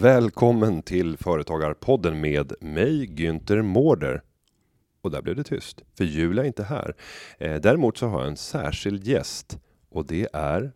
Välkommen 0.00 0.82
till 0.82 1.16
Företagarpodden 1.16 2.20
med 2.20 2.52
mig 2.60 3.06
Günther 3.06 3.62
Mårder. 3.62 4.22
Och 5.02 5.10
där 5.10 5.22
blev 5.22 5.36
det 5.36 5.44
tyst, 5.44 5.82
för 5.96 6.04
Julia 6.04 6.42
är 6.42 6.46
inte 6.46 6.62
här. 6.62 6.94
Eh, 7.38 7.54
däremot 7.54 7.98
så 7.98 8.06
har 8.06 8.20
jag 8.20 8.28
en 8.28 8.36
särskild 8.36 9.06
gäst 9.06 9.58
och 9.88 10.06
det 10.06 10.28
är 10.32 10.72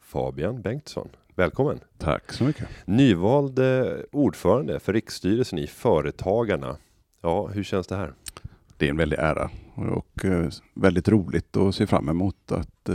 Fabian 0.00 0.62
Bengtsson. 0.62 1.08
Välkommen! 1.34 1.80
Tack 1.98 2.32
så 2.32 2.44
mycket! 2.44 2.68
Nyvald 2.84 3.58
eh, 3.58 3.96
ordförande 4.12 4.80
för 4.80 4.92
riksstyrelsen 4.92 5.58
i 5.58 5.66
Företagarna. 5.66 6.76
Ja, 7.22 7.46
hur 7.46 7.62
känns 7.62 7.86
det 7.86 7.96
här? 7.96 8.12
Det 8.76 8.86
är 8.86 8.90
en 8.90 8.96
väldig 8.96 9.18
ära 9.18 9.50
och 9.74 10.24
eh, 10.24 10.48
väldigt 10.74 11.08
roligt 11.08 11.56
och 11.56 11.74
se 11.74 11.86
fram 11.86 12.08
emot 12.08 12.52
att 12.52 12.88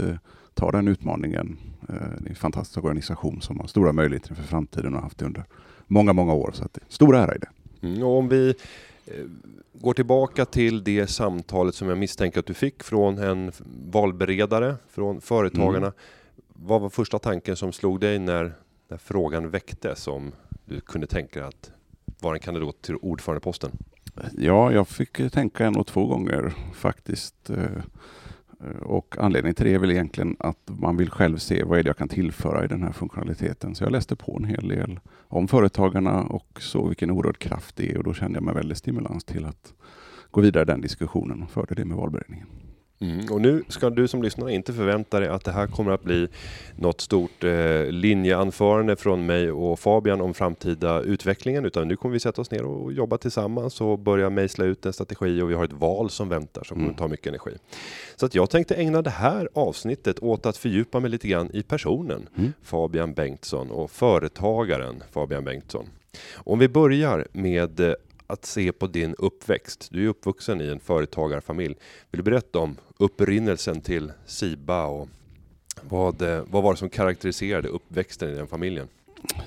ta 0.53 0.71
den 0.71 0.87
utmaningen. 0.87 1.57
Det 1.87 1.93
är 2.25 2.29
en 2.29 2.35
fantastisk 2.35 2.85
organisation 2.85 3.41
som 3.41 3.59
har 3.59 3.67
stora 3.67 3.93
möjligheter 3.93 4.35
för 4.35 4.43
framtiden 4.43 4.93
och 4.93 4.99
har 4.99 5.03
haft 5.03 5.17
det 5.17 5.25
under 5.25 5.45
många, 5.87 6.13
många 6.13 6.33
år. 6.33 6.51
Så 6.53 6.63
att 6.63 6.73
det 6.73 6.81
är 6.81 6.93
stor 6.93 7.15
ära 7.15 7.35
i 7.35 7.37
det. 7.39 7.87
Mm, 7.87 8.03
om 8.03 8.29
vi 8.29 8.55
går 9.73 9.93
tillbaka 9.93 10.45
till 10.45 10.83
det 10.83 11.07
samtalet 11.07 11.75
som 11.75 11.89
jag 11.89 11.97
misstänker 11.97 12.39
att 12.39 12.45
du 12.45 12.53
fick 12.53 12.83
från 12.83 13.17
en 13.17 13.51
valberedare 13.91 14.75
från 14.89 15.21
Företagarna. 15.21 15.77
Mm. 15.77 15.93
Vad 16.47 16.81
var 16.81 16.89
första 16.89 17.19
tanken 17.19 17.55
som 17.55 17.71
slog 17.71 17.99
dig 17.99 18.19
när, 18.19 18.53
när 18.87 18.97
frågan 18.97 19.49
väcktes 19.49 20.07
om 20.07 20.31
du 20.65 20.81
kunde 20.81 21.07
tänka 21.07 21.39
dig 21.39 21.47
att 21.47 21.71
vara 22.19 22.33
en 22.33 22.39
kandidat 22.39 22.81
till 22.81 22.95
ordförandeposten? 22.95 23.71
Ja, 24.37 24.71
jag 24.71 24.87
fick 24.87 25.31
tänka 25.31 25.65
en 25.65 25.75
och 25.75 25.87
två 25.87 26.05
gånger 26.05 26.53
faktiskt. 26.73 27.49
Eh, 28.63 28.81
och 28.81 29.15
anledningen 29.19 29.55
till 29.55 29.65
det 29.65 29.73
är 29.73 29.79
väl 29.79 29.91
egentligen 29.91 30.35
att 30.39 30.71
man 30.79 30.97
vill 30.97 31.09
själv 31.09 31.37
se 31.37 31.63
vad 31.63 31.79
är 31.79 31.83
det 31.83 31.89
jag 31.89 31.97
kan 31.97 32.07
tillföra 32.07 32.65
i 32.65 32.67
den 32.67 32.83
här 32.83 32.91
funktionaliteten. 32.91 33.75
Så 33.75 33.83
jag 33.83 33.91
läste 33.91 34.15
på 34.15 34.37
en 34.37 34.45
hel 34.45 34.67
del 34.67 34.99
om 35.27 35.47
företagarna 35.47 36.23
och 36.23 36.61
såg 36.61 36.87
vilken 36.87 37.11
oerhörd 37.11 37.37
kraft 37.37 37.75
det 37.75 37.91
är 37.91 37.97
och 37.97 38.03
då 38.03 38.13
kände 38.13 38.37
jag 38.37 38.43
mig 38.43 38.53
väldigt 38.53 38.77
stimulans 38.77 39.23
till 39.23 39.45
att 39.45 39.73
gå 40.31 40.41
vidare 40.41 40.63
i 40.63 40.65
den 40.65 40.81
diskussionen 40.81 41.43
och 41.43 41.49
förde 41.49 41.75
det 41.75 41.85
med 41.85 41.97
valberedningen. 41.97 42.47
Mm. 43.03 43.25
Och 43.31 43.41
nu 43.41 43.63
ska 43.67 43.89
du 43.89 44.07
som 44.07 44.23
lyssnar 44.23 44.49
inte 44.49 44.73
förvänta 44.73 45.19
dig 45.19 45.29
att 45.29 45.43
det 45.43 45.51
här 45.51 45.67
kommer 45.67 45.91
att 45.91 46.03
bli 46.03 46.27
något 46.75 47.01
stort 47.01 47.43
eh, 47.43 47.85
linjeanförande 47.85 48.95
från 48.95 49.25
mig 49.25 49.51
och 49.51 49.79
Fabian 49.79 50.21
om 50.21 50.33
framtida 50.33 51.01
utvecklingen, 51.01 51.65
utan 51.65 51.87
nu 51.87 51.95
kommer 51.95 52.13
vi 52.13 52.19
sätta 52.19 52.41
oss 52.41 52.51
ner 52.51 52.63
och 52.63 52.93
jobba 52.93 53.17
tillsammans 53.17 53.81
och 53.81 53.99
börja 53.99 54.29
mejsla 54.29 54.65
ut 54.65 54.85
en 54.85 54.93
strategi 54.93 55.41
och 55.41 55.49
vi 55.49 55.53
har 55.53 55.65
ett 55.65 55.73
val 55.73 56.09
som 56.09 56.29
väntar 56.29 56.63
som 56.63 56.75
kommer 56.75 56.87
mm. 56.87 56.97
ta 56.97 57.07
mycket 57.07 57.27
energi. 57.27 57.51
Så 58.15 58.25
att 58.25 58.35
jag 58.35 58.49
tänkte 58.49 58.75
ägna 58.75 59.01
det 59.01 59.09
här 59.09 59.49
avsnittet 59.53 60.23
åt 60.23 60.45
att 60.45 60.57
fördjupa 60.57 60.99
mig 60.99 61.11
lite 61.11 61.27
grann 61.27 61.49
i 61.53 61.63
personen 61.63 62.29
mm. 62.37 62.53
Fabian 62.63 63.13
Bengtsson 63.13 63.71
och 63.71 63.91
företagaren 63.91 65.03
Fabian 65.11 65.43
Bengtsson. 65.43 65.85
Om 66.35 66.59
vi 66.59 66.67
börjar 66.67 67.27
med 67.31 67.95
att 68.27 68.45
se 68.45 68.71
på 68.71 68.87
din 68.87 69.15
uppväxt. 69.17 69.87
Du 69.91 70.03
är 70.03 70.07
uppvuxen 70.07 70.61
i 70.61 70.67
en 70.67 70.79
företagarfamilj. 70.79 71.75
Vill 72.11 72.17
du 72.17 72.23
berätta 72.23 72.59
om 72.59 72.77
upprinnelsen 72.97 73.81
till 73.81 74.11
Siba 74.25 74.85
och 74.85 75.09
vad, 75.81 76.21
eh, 76.21 76.43
vad 76.47 76.63
var 76.63 76.73
det 76.73 76.77
som 76.77 76.89
karaktäriserade 76.89 77.67
uppväxten 77.67 78.29
i 78.29 78.35
den 78.35 78.47
familjen? 78.47 78.87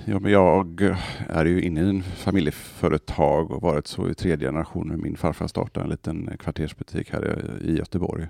Ja, 0.05 0.19
men 0.19 0.33
jag 0.33 0.97
är 1.29 1.45
ju 1.45 1.63
inne 1.63 1.81
i 1.81 1.89
en 1.89 2.03
familjeföretag 2.03 3.51
och 3.51 3.63
varit 3.63 3.87
så 3.87 4.09
i 4.09 4.15
tredje 4.15 4.49
generationen. 4.49 5.03
Min 5.03 5.17
farfar 5.17 5.47
startade 5.47 5.85
en 5.85 5.91
liten 5.91 6.37
kvartersbutik 6.39 7.11
här 7.13 7.51
i 7.65 7.77
Göteborg 7.77 8.27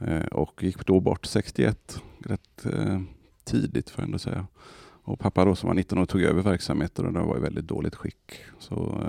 eh, 0.00 0.26
och 0.26 0.62
gick 0.62 0.86
då 0.86 1.00
bort 1.00 1.26
61, 1.26 2.02
rätt 2.18 2.66
eh, 2.66 3.00
tidigt 3.44 3.90
får 3.90 4.02
jag 4.02 4.06
ändå 4.06 4.18
säga. 4.18 4.46
Och 5.06 5.18
pappa 5.18 5.44
då 5.44 5.54
som 5.54 5.66
var 5.66 5.74
19 5.74 5.98
år 5.98 6.06
tog 6.06 6.22
över 6.22 6.42
verksamheten 6.42 7.06
och 7.06 7.12
den 7.12 7.26
var 7.26 7.36
i 7.36 7.40
väldigt 7.40 7.68
dåligt 7.68 7.94
skick. 7.94 8.34
Så 8.58 9.06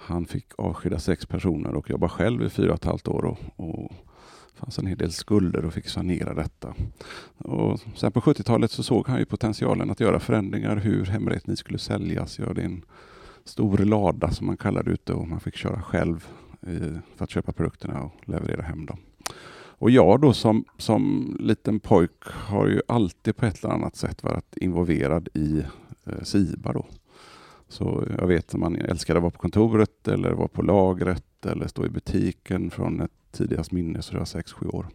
han 0.00 0.26
fick 0.26 0.46
avskeda 0.58 0.98
sex 0.98 1.26
personer 1.26 1.74
och 1.74 1.90
jobba 1.90 2.08
själv 2.08 2.42
i 2.42 2.50
fyra 2.50 2.70
och 2.70 2.78
ett 2.78 2.84
halvt 2.84 3.08
år. 3.08 3.24
Och, 3.24 3.38
och 3.56 3.92
fanns 4.54 4.78
en 4.78 4.86
hel 4.86 4.98
del 4.98 5.12
skulder 5.12 5.64
och 5.64 5.72
fick 5.72 5.88
sanera 5.88 6.34
detta. 6.34 6.74
Och 7.38 7.80
sen 7.96 8.12
på 8.12 8.20
70-talet 8.20 8.70
så 8.70 8.82
såg 8.82 9.08
han 9.08 9.18
ju 9.18 9.24
potentialen 9.24 9.90
att 9.90 10.00
göra 10.00 10.20
förändringar, 10.20 10.76
hur 10.76 11.04
hemrättning 11.04 11.56
skulle 11.56 11.78
säljas. 11.78 12.38
göra 12.38 12.52
det 12.52 12.60
är 12.60 12.66
en 12.66 12.82
stor 13.44 13.78
lada 13.78 14.30
som 14.30 14.46
man 14.46 14.56
kallar 14.56 14.82
det 14.82 14.90
ute 14.90 15.12
och 15.12 15.28
man 15.28 15.40
fick 15.40 15.56
köra 15.56 15.82
själv 15.82 16.28
för 17.16 17.24
att 17.24 17.30
köpa 17.30 17.52
produkterna 17.52 18.02
och 18.02 18.28
leverera 18.28 18.62
hem 18.62 18.86
dem. 18.86 18.98
Och 19.80 19.90
jag 19.90 20.20
då 20.20 20.32
som, 20.32 20.64
som 20.78 21.36
liten 21.40 21.80
pojk 21.80 22.24
har 22.24 22.66
ju 22.66 22.82
alltid 22.88 23.36
på 23.36 23.46
ett 23.46 23.64
eller 23.64 23.74
annat 23.74 23.96
sätt 23.96 24.22
varit 24.22 24.56
involverad 24.56 25.28
i 25.34 25.62
eh, 26.06 26.22
SIBA. 26.22 26.72
Då. 26.72 26.86
Så 27.70 28.04
jag 28.18 28.26
vet 28.26 28.54
att 28.54 28.60
man 28.60 28.76
älskade 28.76 29.18
att 29.18 29.22
vara 29.22 29.30
på 29.30 29.38
kontoret 29.38 30.08
eller 30.08 30.32
vara 30.32 30.48
på 30.48 30.62
lagret 30.62 31.46
eller 31.46 31.66
stå 31.66 31.86
i 31.86 31.88
butiken 31.88 32.70
från 32.70 33.00
ett 33.00 33.10
tidigast 33.32 33.72
minne, 33.72 34.02
så 34.02 34.12
det 34.12 34.18
var 34.18 34.24
sex 34.24 34.52
sju 34.52 34.68
år. 34.68 34.86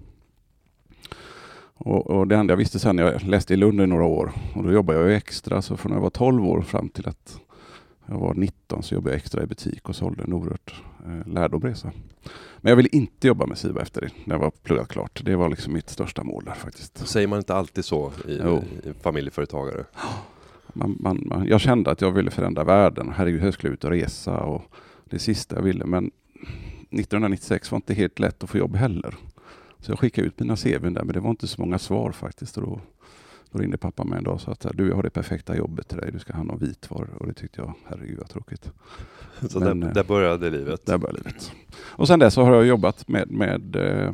Och, 1.77 2.07
och, 2.07 2.27
det 2.27 2.35
enda 2.35 2.51
jag 2.51 2.57
visste 2.57 2.79
sen, 2.79 2.97
jag 2.97 3.23
läste 3.23 3.53
i 3.53 3.57
Lund 3.57 3.81
i 3.81 3.87
några 3.87 4.05
år 4.05 4.31
och 4.55 4.63
då 4.63 4.71
jobbade 4.71 4.99
jag 4.99 5.15
extra, 5.15 5.61
så 5.61 5.77
från 5.77 5.89
när 5.89 5.97
jag 5.97 6.03
var 6.03 6.09
12 6.09 6.45
år 6.45 6.61
fram 6.61 6.89
till 6.89 7.07
att 7.07 7.39
jag 8.05 8.19
var 8.19 8.33
19 8.33 8.83
så 8.83 8.95
jobbade 8.95 9.11
jag 9.11 9.17
extra 9.17 9.43
i 9.43 9.45
butik 9.45 9.89
och 9.89 9.95
sålde 9.95 10.23
en 10.23 10.33
oerhört 10.33 10.83
eh, 11.05 11.27
lärdomresa. 11.33 11.91
Men 12.57 12.69
jag 12.69 12.75
ville 12.75 12.89
inte 12.91 13.27
jobba 13.27 13.45
med 13.45 13.57
SIVA 13.57 13.81
efter 13.81 14.01
det, 14.01 14.09
när 14.23 14.35
jag 14.35 14.39
var 14.39 14.51
pluggat 14.63 14.87
klart. 14.87 15.21
Det 15.25 15.35
var 15.35 15.49
liksom 15.49 15.73
mitt 15.73 15.89
största 15.89 16.23
mål 16.23 16.45
där 16.45 16.53
faktiskt. 16.53 17.07
Säger 17.07 17.27
man 17.27 17.39
inte 17.39 17.55
alltid 17.55 17.85
så 17.85 18.11
i, 18.27 18.33
i 18.33 18.93
familjeföretagare? 19.01 19.85
man, 20.75 20.97
man, 20.99 21.23
man, 21.25 21.47
jag 21.47 21.61
kände 21.61 21.91
att 21.91 22.01
jag 22.01 22.11
ville 22.11 22.31
förändra 22.31 22.63
världen. 22.63 23.13
Herregud, 23.15 23.43
jag 23.43 23.53
skulle 23.53 23.73
ut 23.73 23.83
och 23.83 23.89
resa 23.89 24.37
och 24.37 24.63
det 25.05 25.19
sista 25.19 25.55
jag 25.55 25.63
ville. 25.63 25.85
Men 25.85 26.11
1996 26.91 27.71
var 27.71 27.75
inte 27.75 27.93
helt 27.93 28.19
lätt 28.19 28.43
att 28.43 28.49
få 28.49 28.57
jobb 28.57 28.75
heller. 28.75 29.15
Så 29.79 29.91
jag 29.91 29.99
skickade 29.99 30.27
ut 30.27 30.39
mina 30.39 30.55
CV 30.55 30.89
där, 30.89 31.03
men 31.03 31.07
det 31.07 31.19
var 31.19 31.29
inte 31.29 31.47
så 31.47 31.61
många 31.61 31.79
svar 31.79 32.11
faktiskt. 32.11 32.57
Och 32.57 32.63
då, 32.63 32.81
då 33.51 33.59
ringde 33.59 33.77
pappa 33.77 34.03
mig 34.03 34.17
en 34.17 34.23
dag 34.23 34.33
och 34.33 34.41
sa 34.41 34.51
att 34.51 34.65
du, 34.73 34.87
jag 34.87 34.95
har 34.95 35.03
det 35.03 35.09
perfekta 35.09 35.57
jobbet 35.57 35.87
till 35.87 35.97
dig. 35.97 36.11
Du 36.11 36.19
ska 36.19 36.33
ha 36.33 36.43
någon 36.43 36.59
vitvar. 36.59 37.09
Och 37.17 37.27
det 37.27 37.33
tyckte 37.33 37.61
jag, 37.61 37.73
herregud 37.85 38.17
vad 38.17 38.29
tråkigt. 38.29 38.71
Så 39.49 39.59
men, 39.59 39.79
där, 39.79 39.93
där, 39.93 40.03
började 40.03 40.49
livet? 40.49 40.85
Där 40.85 40.97
började 40.97 41.17
livet. 41.17 41.51
Och 41.77 42.07
sen 42.07 42.19
dess 42.19 42.35
har 42.35 42.55
jag 42.55 42.65
jobbat 42.65 43.07
med, 43.07 43.31
med 43.31 43.75
eh, 43.75 44.13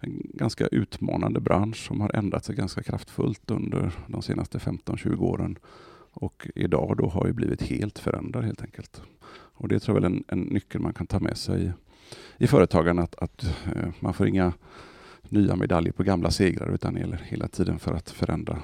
en 0.00 0.22
ganska 0.34 0.66
utmanande 0.66 1.40
bransch 1.40 1.86
som 1.86 2.00
har 2.00 2.16
ändrat 2.16 2.44
sig 2.44 2.54
ganska 2.54 2.82
kraftfullt 2.82 3.50
under 3.50 3.92
de 4.06 4.22
senaste 4.22 4.58
15-20 4.58 5.20
åren. 5.20 5.58
Och 6.14 6.48
idag 6.54 6.94
då 6.98 7.06
har 7.06 7.26
ju 7.26 7.32
blivit 7.32 7.62
helt 7.62 7.98
förändrad 7.98 8.44
helt 8.44 8.62
enkelt. 8.62 9.02
Och 9.56 9.68
det 9.68 9.80
tror 9.80 9.96
jag 9.96 10.04
är 10.04 10.06
en, 10.06 10.24
en 10.28 10.40
nyckel 10.40 10.80
man 10.80 10.92
kan 10.92 11.06
ta 11.06 11.20
med 11.20 11.36
sig 11.36 11.72
i 12.38 12.46
företagen 12.46 12.98
att, 12.98 13.14
att 13.14 13.44
eh, 13.44 13.88
man 14.00 14.14
får 14.14 14.28
inga 14.28 14.52
nya 15.28 15.56
medaljer 15.56 15.92
på 15.92 16.02
gamla 16.02 16.30
segrar 16.30 16.74
utan 16.74 16.94
det 16.94 17.00
gäller 17.00 17.16
hela 17.16 17.48
tiden 17.48 17.78
för 17.78 17.94
att 17.94 18.10
förändra, 18.10 18.58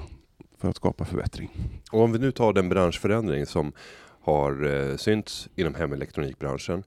för 0.57 0.69
att 0.69 0.75
skapa 0.75 1.05
förbättring. 1.05 1.51
Och 1.91 2.01
om 2.01 2.11
vi 2.11 2.19
nu 2.19 2.31
tar 2.31 2.53
den 2.53 2.69
branschförändring 2.69 3.45
som 3.45 3.73
har 4.21 4.65
eh, 4.65 4.97
synts 4.97 5.49
inom 5.55 5.75
hemelektronikbranschen. 5.75 6.83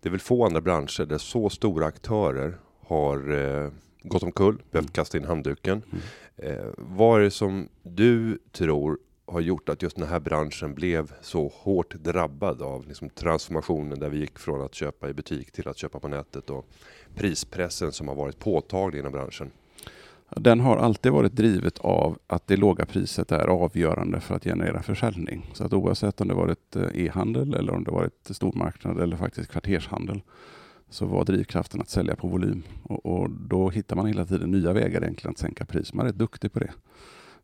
Det 0.00 0.08
är 0.08 0.10
väl 0.10 0.20
få 0.20 0.46
andra 0.46 0.60
branscher 0.60 1.04
där 1.06 1.18
så 1.18 1.50
stora 1.50 1.86
aktörer 1.86 2.58
har 2.80 3.32
eh, 3.32 3.70
gått 4.02 4.22
omkull, 4.22 4.54
behövt 4.54 4.84
mm. 4.84 4.92
kasta 4.92 5.18
in 5.18 5.24
handduken. 5.24 5.82
Mm. 5.92 6.02
Eh, 6.36 6.66
vad 6.76 7.20
är 7.20 7.24
det 7.24 7.30
som 7.30 7.68
du 7.82 8.38
tror 8.52 8.98
har 9.26 9.40
gjort 9.40 9.68
att 9.68 9.82
just 9.82 9.96
den 9.96 10.08
här 10.08 10.20
branschen 10.20 10.74
blev 10.74 11.12
så 11.20 11.48
hårt 11.54 11.94
drabbad 11.94 12.62
av 12.62 12.88
liksom 12.88 13.10
transformationen 13.10 13.98
där 13.98 14.08
vi 14.08 14.18
gick 14.18 14.38
från 14.38 14.62
att 14.62 14.74
köpa 14.74 15.08
i 15.08 15.14
butik 15.14 15.52
till 15.52 15.68
att 15.68 15.78
köpa 15.78 16.00
på 16.00 16.08
nätet 16.08 16.50
och 16.50 16.66
prispressen 17.14 17.92
som 17.92 18.08
har 18.08 18.14
varit 18.14 18.38
påtaglig 18.38 18.98
inom 18.98 19.12
branschen? 19.12 19.50
Den 20.36 20.60
har 20.60 20.76
alltid 20.76 21.12
varit 21.12 21.32
drivet 21.32 21.78
av 21.78 22.18
att 22.26 22.46
det 22.46 22.56
låga 22.56 22.86
priset 22.86 23.32
är 23.32 23.46
avgörande 23.46 24.20
för 24.20 24.34
att 24.34 24.44
generera 24.44 24.82
försäljning. 24.82 25.50
Så 25.52 25.64
att 25.64 25.72
oavsett 25.72 26.20
om 26.20 26.28
det 26.28 26.34
varit 26.34 26.76
eh, 26.76 26.82
e-handel 26.94 27.54
eller 27.54 27.72
om 27.72 27.84
det 27.84 27.90
varit 27.90 28.28
stormarknad 28.30 29.00
eller 29.00 29.16
faktiskt 29.16 29.50
kvartershandel 29.50 30.22
så 30.90 31.06
var 31.06 31.24
drivkraften 31.24 31.80
att 31.80 31.88
sälja 31.88 32.16
på 32.16 32.28
volym. 32.28 32.62
Och, 32.82 33.06
och 33.06 33.30
då 33.30 33.70
hittar 33.70 33.96
man 33.96 34.06
hela 34.06 34.26
tiden 34.26 34.50
nya 34.50 34.72
vägar 34.72 35.02
egentligen 35.02 35.30
att 35.30 35.38
sänka 35.38 35.64
pris. 35.64 35.94
Man 35.94 36.06
är 36.06 36.10
rätt 36.10 36.18
duktig 36.18 36.52
på 36.52 36.58
det. 36.58 36.72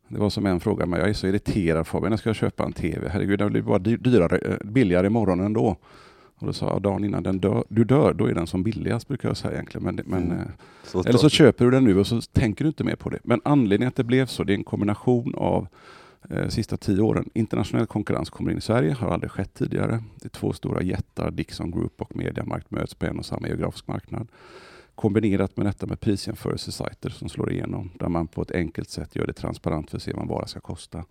Det 0.07 0.19
var 0.19 0.29
som 0.29 0.45
en 0.45 0.59
fråga, 0.59 0.85
men 0.85 0.99
jag 0.99 1.09
är 1.09 1.13
så 1.13 1.27
irriterad 1.27 1.87
Fabian, 1.87 2.11
jag 2.11 2.19
ska 2.19 2.33
köpa 2.33 2.65
en 2.65 2.73
TV. 2.73 3.09
Herregud, 3.09 3.39
det 3.39 3.49
blir 3.49 3.61
bara 3.61 3.79
dyrare, 3.79 4.37
eh, 4.37 4.57
billigare 4.65 5.07
imorgon 5.07 5.39
ändå. 5.39 5.77
Och 6.35 6.47
då 6.47 6.53
sa 6.53 6.69
jag 6.69 6.81
dagen 6.81 7.03
innan 7.03 7.23
den 7.23 7.39
dör, 7.39 7.63
du 7.69 7.83
dör, 7.83 8.13
då 8.13 8.25
är 8.25 8.33
den 8.33 8.47
som 8.47 8.63
billigast 8.63 9.07
brukar 9.07 9.29
jag 9.29 9.37
säga 9.37 9.53
egentligen. 9.53 9.83
Men, 9.83 10.01
men, 10.05 10.23
mm. 10.23 10.37
Eh, 10.39 10.45
så 10.83 11.03
eller 11.03 11.17
så 11.17 11.29
köper 11.29 11.65
du 11.65 11.71
den 11.71 11.83
nu 11.83 11.99
och 11.99 12.07
så 12.07 12.21
tänker 12.21 12.63
du 12.63 12.67
inte 12.67 12.83
mer 12.83 12.95
på 12.95 13.09
det. 13.09 13.19
Men 13.23 13.41
anledningen 13.43 13.87
att 13.87 13.95
det 13.95 14.03
blev 14.03 14.25
så, 14.25 14.43
det 14.43 14.53
är 14.53 14.57
en 14.57 14.63
kombination 14.63 15.35
av 15.35 15.67
eh, 16.29 16.47
sista 16.47 16.77
tio 16.77 17.01
åren. 17.01 17.29
Internationell 17.33 17.87
konkurrens 17.87 18.29
kommer 18.29 18.51
in 18.51 18.57
i 18.57 18.61
Sverige, 18.61 18.93
har 18.93 19.09
aldrig 19.09 19.31
skett 19.31 19.53
tidigare. 19.53 20.03
Det 20.15 20.25
är 20.25 20.29
två 20.29 20.53
stora 20.53 20.81
jättar, 20.81 21.31
Dixon 21.31 21.71
Group 21.71 22.01
och 22.01 22.15
Mediamarkt 22.15 22.71
möts 22.71 22.95
på 22.95 23.05
en 23.05 23.19
och 23.19 23.25
samma 23.25 23.47
geografisk 23.47 23.87
marknad 23.87 24.27
kombinerat 24.95 25.57
med 25.57 25.65
detta 25.65 25.85
med 25.85 25.99
prisjämförelsesajter 25.99 27.09
som 27.09 27.29
slår 27.29 27.51
igenom, 27.51 27.91
där 27.99 28.09
man 28.09 28.27
på 28.27 28.41
ett 28.41 28.51
enkelt 28.51 28.89
sätt 28.89 29.15
gör 29.15 29.27
det 29.27 29.33
transparent 29.33 29.89
för 29.89 29.97
att 29.97 30.03
se 30.03 30.13
vad 30.13 30.21
en 30.21 30.27
vara 30.27 30.47
ska 30.47 30.59
kosta. 30.59 31.05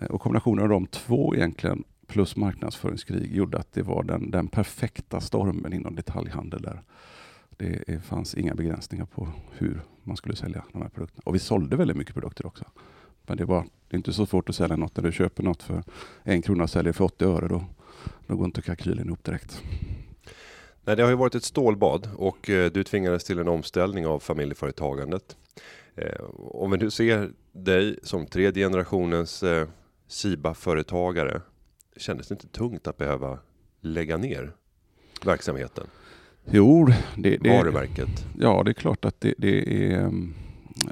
Eh, 0.00 0.06
och 0.06 0.20
kombinationen 0.20 0.62
av 0.62 0.68
de 0.68 0.86
två 0.86 1.34
egentligen 1.34 1.84
plus 2.06 2.36
marknadsföringskrig 2.36 3.36
gjorde 3.36 3.58
att 3.58 3.72
det 3.72 3.82
var 3.82 4.02
den, 4.02 4.30
den 4.30 4.48
perfekta 4.48 5.20
stormen 5.20 5.72
inom 5.72 5.94
detaljhandel 5.94 6.62
där. 6.62 6.82
Det 7.58 8.04
fanns 8.04 8.34
inga 8.34 8.54
begränsningar 8.54 9.06
på 9.06 9.28
hur 9.50 9.80
man 10.02 10.16
skulle 10.16 10.36
sälja 10.36 10.64
de 10.72 10.82
här 10.82 10.88
produkterna. 10.88 11.22
Och 11.24 11.34
vi 11.34 11.38
sålde 11.38 11.76
väldigt 11.76 11.96
mycket 11.96 12.14
produkter 12.14 12.46
också. 12.46 12.64
Men 13.22 13.36
det, 13.36 13.44
var, 13.44 13.60
det 13.60 13.94
är 13.94 13.96
inte 13.96 14.12
så 14.12 14.26
svårt 14.26 14.48
att 14.48 14.56
sälja 14.56 14.76
något 14.76 14.96
när 14.96 15.04
du 15.04 15.12
köper 15.12 15.42
något 15.42 15.62
för 15.62 15.82
en 16.22 16.42
krona 16.42 16.62
och 16.62 16.70
säljer 16.70 16.92
för 16.92 17.04
80 17.04 17.24
öre. 17.24 17.48
Då, 17.48 17.64
då 18.26 18.36
går 18.36 18.44
inte 18.44 18.62
kalkylen 18.62 19.06
ihop 19.06 19.24
direkt. 19.24 19.62
Nej, 20.86 20.96
det 20.96 21.02
har 21.02 21.10
ju 21.10 21.16
varit 21.16 21.34
ett 21.34 21.44
stålbad 21.44 22.08
och 22.16 22.50
eh, 22.50 22.70
du 22.72 22.84
tvingades 22.84 23.24
till 23.24 23.38
en 23.38 23.48
omställning 23.48 24.06
av 24.06 24.20
familjeföretagandet. 24.20 25.36
Eh, 25.94 26.24
om 26.36 26.70
vi 26.70 26.78
nu 26.78 26.90
ser 26.90 27.30
dig 27.52 27.98
som 28.02 28.26
tredje 28.26 28.64
generationens 28.64 29.42
eh, 29.42 29.68
Siba-företagare, 30.08 31.40
kändes 31.96 32.28
det 32.28 32.32
inte 32.32 32.48
tungt 32.48 32.86
att 32.86 32.96
behöva 32.96 33.38
lägga 33.80 34.16
ner 34.16 34.52
verksamheten? 35.24 35.86
Jo, 36.44 36.86
det, 37.16 37.36
det, 37.36 37.50
varumärket. 37.50 38.26
Ja, 38.38 38.62
det 38.64 38.70
är 38.70 38.74
klart 38.74 39.04
att 39.04 39.20
det, 39.20 39.34
det 39.38 39.92
är 39.92 40.04
um, 40.04 40.34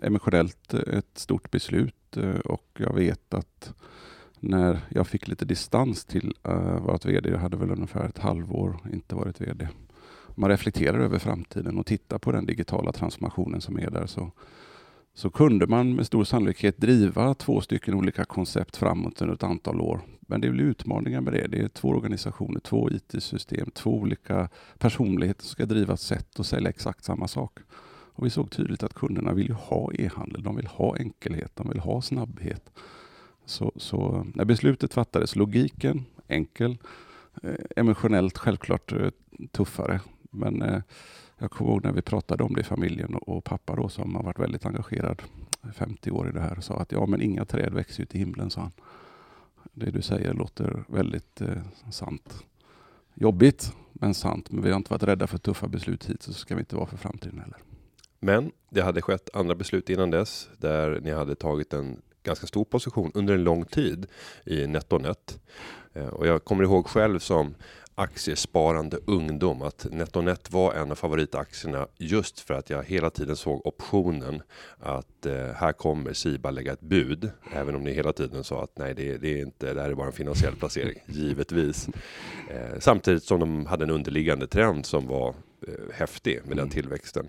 emotionellt 0.03 0.75
ett 0.75 1.19
stort 1.19 1.51
beslut 1.51 2.17
och 2.45 2.67
jag 2.79 2.95
vet 2.95 3.35
att 3.35 3.75
när 4.49 4.81
jag 4.89 5.07
fick 5.07 5.29
lite 5.29 5.45
distans 5.45 6.05
till 6.05 6.35
eh, 6.43 6.53
att 6.53 6.81
uh, 6.81 6.87
vara 6.87 6.99
VD, 7.05 7.31
jag 7.31 7.39
hade 7.39 7.57
väl 7.57 7.71
ungefär 7.71 8.09
ett 8.09 8.19
halvår 8.19 8.77
inte 8.93 9.15
varit 9.15 9.41
VD. 9.41 9.69
Man 10.35 10.51
reflekterar 10.51 10.99
över 10.99 11.19
framtiden 11.19 11.79
och 11.79 11.87
tittar 11.87 12.19
på 12.19 12.33
den 12.33 12.47
digitala 12.47 12.93
transformationen 12.93 13.61
som 13.61 13.79
är 13.79 13.91
där 13.91 14.07
så 14.07 14.33
så 15.17 15.31
kunde 15.31 15.67
man 15.67 15.95
med 15.95 16.07
stor 16.07 16.25
sannolikhet 16.25 16.79
driva 16.79 17.35
två 17.35 17.61
stycken 17.61 17.95
olika 17.95 18.25
koncept 18.25 18.77
framåt 18.77 19.23
under 19.23 19.35
ett 19.35 19.43
antal 19.43 19.81
år. 19.81 20.01
Men 20.21 20.41
det 20.41 20.51
blir 20.51 20.65
utmaningar 20.65 21.21
med 21.21 21.33
det. 21.33 21.47
Det 21.47 21.59
är 21.59 21.69
två 21.69 21.89
organisationer, 21.89 22.61
två 22.61 22.91
IT-system, 22.91 23.71
två 23.71 23.95
olika 23.95 24.49
personligheter 24.79 25.43
som 25.43 25.51
ska 25.51 25.67
driva 25.67 25.95
ett 25.95 26.01
sätt 26.01 26.39
och 26.39 26.47
sälja 26.47 26.71
exakt 26.71 27.05
samma 27.05 27.29
sak. 27.29 27.59
Och 28.17 28.27
vi 28.27 28.31
såg 28.31 28.51
tydligt 28.51 28.83
att 28.83 28.95
kunderna 28.95 29.33
vill 29.33 29.53
ha 29.53 29.93
e-handel, 29.93 30.43
de 30.43 30.57
vill 30.57 30.67
ha 30.67 30.97
enkelhet, 30.97 31.57
de 31.57 31.69
vill 31.69 31.81
ha 31.81 32.03
snabbhet. 32.03 32.71
Så, 33.47 33.73
så 33.77 34.27
när 34.35 34.45
beslutet 34.45 34.95
fattades, 34.95 35.37
logiken 35.37 36.05
enkel, 36.29 36.79
eh, 37.43 37.55
emotionellt 37.77 38.39
självklart 38.39 38.93
eh, 38.93 39.11
tuffare. 39.53 40.01
Men 40.31 40.63
eh, 40.63 40.83
jag 41.39 41.51
kommer 41.51 41.71
ihåg 41.71 41.85
när 41.85 41.93
vi 41.93 42.03
pratade 42.03 42.45
om 42.45 42.55
det 42.55 42.61
i 42.61 42.65
familjen 42.65 43.15
och 43.15 43.45
pappa 43.45 43.77
då 43.77 43.89
som 43.89 44.15
har 44.15 44.23
varit 44.23 44.39
väldigt 44.39 44.67
engagerad 44.67 45.23
50 45.73 46.11
år 46.11 46.29
i 46.29 46.33
det 46.33 46.41
här 46.41 46.61
sa 46.61 46.77
att 46.77 46.93
ja 46.93 47.07
men 47.07 47.23
inga 47.23 47.45
träd 47.45 47.73
växer 47.73 48.03
ut 48.03 48.15
i 48.15 48.19
himlen 48.19 48.51
sa 48.51 48.61
han. 48.61 48.73
Det 49.73 49.91
du 49.91 50.03
säger 50.03 50.35
låter 50.35 50.85
väldigt 50.89 51.41
eh, 51.41 51.63
sant. 51.91 52.45
Jobbigt 53.15 53.73
men 53.93 54.15
sant. 54.15 54.51
Men 54.51 54.63
vi 54.63 54.71
har 54.71 54.77
inte 54.77 54.91
varit 54.91 55.03
rädda 55.03 55.27
för 55.27 55.39
tuffa 55.39 55.69
beslut 55.69 56.11
hit 56.11 56.23
så 56.23 56.33
ska 56.33 56.55
vi 56.55 56.61
inte 56.61 56.77
vara 56.77 56.87
för 56.87 56.97
framtiden 56.97 57.39
heller. 57.39 57.59
Men 58.21 58.53
det 58.71 58.81
hade 58.81 59.03
skett 59.03 59.31
andra 59.35 59.55
beslut 59.55 59.91
innan 59.91 60.11
dess 60.11 60.49
där 60.59 61.01
ni 61.01 61.11
hade 61.11 61.35
tagit 61.35 61.73
en 61.73 61.97
ganska 62.25 62.47
stor 62.47 62.65
position 62.65 63.11
under 63.15 63.35
en 63.35 63.45
lång 63.45 63.65
tid 63.65 64.07
i 64.45 64.67
NetOnNet. 64.67 65.41
Eh, 65.93 66.07
och 66.07 66.27
jag 66.27 66.45
kommer 66.45 66.65
ihåg 66.65 66.87
själv 66.87 67.19
som 67.19 67.55
aktiesparande 67.95 68.99
ungdom 69.07 69.63
att 69.63 69.87
NetOnNet 69.91 70.53
var 70.53 70.75
en 70.75 70.91
av 70.91 70.95
favoritaktierna 70.95 71.89
just 71.99 72.41
för 72.41 72.55
att 72.55 72.71
jag 72.71 72.83
hela 72.85 73.11
tiden 73.11 73.37
såg 73.37 73.67
optionen 73.67 74.43
att 74.79 75.27
eh, 75.27 75.35
här 75.35 75.73
kommer 75.73 76.13
Siba 76.13 76.51
lägga 76.51 76.73
ett 76.73 76.81
bud. 76.81 77.31
Även 77.53 77.75
om 77.75 77.85
ni 77.85 77.93
hela 77.93 78.13
tiden 78.13 78.45
sa 78.45 78.63
att 78.63 78.79
nej, 78.79 78.95
det, 78.95 79.17
det 79.17 79.29
är 79.29 79.43
inte, 79.43 79.75
det 79.75 79.81
här 79.81 79.91
är 79.91 79.95
bara 79.95 80.07
en 80.07 80.13
finansiell 80.13 80.57
placering, 80.57 80.99
givetvis. 81.07 81.89
Eh, 82.51 82.79
samtidigt 82.79 83.25
som 83.25 83.41
de 83.41 83.67
hade 83.67 83.85
en 83.85 83.91
underliggande 83.91 84.47
trend 84.47 84.87
som 84.87 85.07
var 85.07 85.29
eh, 85.69 85.75
häftig 85.93 86.35
med 86.35 86.45
mm. 86.45 86.57
den 86.57 86.69
tillväxten. 86.69 87.27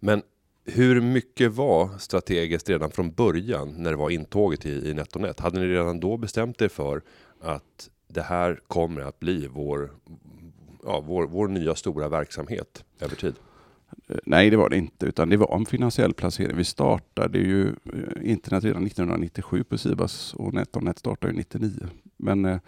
Men 0.00 0.22
hur 0.68 1.00
mycket 1.00 1.52
var 1.52 1.98
strategiskt 1.98 2.68
redan 2.68 2.90
från 2.90 3.10
början 3.10 3.74
när 3.76 3.90
det 3.90 3.96
var 3.96 4.10
intåget 4.10 4.66
i, 4.66 4.90
i 4.90 4.94
NetOnNet? 4.94 5.40
Hade 5.40 5.60
ni 5.60 5.66
redan 5.66 6.00
då 6.00 6.16
bestämt 6.16 6.62
er 6.62 6.68
för 6.68 7.02
att 7.40 7.90
det 8.08 8.22
här 8.22 8.60
kommer 8.66 9.00
att 9.00 9.20
bli 9.20 9.46
vår, 9.46 9.90
ja, 10.84 11.00
vår, 11.06 11.26
vår 11.26 11.48
nya 11.48 11.74
stora 11.74 12.08
verksamhet 12.08 12.84
över 13.00 13.16
tid? 13.16 13.34
Nej, 14.24 14.50
det 14.50 14.56
var 14.56 14.68
det 14.68 14.76
inte, 14.76 15.06
utan 15.06 15.28
det 15.28 15.36
var 15.36 15.56
en 15.56 15.66
finansiell 15.66 16.14
placering. 16.14 16.56
Vi 16.56 16.64
startade 16.64 17.38
ju 17.38 17.68
eh, 17.68 18.30
internet 18.30 18.64
redan 18.64 18.86
1997 18.86 19.64
på 19.64 19.78
Sibas 19.78 20.34
och 20.34 20.54
NetOnNet 20.54 20.98
startade 20.98 21.32
99. 21.32 21.72
Men 22.16 22.44
eh, 22.44 22.58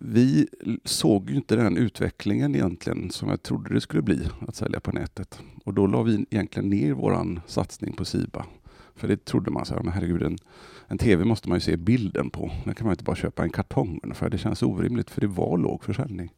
vi 0.00 0.48
såg 0.84 1.30
ju 1.30 1.36
inte 1.36 1.56
den 1.56 1.76
utvecklingen 1.76 2.54
egentligen 2.54 3.10
som 3.10 3.28
jag 3.28 3.42
trodde 3.42 3.74
det 3.74 3.80
skulle 3.80 4.02
bli 4.02 4.28
att 4.48 4.56
sälja 4.56 4.80
på 4.80 4.92
nätet. 4.92 5.40
Och 5.68 5.74
då 5.74 5.86
la 5.86 6.02
vi 6.02 6.26
egentligen 6.30 6.70
ner 6.70 6.92
vår 6.92 7.40
satsning 7.46 7.92
på 7.92 8.04
Siba. 8.04 8.46
För 8.94 9.08
det 9.08 9.24
trodde 9.24 9.50
man, 9.50 9.64
så 9.64 9.74
här, 9.74 9.82
men 9.82 9.92
herregud, 9.92 10.22
en, 10.22 10.38
en 10.86 10.98
TV 10.98 11.24
måste 11.24 11.48
man 11.48 11.56
ju 11.56 11.60
se 11.60 11.76
bilden 11.76 12.30
på. 12.30 12.50
Den 12.64 12.74
kan 12.74 12.86
man 12.86 12.92
inte 12.92 13.04
bara 13.04 13.16
köpa 13.16 13.42
en 13.42 13.50
kartong 13.50 14.00
för 14.14 14.30
det 14.30 14.38
känns 14.38 14.62
orimligt, 14.62 15.10
för 15.10 15.20
det 15.20 15.26
var 15.26 15.58
låg 15.58 15.84
försäljning. 15.84 16.32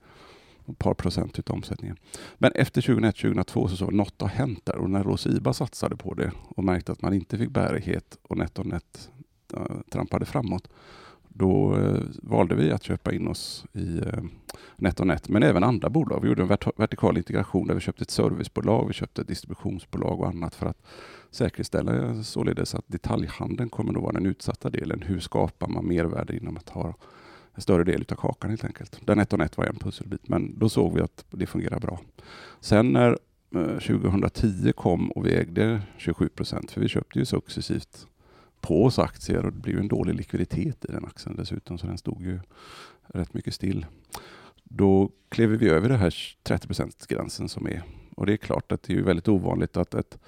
Ett 0.69 0.79
par 0.79 0.95
procent 0.95 1.39
utav 1.39 1.57
omsättningen. 1.57 1.97
Men 2.39 2.53
efter 2.55 2.81
2001-2002 2.81 3.69
så 3.69 3.77
såg 3.77 3.93
något 3.93 4.21
har 4.21 4.29
hänt 4.29 4.65
där 4.65 4.77
och 4.77 4.91
när 4.91 5.03
Rosiba 5.03 5.53
satsade 5.53 5.97
på 5.97 6.15
det 6.15 6.33
och 6.49 6.65
märkte 6.65 6.93
att 6.93 7.03
man 7.03 7.15
inte 7.15 7.39
fick 7.39 7.51
bärighet 7.51 8.19
och 8.23 8.37
NetOnNet 8.37 9.11
äh, 9.55 9.61
eh, 9.61 9.67
trampade 9.91 10.27
framåt, 10.27 10.69
då 11.35 11.77
eh, 11.77 12.01
valde 12.23 12.55
vi 12.55 12.73
att 12.73 12.83
köpa 12.83 13.13
in 13.13 13.29
oss 13.29 13.65
i 13.73 13.99
eh, 13.99 14.23
NetOnNet, 14.77 15.29
men 15.29 15.43
även 15.43 15.65
andra 15.65 15.91
bolag. 15.91 16.21
Vi 16.23 16.29
gjorde 16.29 16.43
en 16.43 16.49
vert 16.49 16.67
vertikal 16.77 17.17
integration 17.17 17.67
där 17.67 17.75
vi 17.75 17.81
köpte 17.81 18.03
ett 18.03 18.11
servicebolag, 18.11 18.87
vi 18.89 18.93
köpte 18.93 19.23
ett 19.23 19.29
distributionsbolag 19.29 20.21
och 20.21 20.29
annat 20.29 20.55
för 20.55 20.67
att 20.67 20.83
säkerställa 21.31 21.97
eh, 21.97 22.21
således 22.21 22.75
att 22.75 22.85
detaljhandeln 22.87 23.71
kommer 23.71 23.93
att 23.97 24.03
vara 24.03 24.13
den 24.13 24.27
utsatta 24.27 24.71
delen. 24.71 25.03
Hur 25.03 25.21
skapar 25.21 25.69
man 25.69 25.87
mervärde 25.87 26.35
genom 26.35 26.57
att 26.57 26.69
ha 26.69 26.95
en 27.55 27.63
större 27.63 27.85
del 27.85 28.05
av 28.09 28.15
kakan 28.15 28.51
helt 28.51 28.65
enkelt. 28.65 29.01
Där 29.07 29.17
NetOnNet 29.17 29.57
var 29.57 29.65
en 29.65 29.77
pusselbit, 29.77 30.29
men 30.29 30.59
då 30.59 30.69
såg 30.69 30.95
vi 30.95 31.01
att 31.01 31.25
det 31.31 31.47
fungerar 31.47 31.81
bra. 31.81 32.01
Sen 32.61 32.93
när 32.93 33.19
eh, 33.55 33.79
2010 33.79 34.73
kom 34.73 35.11
och 35.11 35.27
vi 35.27 35.35
ägde 35.35 35.83
27 35.97 36.29
procent, 36.29 36.71
för 36.71 36.81
vi 36.81 36.89
köpte 36.89 37.19
ju 37.19 37.25
successivt 37.25 38.07
på 38.61 38.85
oss 38.85 38.99
aktier 38.99 39.47
och 39.47 39.53
det 39.53 39.61
blev 39.61 39.79
en 39.79 39.89
dålig 39.89 40.15
likviditet 40.15 40.85
i 40.85 40.93
den 40.93 41.05
aktien 41.05 41.37
dessutom, 41.37 41.79
så 41.79 41.87
den 41.87 41.99
stod 41.99 42.23
ju 42.23 42.41
rätt 43.07 43.35
mycket 43.35 43.55
still. 43.55 43.87
Då 44.65 45.11
klev 45.29 45.51
vi 45.51 45.69
över 45.69 45.89
den 45.89 45.99
här 45.99 46.11
30% 46.45 47.09
gränsen 47.09 47.49
som 47.49 47.67
är. 47.67 47.83
Och 48.17 48.27
det 48.27 48.33
är 48.33 48.37
klart 48.37 48.73
att 48.73 48.83
det 48.83 48.99
är 48.99 49.03
väldigt 49.03 49.29
ovanligt 49.29 49.77
att 49.77 49.95
ett, 49.95 50.19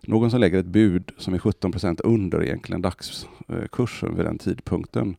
någon 0.00 0.30
som 0.30 0.40
lägger 0.40 0.58
ett 0.58 0.66
bud 0.66 1.12
som 1.18 1.34
är 1.34 1.38
17% 1.38 2.00
under 2.04 2.42
egentligen 2.42 2.82
dagskursen 2.82 4.16
vid 4.16 4.24
den 4.24 4.38
tidpunkten 4.38 5.16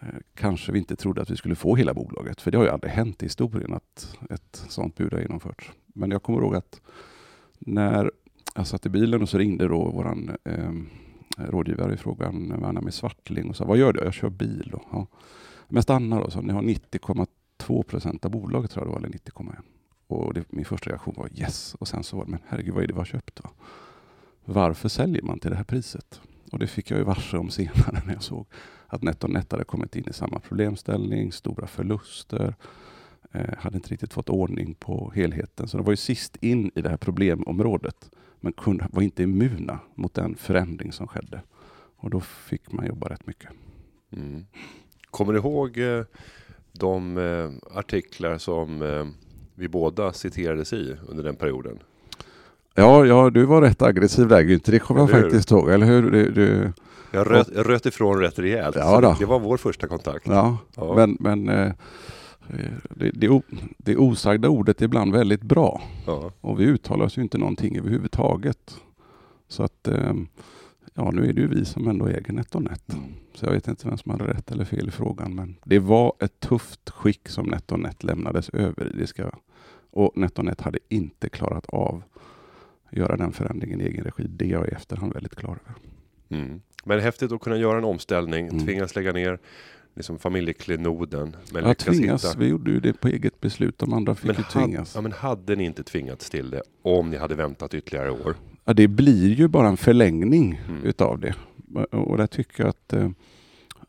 eh, 0.00 0.18
kanske 0.34 0.72
vi 0.72 0.78
inte 0.78 0.96
trodde 0.96 1.22
att 1.22 1.30
vi 1.30 1.36
skulle 1.36 1.54
få 1.54 1.76
hela 1.76 1.94
bolaget. 1.94 2.40
För 2.40 2.50
det 2.50 2.58
har 2.58 2.64
ju 2.64 2.70
aldrig 2.70 2.92
hänt 2.92 3.22
i 3.22 3.26
historien 3.26 3.74
att 3.74 4.16
ett 4.30 4.64
sådant 4.68 4.96
bud 4.96 5.12
har 5.12 5.20
genomförts. 5.20 5.70
Men 5.86 6.10
jag 6.10 6.22
kommer 6.22 6.40
ihåg 6.40 6.54
att 6.54 6.80
när 7.58 8.10
jag 8.54 8.66
satt 8.66 8.86
i 8.86 8.88
bilen 8.88 9.22
och 9.22 9.28
så 9.28 9.38
ringde 9.38 9.68
då 9.68 9.90
våran 9.90 10.36
eh, 10.44 10.72
rådgivare 11.38 11.94
i 11.94 11.96
frågan, 11.96 12.64
Anna 12.64 12.90
Svartling, 12.90 13.50
och 13.50 13.56
sa 13.56 13.64
vad 13.64 13.78
gör 13.78 13.92
du? 13.92 14.00
Jag 14.04 14.14
kör 14.14 14.30
bil. 14.30 14.68
Då. 14.72 14.82
Ja. 14.92 15.06
Men 15.68 15.82
stanna 15.82 16.20
då, 16.20 16.30
så 16.30 16.40
ni 16.40 16.52
har 16.52 16.62
90,2 16.62 17.82
procent 17.82 18.24
av 18.24 18.30
bolaget 18.30 18.70
tror 18.70 18.86
jag 18.86 18.88
det 18.88 19.00
var, 19.00 19.06
eller 19.06 19.18
90,1. 19.18 19.54
Och 20.06 20.34
det, 20.34 20.44
min 20.52 20.64
första 20.64 20.90
reaktion 20.90 21.14
var 21.16 21.28
yes. 21.34 21.74
Och 21.74 21.88
sen 21.88 22.04
så 22.04 22.16
var 22.16 22.24
det, 22.24 22.30
men 22.30 22.40
herregud 22.46 22.74
vad 22.74 22.82
är 22.82 22.86
det 22.86 22.92
vi 22.92 22.98
har 22.98 23.04
köpt 23.04 23.36
då? 23.42 23.50
Varför 24.44 24.88
säljer 24.88 25.22
man 25.22 25.38
till 25.38 25.50
det 25.50 25.56
här 25.56 25.64
priset? 25.64 26.20
Och 26.52 26.58
det 26.58 26.66
fick 26.66 26.90
jag 26.90 26.98
ju 26.98 27.04
varse 27.04 27.36
om 27.36 27.50
senare 27.50 28.02
när 28.06 28.12
jag 28.12 28.22
såg 28.22 28.46
att 28.86 29.02
NetOnNet 29.02 29.52
hade 29.52 29.64
kommit 29.64 29.96
in 29.96 30.08
i 30.08 30.12
samma 30.12 30.38
problemställning, 30.38 31.32
stora 31.32 31.66
förluster, 31.66 32.54
eh, 33.32 33.54
hade 33.58 33.76
inte 33.76 33.90
riktigt 33.90 34.12
fått 34.12 34.28
ordning 34.28 34.74
på 34.74 35.12
helheten. 35.14 35.68
Så 35.68 35.76
de 35.76 35.86
var 35.86 35.92
ju 35.92 35.96
sist 35.96 36.36
in 36.40 36.70
i 36.74 36.80
det 36.80 36.88
här 36.88 36.96
problemområdet 36.96 38.10
men 38.40 38.52
kunde, 38.52 38.86
var 38.90 39.02
inte 39.02 39.22
immuna 39.22 39.78
mot 39.94 40.14
den 40.14 40.34
förändring 40.34 40.92
som 40.92 41.06
skedde. 41.06 41.40
Och 41.96 42.10
då 42.10 42.20
fick 42.20 42.72
man 42.72 42.86
jobba 42.86 43.08
rätt 43.08 43.26
mycket. 43.26 43.50
Mm. 44.12 44.46
Kommer 45.10 45.32
du 45.32 45.38
ihåg 45.38 45.78
eh, 45.78 46.04
de 46.72 47.18
eh, 47.18 47.78
artiklar 47.78 48.38
som 48.38 48.82
eh, 48.82 49.06
vi 49.54 49.68
båda 49.68 50.12
citerades 50.12 50.72
i 50.72 50.96
under 51.08 51.24
den 51.24 51.36
perioden? 51.36 51.78
Ja, 52.74 53.06
ja 53.06 53.30
du 53.30 53.44
var 53.44 53.62
rätt 53.62 53.82
aggressiv 53.82 54.28
där 54.28 54.40
Günther, 54.40 54.70
det 54.70 54.78
kommer 54.78 55.00
jag 55.00 55.10
faktiskt 55.10 55.50
ihåg, 55.50 55.70
eller 55.70 55.86
hur? 55.86 56.10
Du, 56.10 56.30
du... 56.30 56.72
Jag, 57.10 57.30
röt, 57.30 57.48
jag 57.54 57.68
röt 57.68 57.86
ifrån 57.86 58.20
rätt 58.20 58.38
rejält. 58.38 58.76
Ja, 58.76 59.16
det 59.18 59.26
var 59.26 59.38
vår 59.38 59.56
första 59.56 59.86
kontakt. 59.86 60.26
Ja, 60.26 60.58
ja. 60.76 60.94
men, 60.96 61.16
men 61.20 61.72
det, 62.90 63.10
det, 63.10 63.42
det 63.76 63.96
osagda 63.96 64.48
ordet 64.48 64.80
är 64.80 64.84
ibland 64.84 65.12
väldigt 65.12 65.42
bra. 65.42 65.82
Ja. 66.06 66.32
Och 66.40 66.60
vi 66.60 66.64
uttalar 66.64 67.04
oss 67.04 67.18
ju 67.18 67.22
inte 67.22 67.38
någonting 67.38 67.78
överhuvudtaget. 67.78 68.80
Så 69.48 69.62
att 69.62 69.88
eh, 69.88 70.12
Ja, 70.94 71.10
nu 71.10 71.28
är 71.28 71.32
det 71.32 71.40
ju 71.40 71.46
vi 71.48 71.64
som 71.64 71.88
ändå 71.88 72.06
äger 72.06 72.32
NetOnNet. 72.32 72.92
Mm. 72.92 73.04
Så 73.34 73.46
jag 73.46 73.52
vet 73.52 73.68
inte 73.68 73.88
vem 73.88 73.98
som 73.98 74.10
hade 74.10 74.26
rätt 74.26 74.50
eller 74.50 74.64
fel 74.64 74.88
i 74.88 74.90
frågan. 74.90 75.34
Men 75.34 75.56
det 75.64 75.78
var 75.78 76.12
ett 76.20 76.40
tufft 76.40 76.90
skick 76.90 77.28
som 77.28 77.46
NetOnNet 77.46 78.04
lämnades 78.04 78.48
över 78.48 78.92
i. 78.94 78.98
Det 78.98 79.06
ska, 79.06 79.30
och 79.90 80.12
NetOnNet 80.16 80.60
hade 80.60 80.78
inte 80.88 81.28
klarat 81.28 81.66
av 81.66 82.02
att 82.84 82.98
göra 82.98 83.16
den 83.16 83.32
förändringen 83.32 83.80
i 83.80 83.84
egen 83.84 84.04
regi. 84.04 84.26
Det 84.28 84.44
är 84.44 84.48
jag 84.48 84.68
i 84.68 84.70
efterhand 84.70 85.12
väldigt 85.12 85.36
klar 85.36 85.58
över. 85.66 85.74
Mm. 86.42 86.60
Men 86.84 87.00
häftigt 87.00 87.32
att 87.32 87.40
kunna 87.40 87.56
göra 87.56 87.78
en 87.78 87.84
omställning, 87.84 88.48
Mm. 88.48 88.64
tvingas 88.66 88.96
lägga 88.96 89.12
ner 89.12 89.38
liksom 89.94 90.18
familjeklenoden. 90.18 91.36
Men 91.52 91.64
lyckas 91.64 91.84
tvingas. 91.96 92.24
hitta- 92.24 92.38
Vi 92.38 92.46
gjorde 92.46 92.70
ju 92.70 92.80
det 92.80 92.92
på 93.00 93.08
eget 93.08 93.40
beslut. 93.40 93.78
De 93.78 93.92
andra 93.92 94.14
fick 94.14 94.24
Men, 94.26 94.36
ju 94.36 94.42
had, 94.42 94.52
tvingas. 94.64 94.94
ja, 94.94 95.00
men 95.00 95.12
hade 95.12 95.56
ni 95.56 95.64
inte 95.64 95.82
tvingats 95.82 96.30
till 96.30 96.50
det 96.50 96.62
om 96.82 97.10
ni 97.10 97.16
hade 97.16 97.34
väntat 97.34 97.74
ytterligare 97.74 98.10
år? 98.10 98.34
Ja, 98.64 98.72
det 98.72 98.88
blir 98.88 99.32
ju 99.34 99.48
bara 99.48 99.68
en 99.68 99.76
förlängning 99.76 100.60
Mm. 100.68 100.84
utav 100.84 101.18
det. 101.20 101.34
Och 101.90 102.16
där 102.16 102.26
tycker 102.26 102.62
jag 102.62 102.68
att 102.70 102.92
eh, 102.92 103.10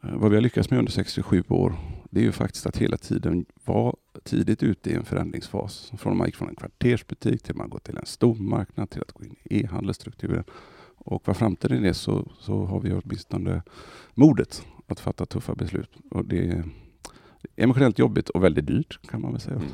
vad 0.02 0.30
vi 0.32 0.36
har 0.38 0.42
lyckats 0.42 0.70
med 0.70 0.80
under 0.80 0.92
67 0.92 1.44
år, 1.50 1.74
det 2.10 2.20
är 2.20 2.24
ju 2.24 2.32
faktiskt 2.32 2.66
att 2.66 2.78
hela 2.78 2.98
tiden 2.98 3.46
vara 3.66 3.96
tidigt 4.24 4.64
ute 4.64 4.90
i 4.90 4.94
en 4.94 5.06
förändringsfas. 5.06 5.92
Från 5.98 6.18
man 6.18 6.28
gick 6.28 6.36
från 6.36 6.50
en 6.50 6.56
kvartersbutik 6.56 7.44
till 7.44 7.56
man 7.56 7.70
går 7.70 7.80
till 7.80 7.98
en 7.98 8.06
stormarknad, 8.06 8.90
till 8.90 9.02
att 9.02 9.12
gå 9.12 9.24
in 9.24 9.36
i 9.44 9.62
e-handelsstrukturen. 9.64 10.44
Och 10.96 11.22
vad 11.26 11.38
framtiden 11.38 11.86
är 11.86 11.94
så, 11.94 12.32
så 12.40 12.66
har 12.66 12.80
vi 12.80 12.94
åtminstone 12.94 13.62
modet 14.14 14.66
att 14.92 15.00
fatta 15.00 15.26
tuffa 15.26 15.56
beslut. 15.56 15.90
Och 16.12 16.26
det 16.26 16.48
är 16.48 16.64
emotionellt 17.56 18.00
jobbigt 18.00 18.30
och 18.30 18.44
väldigt 18.44 18.68
dyrt 18.68 19.00
kan 19.10 19.22
man 19.22 19.32
väl 19.32 19.42
säga. 19.42 19.56
Mm. 19.56 19.70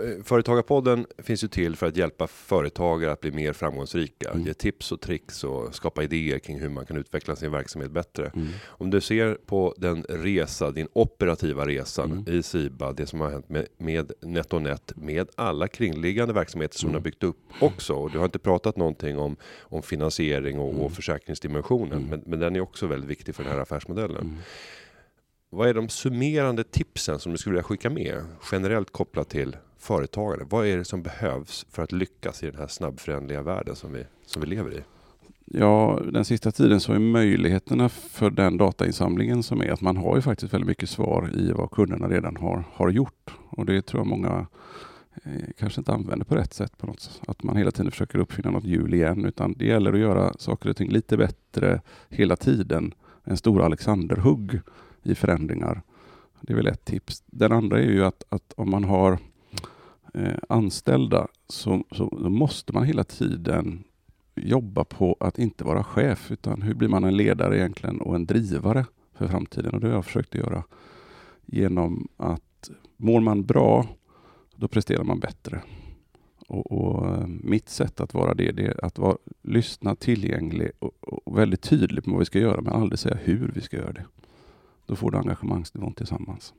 Eh, 0.00 0.22
Företagarpodden 0.24 1.06
finns 1.18 1.44
ju 1.44 1.48
till 1.48 1.76
för 1.76 1.86
att 1.86 1.96
hjälpa 1.96 2.26
företagare 2.26 3.12
att 3.12 3.20
bli 3.20 3.30
mer 3.32 3.52
framgångsrika, 3.52 4.30
Mm. 4.30 4.46
ge 4.46 4.54
tips 4.54 4.92
och 4.92 5.00
tricks 5.00 5.44
och 5.44 5.74
skapa 5.74 6.02
idéer 6.02 6.38
kring 6.38 6.60
hur 6.60 6.68
man 6.68 6.86
kan 6.86 6.96
utveckla 6.96 7.36
sin 7.36 7.50
verksamhet 7.52 7.90
bättre. 7.90 8.26
Mm. 8.34 8.48
Om 8.66 8.90
du 8.90 9.00
ser 9.00 9.34
på 9.46 9.74
den 9.78 10.02
resa, 10.08 10.70
din 10.70 10.88
operativa 10.92 11.66
resan 11.66 12.12
Mm. 12.12 12.38
i 12.38 12.42
Siba, 12.42 12.92
det 12.92 13.06
som 13.06 13.20
har 13.20 13.30
hänt 13.30 13.48
med, 13.48 13.66
med 13.78 14.12
NetOnNet, 14.20 14.92
med 14.96 15.28
alla 15.36 15.68
kringliggande 15.68 16.34
verksamheter 16.34 16.78
som 16.78 16.88
Mm. 16.88 16.92
du 16.92 16.98
har 16.98 17.04
byggt 17.04 17.22
upp 17.22 17.36
också. 17.60 17.92
Och 17.94 18.10
du 18.10 18.18
har 18.18 18.24
inte 18.24 18.38
pratat 18.38 18.76
någonting 18.76 19.18
om, 19.18 19.36
om 19.60 19.82
finansiering 19.82 20.58
och, 20.58 20.70
Mm. 20.70 20.80
och 20.82 20.92
försäkringsdimensionen, 20.92 21.92
Mm. 21.98 22.10
men, 22.10 22.22
men 22.26 22.38
den 22.40 22.56
är 22.56 22.60
också 22.60 22.86
väldigt 22.86 23.10
viktig 23.10 23.34
för 23.34 23.42
den 23.44 23.52
här 23.52 23.60
affärsmodellen. 23.60 24.38
Vad 25.54 25.68
är 25.68 25.74
de 25.74 25.88
summerande 25.88 26.64
tipsen 26.64 27.18
som 27.18 27.32
du 27.32 27.38
skulle 27.38 27.52
vilja 27.52 27.62
skicka 27.62 27.90
med 27.90 28.24
generellt 28.52 28.90
kopplat 28.90 29.28
till 29.28 29.56
företagare? 29.78 30.46
Vad 30.50 30.66
är 30.66 30.76
det 30.76 30.84
som 30.84 31.02
behövs 31.02 31.66
för 31.70 31.82
att 31.82 31.92
lyckas 31.92 32.42
i 32.42 32.46
den 32.46 32.60
här 32.60 32.66
snabbförändliga 32.66 33.42
världen 33.42 33.76
som 33.76 33.92
vi, 33.92 34.04
som 34.26 34.42
vi 34.42 34.48
lever 34.48 34.72
i? 34.72 34.80
Ja, 35.44 36.00
den 36.12 36.24
sista 36.24 36.52
tiden 36.52 36.80
så 36.80 36.92
är 36.92 36.98
möjligheterna 36.98 37.88
för 37.88 38.30
den 38.30 38.56
datainsamlingen 38.56 39.42
som 39.42 39.60
är 39.60 39.72
att 39.72 39.80
man 39.80 39.96
har 39.96 40.16
ju 40.16 40.22
faktiskt 40.22 40.54
väldigt 40.54 40.68
mycket 40.68 40.90
svar 40.90 41.30
i 41.34 41.52
vad 41.52 41.70
kunderna 41.70 42.08
redan 42.08 42.36
har, 42.36 42.64
har 42.72 42.90
gjort. 42.90 43.34
Och 43.50 43.66
det 43.66 43.82
tror 43.82 44.00
jag 44.00 44.06
många 44.06 44.46
eh, 45.24 45.32
kanske 45.58 45.80
inte 45.80 45.92
använder 45.92 46.24
på 46.24 46.34
rätt 46.34 46.54
sätt 46.54 46.78
på 46.78 46.86
något 46.86 47.00
sätt. 47.00 47.20
Att 47.26 47.42
man 47.42 47.56
hela 47.56 47.70
tiden 47.70 47.90
försöker 47.90 48.18
uppfinna 48.18 48.50
något 48.50 48.64
hjul 48.64 48.94
igen. 48.94 49.24
Utan 49.24 49.52
det 49.52 49.66
gäller 49.66 49.92
att 49.92 49.98
göra 49.98 50.32
saker 50.38 50.70
och 50.70 50.76
ting 50.76 50.90
lite 50.90 51.16
bättre 51.16 51.80
hela 52.08 52.36
tiden. 52.36 52.94
En 53.24 53.36
stor 53.36 53.62
Alexanderhugg 53.62 54.60
i 55.06 55.14
förändringar. 55.14 55.82
Det 56.40 56.52
är 56.52 56.56
väl 56.56 56.66
ett 56.66 56.84
tips. 56.84 57.22
Den 57.26 57.52
andra 57.52 57.78
är 57.78 57.90
ju 57.90 58.04
att, 58.04 58.24
att 58.28 58.52
om 58.56 58.70
man 58.70 58.84
har 58.84 59.18
eh, 60.14 60.38
anställda 60.48 61.28
så, 61.48 61.84
så 61.90 62.04
måste 62.28 62.72
man 62.72 62.84
hela 62.84 63.04
tiden 63.04 63.84
jobba 64.34 64.84
på 64.84 65.16
att 65.20 65.38
inte 65.38 65.64
vara 65.64 65.84
chef 65.84 66.30
utan 66.30 66.62
hur 66.62 66.74
blir 66.74 66.88
man 66.88 67.04
en 67.04 67.16
ledare 67.16 67.58
egentligen 67.58 68.00
och 68.00 68.14
en 68.14 68.26
drivare 68.26 68.86
för 69.14 69.28
framtiden 69.28 69.74
och 69.74 69.80
det 69.80 69.86
har 69.86 69.94
jag 69.94 70.04
försökt 70.04 70.34
att 70.34 70.40
göra 70.40 70.64
genom 71.46 72.08
att 72.16 72.70
mår 72.96 73.20
man 73.20 73.44
bra 73.44 73.86
då 74.56 74.68
presterar 74.68 75.04
man 75.04 75.20
bättre. 75.20 75.62
Och, 76.46 76.72
och 76.72 77.06
eh, 77.06 77.26
mitt 77.26 77.68
sätt 77.68 78.00
att 78.00 78.14
vara 78.14 78.34
det, 78.34 78.52
det 78.52 78.66
är 78.66 78.84
att 78.84 78.98
vara, 78.98 79.16
lyssna, 79.42 79.96
tillgänglig 79.96 80.70
och, 80.78 81.24
och 81.24 81.38
väldigt 81.38 81.62
tydlig 81.62 82.04
på 82.04 82.10
vad 82.10 82.18
vi 82.18 82.26
ska 82.26 82.38
göra 82.38 82.60
men 82.60 82.72
aldrig 82.72 82.98
säga 82.98 83.18
hur 83.22 83.52
vi 83.54 83.60
ska 83.60 83.76
göra 83.76 83.92
det. 83.92 84.04
Då 84.86 84.96
får 84.96 85.10
du 85.10 85.18
engagemangsnivån 85.18 85.92
tillsammans. 85.92 86.54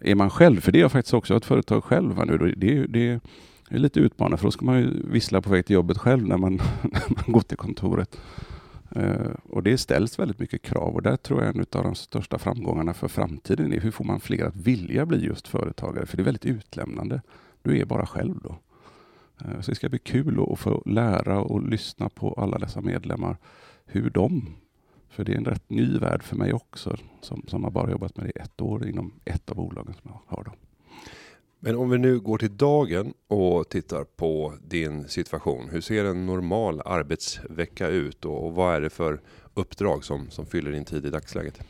Är 0.00 0.14
man 0.14 0.30
själv, 0.30 0.60
för 0.60 0.72
det 0.72 0.78
är 0.78 0.80
jag 0.80 0.92
faktiskt 0.92 1.14
också 1.14 1.36
ett 1.36 1.44
företag 1.44 1.84
själv 1.84 2.16
här 2.16 2.26
nu, 2.26 2.38
det, 2.38 2.46
är- 2.46 2.86
det, 2.86 2.86
det 2.86 3.20
är 3.68 3.78
lite 3.78 4.00
utmanande 4.00 4.36
för 4.36 4.44
då 4.44 4.50
ska 4.50 4.64
man 4.64 4.78
ju 4.80 5.10
vissla 5.10 5.40
på 5.42 5.50
väg 5.50 5.66
till 5.66 5.74
jobbet 5.74 5.98
själv 5.98 6.28
när 6.28 6.36
man, 6.36 6.56
när 6.82 7.02
man 7.16 7.24
går 7.26 7.40
till 7.40 7.56
kontoret. 7.56 8.18
Uh, 8.96 9.30
och 9.48 9.62
det 9.62 9.78
ställs 9.78 10.18
väldigt 10.18 10.38
mycket 10.38 10.62
krav 10.62 10.94
och 10.94 11.02
där 11.02 11.16
tror 11.16 11.42
jag 11.42 11.56
en 11.56 11.64
av 11.72 11.84
de 11.84 11.94
största 11.94 12.38
framgångarna 12.38 12.94
för 12.94 13.08
framtiden 13.08 13.72
är 13.72 13.80
hur 13.80 13.90
får 13.90 14.04
man 14.04 14.20
fler 14.20 14.44
att 14.44 14.56
vilja 14.56 15.06
bli 15.06 15.24
just 15.24 15.48
företagare? 15.48 16.06
För 16.06 16.16
det 16.16 16.22
är 16.22 16.24
väldigt 16.24 16.46
utlämnande. 16.46 17.22
Du 17.62 17.78
är 17.78 17.84
bara 17.84 18.06
själv 18.06 18.34
då. 18.42 18.58
Uh, 19.44 19.60
så 19.60 19.70
det 19.70 19.74
ska 19.74 19.88
bli 19.88 19.98
kul 19.98 20.46
att 20.52 20.58
få 20.58 20.82
lära 20.86 21.40
och 21.40 21.68
lyssna 21.68 22.08
på 22.08 22.32
alla 22.32 22.58
dessa 22.58 22.80
medlemmar, 22.80 23.36
hur 23.86 24.10
de 24.10 24.54
för 25.12 25.24
det 25.24 25.32
är 25.32 25.36
en 25.36 25.44
rätt 25.44 25.70
ny 25.70 25.98
värld 25.98 26.22
för 26.22 26.36
mig 26.36 26.52
också, 26.52 26.96
som, 27.20 27.42
som 27.48 27.64
har 27.64 27.70
bara 27.70 27.90
jobbat 27.90 28.16
med 28.16 28.26
det 28.26 28.30
i 28.40 28.42
ett 28.42 28.60
år 28.60 28.88
inom 28.88 29.12
ett 29.24 29.50
av 29.50 29.56
bolagen 29.56 29.94
som 30.02 30.10
jag 30.10 30.36
har. 30.36 30.44
Då. 30.44 30.52
Men 31.60 31.76
om 31.76 31.90
vi 31.90 31.98
nu 31.98 32.20
går 32.20 32.38
till 32.38 32.56
dagen 32.56 33.14
och 33.28 33.68
tittar 33.68 34.04
på 34.04 34.54
din 34.68 35.08
situation. 35.08 35.68
Hur 35.70 35.80
ser 35.80 36.04
en 36.04 36.26
normal 36.26 36.82
arbetsvecka 36.84 37.88
ut 37.88 38.24
och, 38.24 38.46
och 38.46 38.54
vad 38.54 38.74
är 38.74 38.80
det 38.80 38.90
för 38.90 39.20
uppdrag 39.54 40.04
som, 40.04 40.30
som 40.30 40.46
fyller 40.46 40.70
din 40.72 40.84
tid 40.84 41.06
i 41.06 41.10
dagsläget? 41.10 41.60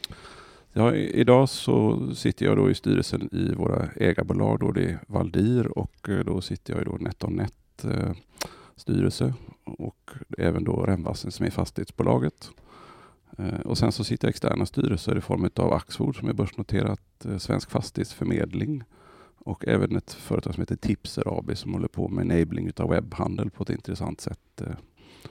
Ja, 0.72 0.94
i- 0.94 1.20
idag 1.20 1.49
så 1.49 2.08
sitter 2.14 2.46
jag 2.46 2.56
då 2.56 2.70
i 2.70 2.75
styrelsen 2.75 3.28
i 3.34 3.54
våra 3.54 3.88
ägarbolag. 3.96 4.61
Då 4.61 4.72
det 4.72 4.84
är 4.84 4.99
Valdir 5.06 5.78
och 5.78 6.08
eh, 6.08 6.18
då 6.25 6.40
sitter 6.40 6.72
jag 6.72 6.82
i 6.82 6.84
då 6.84 6.96
NetOnNet 7.00 7.84
eh, 7.84 8.12
styrelse 8.76 9.34
och 9.64 10.11
även 10.38 10.64
då 10.64 10.72
Remvassen 10.87 11.30
som 11.30 11.46
är 11.46 11.50
fastighetsbolaget. 11.50 12.50
Eh, 13.39 13.61
och 13.61 13.79
sen 13.79 13.93
så 13.93 14.05
sitter 14.05 14.27
jag 14.27 14.31
externa 14.31 14.67
styrelser 14.67 15.19
i 15.19 15.21
form 15.21 15.51
av 15.57 15.73
Axfood 15.73 16.17
som 16.17 16.29
är 16.29 16.33
börsnoterat, 16.33 17.25
eh, 17.25 17.39
Svensk 17.39 17.71
Fastighetsförmedling 17.71 18.83
och 19.45 19.69
även 19.69 19.97
ett 19.97 20.12
företag 20.12 20.55
som 20.55 20.62
heter 20.62 20.77
Tipser 20.77 21.39
AB 21.39 21.57
som 21.57 21.73
håller 21.73 21.89
på 21.89 22.09
med 22.09 22.31
enabling 22.31 22.67
utav 22.67 22.91
webbhandel 22.91 23.51
på 23.51 23.62
ett 23.62 23.71
intressant 23.71 24.21
sätt. 24.21 24.61
Eh, 24.61 24.75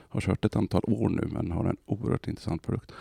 har 0.08 0.20
kört 0.20 0.44
ett 0.44 0.56
antal 0.56 0.82
år 0.86 1.08
nu 1.08 1.28
men 1.32 1.50
har 1.52 1.64
en 1.64 1.76
oerhört 1.86 2.28
intressant 2.28 2.62
produkt. 2.62 2.92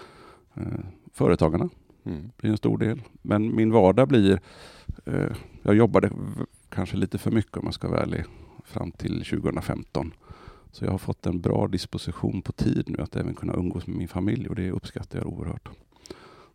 Företagarna 1.13 1.69
Mm. 2.03 2.29
blir 2.37 2.51
en 2.51 2.57
stor 2.57 2.77
del. 2.77 3.01
Men 3.21 3.55
min 3.55 3.71
vardag 3.71 4.07
blir, 4.07 4.39
jag 5.61 5.75
jobbade 5.75 6.11
kanske 6.69 6.97
lite 6.97 7.17
för 7.17 7.31
mycket 7.31 7.57
om 7.57 7.65
jag 7.65 7.73
ska 7.73 7.87
vara 7.87 8.01
ärlig, 8.01 8.23
fram 8.65 8.91
till 8.91 9.25
2015. 9.25 10.13
Så 10.71 10.85
jag 10.85 10.91
har 10.91 10.97
fått 10.97 11.25
en 11.25 11.41
bra 11.41 11.67
disposition 11.67 12.41
på 12.41 12.51
tid 12.51 12.89
nu 12.89 13.03
att 13.03 13.15
även 13.15 13.33
kunna 13.33 13.53
umgås 13.53 13.87
med 13.87 13.97
min 13.97 14.07
familj 14.07 14.49
och 14.49 14.55
det 14.55 14.71
uppskattar 14.71 15.19
jag 15.19 15.27
oerhört. 15.27 15.69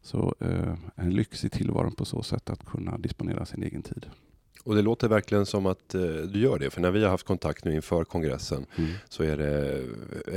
Så 0.02 0.34
eh, 0.40 0.74
en 0.94 1.18
i 1.20 1.24
tillvaron 1.50 1.92
på 1.92 2.04
så 2.04 2.22
sätt 2.22 2.50
att 2.50 2.64
kunna 2.66 2.98
disponera 2.98 3.44
sin 3.46 3.62
egen 3.62 3.82
tid. 3.82 4.06
Och 4.64 4.74
det 4.74 4.82
låter 4.82 5.08
verkligen 5.08 5.46
som 5.46 5.66
att 5.66 5.94
eh, 5.94 6.00
du 6.02 6.38
gör 6.40 6.58
det. 6.58 6.70
För 6.70 6.80
när 6.80 6.90
vi 6.90 7.02
har 7.02 7.10
haft 7.10 7.26
kontakt 7.26 7.64
nu 7.64 7.74
inför 7.74 8.04
kongressen 8.04 8.66
så 9.08 9.22
är 9.22 9.36
det 9.36 9.84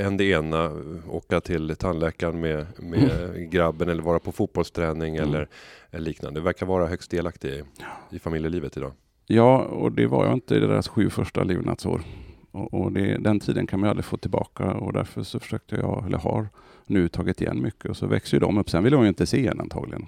en 0.04 0.16
det 0.16 0.24
ena, 0.24 0.72
åka 1.08 1.40
till 1.40 1.76
tandläkaren 1.76 2.40
med, 2.40 2.66
med 2.78 3.50
grabben 3.50 3.88
eller 3.88 4.02
vara 4.02 4.18
på 4.18 4.32
fotbollsträning 4.32 5.16
Mm. 5.16 5.28
eller, 5.28 5.48
eller 5.90 6.04
liknande. 6.04 6.40
Du 6.40 6.44
verkar 6.44 6.66
vara 6.66 6.86
högst 6.86 7.10
delaktig 7.10 7.48
i, 7.48 7.62
i 8.10 8.18
familjelivet 8.18 8.76
idag. 8.76 8.92
Ja, 9.26 9.58
och 9.58 9.92
det 9.92 10.06
var 10.06 10.24
jag 10.24 10.34
inte 10.34 10.54
i 10.54 10.58
deras 10.60 10.88
sju 10.88 11.10
första 11.10 11.44
levnadsår. 11.44 12.02
Och, 12.50 12.74
och 12.74 12.92
det, 12.92 13.16
den 13.16 13.40
tiden 13.40 13.66
kan 13.66 13.80
man 13.80 13.88
aldrig 13.88 14.04
få 14.04 14.16
tillbaka 14.16 14.72
och 14.74 14.92
därför 14.92 15.22
så 15.22 15.40
försökte 15.40 15.76
jag, 15.76 16.06
eller 16.06 16.18
har 16.18 16.48
nu 16.86 17.08
tagit 17.08 17.40
igen 17.40 17.62
mycket 17.62 17.90
och 17.90 17.96
så 17.96 18.06
växer 18.06 18.36
ju 18.36 18.40
de 18.40 18.58
upp. 18.58 18.70
Sen 18.70 18.84
vill 18.84 18.92
de 18.92 19.02
ju 19.02 19.08
inte 19.08 19.26
se 19.26 19.46
en 19.46 19.60
antagligen 19.60 20.06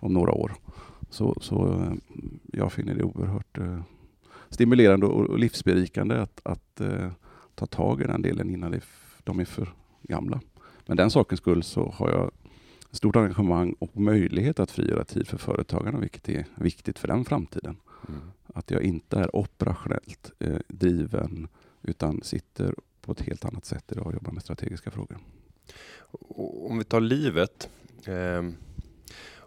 om 0.00 0.12
några 0.12 0.32
år. 0.32 0.52
Så, 1.10 1.36
så 1.40 1.72
eh, 1.72 1.92
jag 2.52 2.72
finner 2.72 2.94
det 2.94 3.02
oerhört 3.04 3.58
eh, 3.58 3.80
stimulerande 4.48 5.06
och, 5.06 5.30
och 5.30 5.38
livsberikande 5.38 6.20
att, 6.20 6.40
att 6.44 6.80
eh, 6.80 7.10
ta 7.54 7.66
tag 7.66 8.00
i 8.00 8.04
den 8.04 8.22
delen 8.22 8.50
innan 8.50 8.70
det, 8.70 8.80
de 9.24 9.40
är 9.40 9.44
för 9.44 9.68
gamla. 10.02 10.40
Men 10.86 10.96
den 10.96 11.10
sakens 11.10 11.40
skull 11.40 11.62
så 11.62 11.94
har 11.96 12.10
jag 12.10 12.30
stort 12.90 13.16
engagemang 13.16 13.74
och 13.78 13.96
möjlighet 13.96 14.60
att 14.60 14.70
frigöra 14.70 15.04
tid 15.04 15.28
för 15.28 15.38
företagarna, 15.38 15.98
vilket 15.98 16.28
är 16.28 16.44
viktigt 16.54 16.98
för 16.98 17.08
den 17.08 17.24
framtiden. 17.24 17.76
Mm. 18.08 18.20
Att 18.54 18.70
jag 18.70 18.82
inte 18.82 19.18
är 19.18 19.36
operationellt 19.36 20.32
eh, 20.38 20.58
driven 20.68 21.48
utan 21.82 22.22
sitter 22.22 22.74
på 23.00 23.12
ett 23.12 23.20
helt 23.20 23.44
annat 23.44 23.64
sätt 23.64 23.84
idag 23.92 24.06
och 24.06 24.12
jobbar 24.12 24.32
med 24.32 24.42
strategiska 24.42 24.90
frågor. 24.90 25.18
Om 26.68 26.78
vi 26.78 26.84
tar 26.84 27.00
livet 27.00 27.68
ehm, 28.04 28.56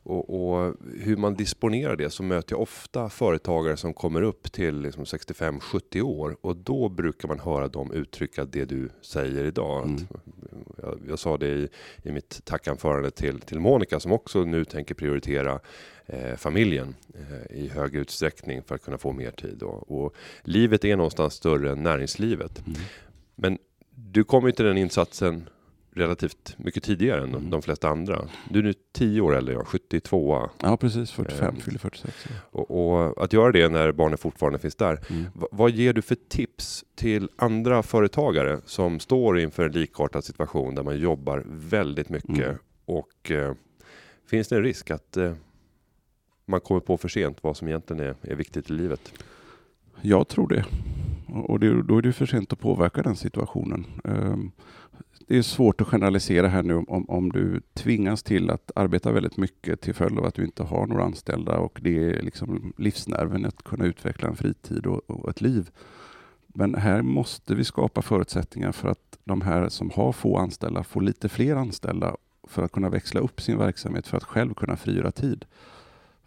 och, 0.06 0.30
och 0.30 0.75
hur 1.00 1.18
man 1.18 1.36
disponerar 1.36 1.96
det 1.96 2.10
så 2.10 2.24
möter 2.24 2.54
jag 2.54 2.62
ofta 2.62 3.10
företagare 3.10 3.78
som 3.78 3.94
kommer 3.94 4.22
upp 4.22 4.52
till 4.52 4.82
liksom 4.82 5.04
65-70 5.04 6.02
år 6.02 6.38
och 6.42 6.56
då 6.56 6.90
brukar 6.90 7.28
man 7.28 7.40
höra 7.40 7.68
dem 7.68 7.92
uttrycka 7.92 8.46
det 8.46 8.66
du 8.66 8.90
säger 9.02 9.46
idag. 9.46 9.86
Mm. 9.86 10.08
Jag, 10.78 11.00
jag 11.08 11.20
sa 11.20 11.38
det 11.38 11.48
i, 11.48 11.70
i 12.04 12.12
mitt 12.12 12.46
tackanförande 12.46 13.12
till, 13.12 13.42
till 13.42 13.60
Monica 13.60 14.00
som 14.00 14.12
också 14.12 14.44
nu 14.44 14.66
tänker 14.66 14.96
prioritera 14.96 15.60
eh, 16.05 16.36
familjen 16.36 16.95
eh, 17.13 17.57
i 17.57 17.67
hög 17.69 17.95
utsträckning 17.95 18.63
för 18.63 18.75
att 18.75 18.83
kunna 18.83 18.98
få 18.98 19.12
mer 19.12 19.31
tid. 19.31 19.63
Och, 19.63 20.03
och 20.05 20.15
livet 20.43 20.86
är 20.86 20.95
någonstans 20.95 21.33
större 21.33 21.72
än 21.72 21.83
näringslivet. 21.83 22.60
Mm. 22.67 22.79
Men 23.36 23.57
du 23.95 24.24
kom 24.24 24.45
ju 24.45 24.51
till 24.51 24.65
den 24.65 24.77
insatsen 24.77 25.50
relativt 25.95 26.55
mycket 26.57 26.83
tidigare 26.83 27.24
än 27.24 27.29
Mm. 27.29 27.50
de 27.50 27.62
flesta 27.62 27.89
andra. 27.89 28.29
Du 28.50 28.60
är 28.60 28.63
nu 28.63 28.74
10 28.91 29.22
år 29.22 29.36
äldre, 29.36 29.53
ja, 29.53 29.63
72 29.65 30.50
Ja, 30.62 30.77
precis. 30.77 31.12
45, 31.12 31.55
Eh, 31.55 31.62
fyller 31.62 31.79
46. 31.79 32.13
ja. 32.29 32.36
och, 32.51 32.72
och 33.15 33.24
att 33.24 33.33
göra 33.33 33.51
det 33.51 33.69
när 33.69 33.91
barnen 33.91 34.17
fortfarande 34.17 34.60
finns 34.60 34.75
där. 34.75 35.00
Mm. 35.10 35.25
Va- 35.33 35.48
vad 35.51 35.72
ger 35.72 35.93
du 35.93 36.01
för 36.01 36.15
tips 36.29 36.86
till 36.95 37.29
andra 37.36 37.83
företagare 37.83 38.60
som 38.65 39.00
står 39.00 39.39
inför 39.39 39.65
en 39.65 39.72
likartad 39.72 40.24
situation 40.24 40.75
där 40.75 40.83
man 40.83 41.00
jobbar 41.00 41.43
väldigt 41.48 42.10
mycket 42.10 42.29
Mm. 42.45 42.57
och 42.86 43.31
eh, 43.31 43.53
finns 44.29 44.48
det 44.48 44.55
en 44.55 44.63
risk 44.63 44.91
att 44.91 45.17
eh, 45.17 45.33
man 46.45 46.62
kommer 46.62 46.81
på 46.81 46.97
för 46.97 47.07
sent 47.07 47.38
vad 47.41 47.57
som 47.57 47.67
egentligen 47.67 48.03
är, 48.03 48.15
är 48.21 48.35
viktigt 48.35 48.69
i 48.69 48.73
livet? 48.73 49.13
Jag 50.01 50.27
tror 50.27 50.47
det. 50.47 50.65
Och 51.47 51.59
det, 51.59 51.83
då 51.83 51.97
är 51.97 52.01
det 52.01 52.13
för 52.13 52.25
sent 52.25 52.53
att 52.53 52.59
påverka 52.59 53.01
den 53.01 53.15
situationen. 53.15 53.85
Ehm, 54.03 54.51
det 55.27 55.38
är 55.38 55.41
svårt 55.41 55.81
att 55.81 55.88
generalisera 55.88 56.47
här 56.47 56.63
nu 56.63 56.75
om, 56.75 57.09
om 57.09 57.31
du 57.31 57.62
tvingas 57.73 58.23
till 58.23 58.50
att 58.50 58.71
arbeta 58.75 59.12
väldigt 59.12 59.38
mycket 59.38 59.81
till 59.81 59.93
följd 59.93 60.19
av 60.19 60.25
att 60.25 60.33
du 60.35 60.45
inte 60.45 60.63
har 60.63 60.88
några 60.88 61.03
anställda 61.03 61.57
och 61.57 61.79
det 61.81 61.97
är 61.97 62.21
liksom 62.21 62.73
livsnerven 62.77 63.45
att 63.45 63.63
kunna 63.63 63.85
utveckla 63.85 64.27
en 64.27 64.35
fritid 64.35 64.85
och, 64.85 65.09
och 65.09 65.29
ett 65.29 65.41
liv. 65.41 65.69
Men 66.47 66.75
här 66.75 67.01
måste 67.01 67.55
vi 67.55 67.63
skapa 67.63 68.01
förutsättningar 68.01 68.71
för 68.71 68.89
att 68.89 69.17
de 69.23 69.41
här 69.41 69.69
som 69.69 69.89
har 69.89 70.12
få 70.12 70.38
anställda 70.38 70.83
får 70.83 71.01
lite 71.01 71.29
fler 71.29 71.55
anställda 71.55 72.15
för 72.47 72.63
att 72.63 72.71
kunna 72.71 72.89
växla 72.89 73.19
upp 73.19 73.41
sin 73.41 73.57
verksamhet 73.57 74.07
för 74.07 74.17
att 74.17 74.23
själv 74.23 74.53
kunna 74.53 74.77
frigöra 74.77 75.12
tid. 75.12 75.45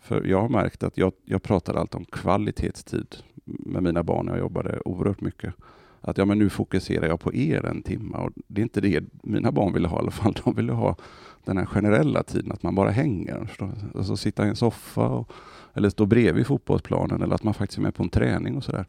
För 0.06 0.24
jag 0.24 0.40
har 0.40 0.48
märkt 0.48 0.82
att 0.82 0.98
jag, 0.98 1.12
jag 1.24 1.42
pratar 1.42 1.74
alltid 1.74 1.94
om 1.94 2.04
kvalitetstid 2.04 3.16
med 3.44 3.82
mina 3.82 4.02
barn 4.02 4.26
när 4.26 4.32
jag 4.32 4.40
jobbade 4.40 4.80
oerhört 4.84 5.20
mycket. 5.20 5.54
Att 6.00 6.18
ja, 6.18 6.24
men 6.24 6.38
nu 6.38 6.50
fokuserar 6.50 7.06
jag 7.06 7.20
på 7.20 7.34
er 7.34 7.66
en 7.66 7.82
timme 7.82 8.16
och 8.16 8.30
det 8.46 8.60
är 8.60 8.62
inte 8.62 8.80
det 8.80 9.04
mina 9.22 9.52
barn 9.52 9.72
ville 9.72 9.88
ha 9.88 9.96
i 9.98 10.00
alla 10.00 10.10
fall. 10.10 10.36
De 10.44 10.54
ville 10.54 10.72
ha 10.72 10.96
den 11.44 11.58
här 11.58 11.66
generella 11.66 12.22
tiden, 12.22 12.52
att 12.52 12.62
man 12.62 12.74
bara 12.74 12.90
hänger. 12.90 13.50
Alltså 13.94 14.16
sitta 14.16 14.46
i 14.46 14.48
en 14.48 14.56
soffa 14.56 15.08
och, 15.08 15.32
eller 15.74 15.90
stå 15.90 16.06
bredvid 16.06 16.46
fotbollsplanen 16.46 17.22
eller 17.22 17.34
att 17.34 17.42
man 17.42 17.54
faktiskt 17.54 17.78
är 17.78 17.82
med 17.82 17.94
på 17.94 18.02
en 18.02 18.08
träning 18.08 18.56
och 18.56 18.64
sådär. 18.64 18.86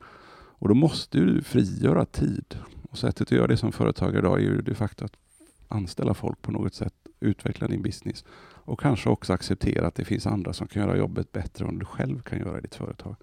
Och 0.59 0.67
då 0.67 0.73
måste 0.73 1.17
du 1.19 1.41
frigöra 1.41 2.05
tid. 2.05 2.55
Och 2.89 2.97
sättet 2.97 3.21
att 3.21 3.31
göra 3.31 3.47
det 3.47 3.57
som 3.57 3.71
företagare 3.71 4.19
idag 4.19 4.37
är 4.37 4.43
ju 4.43 4.61
de 4.61 4.75
facto 4.75 5.05
att 5.05 5.13
anställa 5.67 6.13
folk 6.13 6.41
på 6.41 6.51
något 6.51 6.73
sätt, 6.73 6.93
utveckla 7.19 7.67
din 7.67 7.81
business 7.81 8.25
och 8.67 8.79
kanske 8.79 9.09
också 9.09 9.33
acceptera 9.33 9.87
att 9.87 9.95
det 9.95 10.05
finns 10.05 10.27
andra 10.27 10.53
som 10.53 10.67
kan 10.67 10.81
göra 10.83 10.97
jobbet 10.97 11.31
bättre 11.31 11.65
än 11.67 11.79
du 11.79 11.85
själv 11.85 12.21
kan 12.21 12.39
göra 12.39 12.57
i 12.57 12.61
ditt 12.61 12.75
företag. 12.75 13.15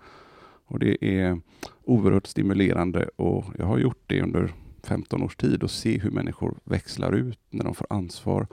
Och 0.66 0.78
det 0.78 1.04
är 1.20 1.40
oerhört 1.84 2.26
stimulerande 2.26 3.08
och 3.16 3.44
jag 3.58 3.66
har 3.66 3.78
gjort 3.78 4.02
det 4.06 4.22
under 4.22 4.52
15 4.82 5.22
års 5.22 5.36
tid 5.36 5.62
och 5.62 5.70
se 5.70 5.98
hur 5.98 6.10
människor 6.10 6.54
växlar 6.64 7.12
ut 7.12 7.38
när 7.50 7.64
de 7.64 7.74
får 7.74 7.86
ansvar 7.90 8.46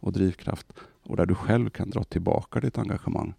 och 0.00 0.12
drivkraft 0.12 0.72
och 1.02 1.16
där 1.16 1.26
du 1.26 1.34
själv 1.34 1.70
kan 1.70 1.90
dra 1.90 2.04
tillbaka 2.04 2.60
ditt 2.60 2.78
engagemang. 2.78 3.34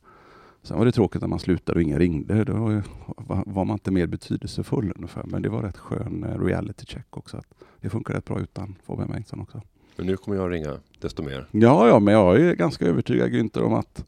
Sen 0.62 0.78
var 0.78 0.86
det 0.86 0.92
tråkigt 0.92 1.22
när 1.22 1.28
man 1.28 1.40
slutade 1.40 1.78
och 1.80 1.84
ingen 1.84 2.00
ringde. 2.00 2.44
Då 2.44 2.82
var- 3.18 3.66
man 3.66 3.70
inte 3.76 3.92
mer 3.92 4.08
betydelsefull 4.08 4.94
ungefär. 4.96 5.24
Men 5.24 5.42
det 5.42 5.50
var 5.50 5.62
rätt 5.62 5.78
skön 5.78 6.24
eh, 6.24 6.39
reality 6.39 6.86
check 6.86 7.17
också. 7.17 7.38
Att 7.38 7.54
det 7.82 7.89
funkar 7.89 8.13
rätt 8.13 8.26
bra 8.26 8.39
utan 8.39 8.76
Fabian 8.84 9.12
Bengtsson 9.12 9.39
också. 9.39 9.62
Men 9.97 10.05
nu 10.05 10.17
kommer 10.17 10.38
jag 10.38 10.51
ringa 10.51 10.79
desto 10.99 11.23
mer. 11.23 11.47
Ja, 11.51 11.88
ja, 11.88 11.99
men 11.99 12.13
jag 12.13 12.41
är 12.41 12.55
ganska 12.55 12.86
övertygad 12.86 13.29
Günther 13.29 13.62
om 13.63 13.73
att 13.73 14.05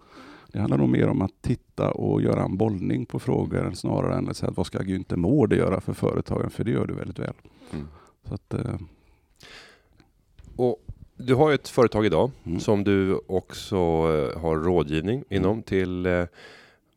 det 0.51 0.59
handlar 0.59 0.77
nog 0.77 0.89
mer 0.89 1.07
om 1.07 1.21
att 1.21 1.41
titta 1.41 1.91
och 1.91 2.21
göra 2.21 2.43
en 2.43 2.57
bollning 2.57 3.05
på 3.05 3.19
frågor 3.19 3.71
snarare 3.73 4.15
än 4.17 4.29
att 4.29 4.37
säga 4.37 4.49
att 4.49 4.57
vad 4.57 4.65
ska 4.65 4.79
Günther 4.79 5.15
Mård 5.15 5.53
göra 5.53 5.81
för 5.81 5.93
företagen? 5.93 6.49
För 6.49 6.63
det 6.63 6.71
gör 6.71 6.87
du 6.87 6.93
väldigt 6.93 7.19
väl. 7.19 7.33
Mm. 7.73 7.87
Så 8.27 8.33
att, 8.33 8.53
eh, 8.53 8.75
Och 10.55 10.77
du 11.17 11.35
har 11.35 11.51
ett 11.51 11.67
företag 11.69 12.05
idag 12.05 12.31
Mm. 12.43 12.59
som 12.59 12.83
du 12.83 13.19
också 13.27 13.75
eh, 13.75 14.41
har 14.41 14.55
rådgivning 14.55 15.23
inom 15.29 15.61
till 15.61 16.05
eh, 16.05 16.25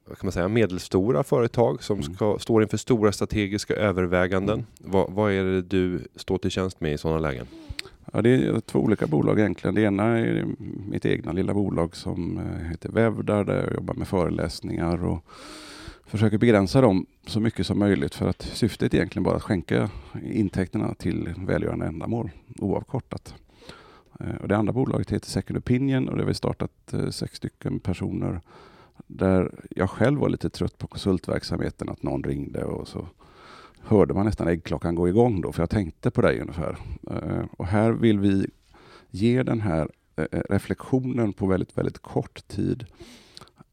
kan 0.06 0.16
man 0.22 0.32
säga, 0.32 0.48
medelstora 0.48 1.22
företag 1.22 1.82
som 1.82 1.98
Mm. 2.00 2.14
ska, 2.14 2.38
står 2.38 2.62
inför 2.62 2.76
stora 2.76 3.12
strategiska 3.12 3.74
överväganden. 3.74 4.66
Vad, 4.78 5.12
vad 5.12 5.32
är 5.32 5.44
det 5.44 5.62
du 5.62 6.00
står 6.16 6.38
till 6.38 6.50
tjänst 6.50 6.80
med 6.80 6.92
i 6.92 6.98
sådana 6.98 7.20
lägen? 7.20 7.46
Ja, 8.12 8.22
det 8.22 8.30
är 8.30 8.60
två 8.60 8.78
olika 8.78 9.06
bolag 9.06 9.38
egentligen. 9.38 9.74
Det 9.74 9.82
ena 9.82 10.18
är 10.18 10.46
mitt 10.90 11.06
egna 11.06 11.32
lilla 11.32 11.54
bolag 11.54 11.96
som 11.96 12.38
eh, 12.38 12.68
heter 12.68 12.88
Vävdar 12.88 13.44
där 13.44 13.64
jag 13.64 13.74
jobbar 13.74 13.94
med 13.94 14.08
föreläsningar 14.08 15.04
och 15.04 15.24
försöker 16.06 16.38
begränsa 16.38 16.80
dem 16.80 17.06
så 17.26 17.40
mycket 17.40 17.66
som 17.66 17.78
möjligt 17.78 18.14
för 18.14 18.28
att 18.28 18.42
syftet 18.42 18.94
är 18.94 18.98
egentligen 18.98 19.24
bara 19.24 19.36
att 19.36 19.42
skänka 19.42 19.90
intäkterna 20.24 20.94
till 20.94 21.34
välgörande 21.36 21.86
ändamål 21.86 22.30
oavkortat. 22.58 23.34
Eh, 24.20 24.36
och 24.42 24.48
det 24.48 24.56
andra 24.56 24.72
bolaget 24.72 25.10
heter 25.10 25.30
Second 25.30 25.58
Opinion 25.58 26.08
och 26.08 26.16
det 26.16 26.22
har 26.22 26.28
vi 26.28 26.34
startat 26.34 26.92
eh, 26.92 27.08
sex 27.08 27.36
stycken 27.36 27.80
personer 27.80 28.40
där 29.06 29.54
jag 29.70 29.90
själv 29.90 30.20
var 30.20 30.28
lite 30.28 30.50
trött 30.50 30.78
på 30.78 30.86
konsultverksamheten, 30.86 31.88
att 31.88 32.02
någon 32.02 32.22
ringde 32.22 32.64
och 32.64 32.88
så 32.88 33.06
hörde 33.84 34.14
man 34.14 34.26
nästan 34.26 34.48
äggklockan 34.48 34.94
gå 34.94 35.08
igång 35.08 35.40
då, 35.40 35.52
för 35.52 35.62
jag 35.62 35.70
tänkte 35.70 36.10
på 36.10 36.22
dig 36.22 36.40
ungefär. 36.40 36.76
Eh, 37.10 37.44
och 37.58 37.66
här 37.66 37.92
vill 37.92 38.18
vi 38.18 38.46
ge 39.10 39.42
den 39.42 39.60
här 39.60 39.88
eh, 40.16 40.26
eh, 40.32 40.42
reflektionen 40.50 41.32
på 41.32 41.46
väldigt, 41.46 41.78
väldigt 41.78 41.98
kort 41.98 42.48
tid 42.48 42.86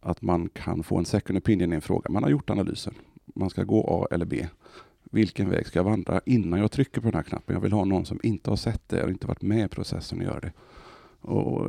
att 0.01 0.21
man 0.21 0.49
kan 0.49 0.83
få 0.83 0.97
en 0.97 1.05
second 1.05 1.37
opinion 1.37 1.73
i 1.73 1.75
en 1.75 1.81
fråga. 1.81 2.09
Man 2.09 2.23
har 2.23 2.29
gjort 2.29 2.49
analysen. 2.49 2.93
Man 3.35 3.49
ska 3.49 3.63
gå 3.63 3.85
A 3.87 4.13
eller 4.13 4.25
B. 4.25 4.47
Vilken 5.11 5.49
väg 5.49 5.67
ska 5.67 5.79
jag 5.79 5.83
vandra 5.83 6.21
innan 6.25 6.59
jag 6.59 6.71
trycker 6.71 7.01
på 7.01 7.07
den 7.07 7.15
här 7.15 7.23
knappen? 7.23 7.53
Jag 7.53 7.61
vill 7.61 7.71
ha 7.71 7.85
någon 7.85 8.05
som 8.05 8.19
inte 8.23 8.49
har 8.49 8.57
sett 8.57 8.89
det 8.89 9.03
och 9.03 9.09
inte 9.09 9.27
varit 9.27 9.41
med 9.41 9.65
i 9.65 9.67
processen 9.67 10.19
och 10.19 10.23
gör 10.23 10.41
det. 10.41 10.51
Och 11.21 11.67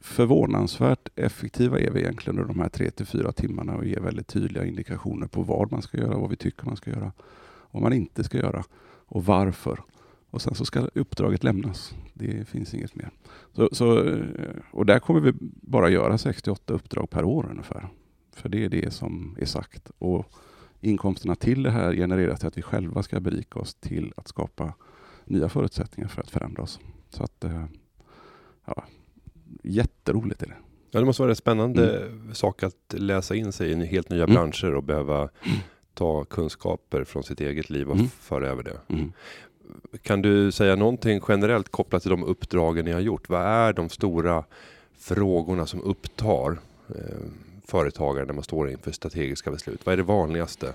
förvånansvärt 0.00 1.08
effektiva 1.16 1.78
är 1.78 1.90
vi 1.90 2.00
egentligen 2.00 2.38
under 2.38 2.54
de 2.54 2.60
här 2.60 2.68
tre 2.68 2.90
till 2.90 3.06
fyra 3.06 3.32
timmarna 3.32 3.76
och 3.76 3.84
ger 3.84 4.00
väldigt 4.00 4.26
tydliga 4.26 4.64
indikationer 4.64 5.26
på 5.26 5.42
vad 5.42 5.72
man 5.72 5.82
ska 5.82 5.98
göra, 5.98 6.18
vad 6.18 6.30
vi 6.30 6.36
tycker 6.36 6.66
man 6.66 6.76
ska 6.76 6.90
göra, 6.90 7.12
vad 7.70 7.82
man 7.82 7.92
inte 7.92 8.24
ska 8.24 8.38
göra 8.38 8.64
och 9.06 9.24
varför. 9.24 9.80
Och 10.30 10.42
sen 10.42 10.54
så 10.54 10.64
ska 10.64 10.80
uppdraget 10.94 11.44
lämnas. 11.44 11.94
Det 12.14 12.48
finns 12.48 12.74
inget 12.74 12.94
mer. 12.94 13.10
Så, 13.52 13.68
så, 13.72 14.16
och 14.70 14.86
där 14.86 14.98
kommer 14.98 15.20
vi 15.20 15.32
bara 15.62 15.90
göra 15.90 16.18
68 16.18 16.74
uppdrag 16.74 17.10
per 17.10 17.24
år 17.24 17.48
ungefär. 17.50 17.88
För 18.32 18.48
det 18.48 18.64
är 18.64 18.68
det 18.68 18.92
som 18.92 19.36
är 19.40 19.46
sagt. 19.46 19.90
Och 19.98 20.26
inkomsterna 20.80 21.34
till 21.34 21.62
det 21.62 21.70
här 21.70 21.94
genereras 21.94 22.38
till 22.38 22.48
att 22.48 22.58
vi 22.58 22.62
själva 22.62 23.02
ska 23.02 23.20
berika 23.20 23.58
oss 23.58 23.74
till 23.74 24.12
att 24.16 24.28
skapa 24.28 24.74
nya 25.24 25.48
förutsättningar 25.48 26.08
för 26.08 26.22
att 26.22 26.30
förändra 26.30 26.62
oss. 26.62 26.80
Så 27.10 27.24
att, 27.24 27.44
eh, 27.44 27.64
ja, 28.66 28.84
jätteroligt 29.62 30.42
är 30.42 30.46
det. 30.46 30.56
Ja, 30.90 31.00
det 31.00 31.06
måste 31.06 31.22
vara 31.22 31.30
en 31.32 31.36
spännande 31.36 32.10
sak 32.32 32.62
att 32.62 32.74
läsa 32.88 33.34
in 33.34 33.52
sig 33.52 33.70
i 33.70 33.86
helt 33.86 34.08
nya 34.10 34.24
Mm. 34.24 34.34
branscher 34.34 34.74
och 34.74 34.82
behöva 34.82 35.28
ta 35.94 36.24
kunskaper 36.24 37.04
från 37.04 37.22
sitt 37.22 37.40
eget 37.40 37.70
liv 37.70 37.88
och 37.90 37.96
Mm. 37.96 38.08
föra 38.08 38.48
över 38.48 38.62
det. 38.62 38.76
Mm. 38.88 39.12
Kan 40.02 40.22
du 40.22 40.52
säga 40.52 40.76
någonting 40.76 41.20
generellt 41.28 41.68
kopplat 41.68 42.02
till 42.02 42.10
de 42.10 42.24
uppdragen 42.24 42.84
ni 42.84 42.92
har 42.92 43.00
gjort? 43.00 43.28
Vad 43.28 43.42
är 43.42 43.72
de 43.72 43.88
stora 43.88 44.44
frågorna 44.98 45.66
som 45.66 45.82
upptar 45.82 46.58
eh, 46.88 46.96
företagare 47.66 48.24
när 48.26 48.34
man 48.34 48.44
står 48.44 48.70
inför 48.70 48.90
strategiska 48.92 49.50
beslut? 49.50 49.86
Vad 49.86 49.92
är 49.92 49.96
det 49.96 50.02
vanligaste? 50.02 50.74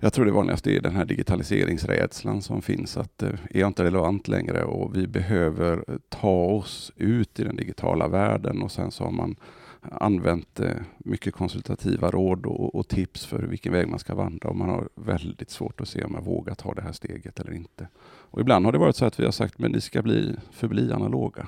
Jag 0.00 0.12
tror 0.12 0.24
det 0.24 0.32
vanligaste 0.32 0.70
är 0.70 0.80
den 0.80 0.96
här 0.96 1.04
digitaliseringsrädslan 1.04 2.42
som 2.42 2.62
finns. 2.62 2.96
Att 2.96 3.18
det 3.18 3.26
är 3.26 3.60
jag 3.60 3.66
inte 3.66 3.84
relevant 3.84 4.28
längre 4.28 4.64
och 4.64 4.96
vi 4.96 5.06
behöver 5.06 5.84
eh, 5.88 5.96
ta 6.08 6.44
oss 6.44 6.92
ut 6.96 7.40
i 7.40 7.44
den 7.44 7.56
digitala 7.56 8.08
världen 8.08 8.62
och 8.62 8.72
sen 8.72 8.90
så 8.90 9.04
har 9.04 9.10
man 9.10 9.36
använt 9.80 10.60
eh, 10.60 10.70
mycket 10.98 11.34
konsultativa 11.34 12.10
råd 12.10 12.46
och, 12.46 12.74
och 12.74 12.88
tips 12.88 13.26
för 13.26 13.42
vilken 13.42 13.72
väg 13.72 13.88
man 13.88 13.98
ska 13.98 14.14
vandra 14.14 14.48
och 14.48 14.56
man 14.56 14.68
har 14.68 14.88
väldigt 14.94 15.50
svårt 15.50 15.80
att 15.80 15.88
se 15.88 16.04
om 16.04 16.14
jag 16.14 16.24
vågar 16.24 16.54
ta 16.54 16.74
det 16.74 16.82
här 16.82 16.92
steget 16.92 17.40
eller 17.40 17.52
inte. 17.52 17.88
Och 18.04 18.40
ibland 18.40 18.64
har 18.64 18.72
det 18.72 18.78
varit 18.78 18.96
så 18.96 19.04
att 19.04 19.20
vi 19.20 19.24
har 19.24 19.32
sagt 19.32 19.58
men 19.58 19.72
ni 19.72 19.80
ska 19.80 20.02
bli, 20.02 20.36
förbli 20.50 20.92
analoga. 20.92 21.46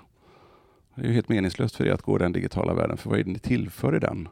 Det 0.94 1.02
är 1.02 1.06
ju 1.06 1.12
helt 1.12 1.28
meningslöst 1.28 1.76
för 1.76 1.87
er 1.87 1.92
att 1.92 2.02
gå 2.02 2.16
i 2.16 2.18
den 2.18 2.32
digitala 2.32 2.74
världen 2.74 2.96
för 2.96 3.11
vad 3.11 3.18
är 3.18 3.24
det 3.24 3.30
ni 3.30 3.38
tillför 3.38 3.96
i 3.96 3.98
den? 3.98 4.28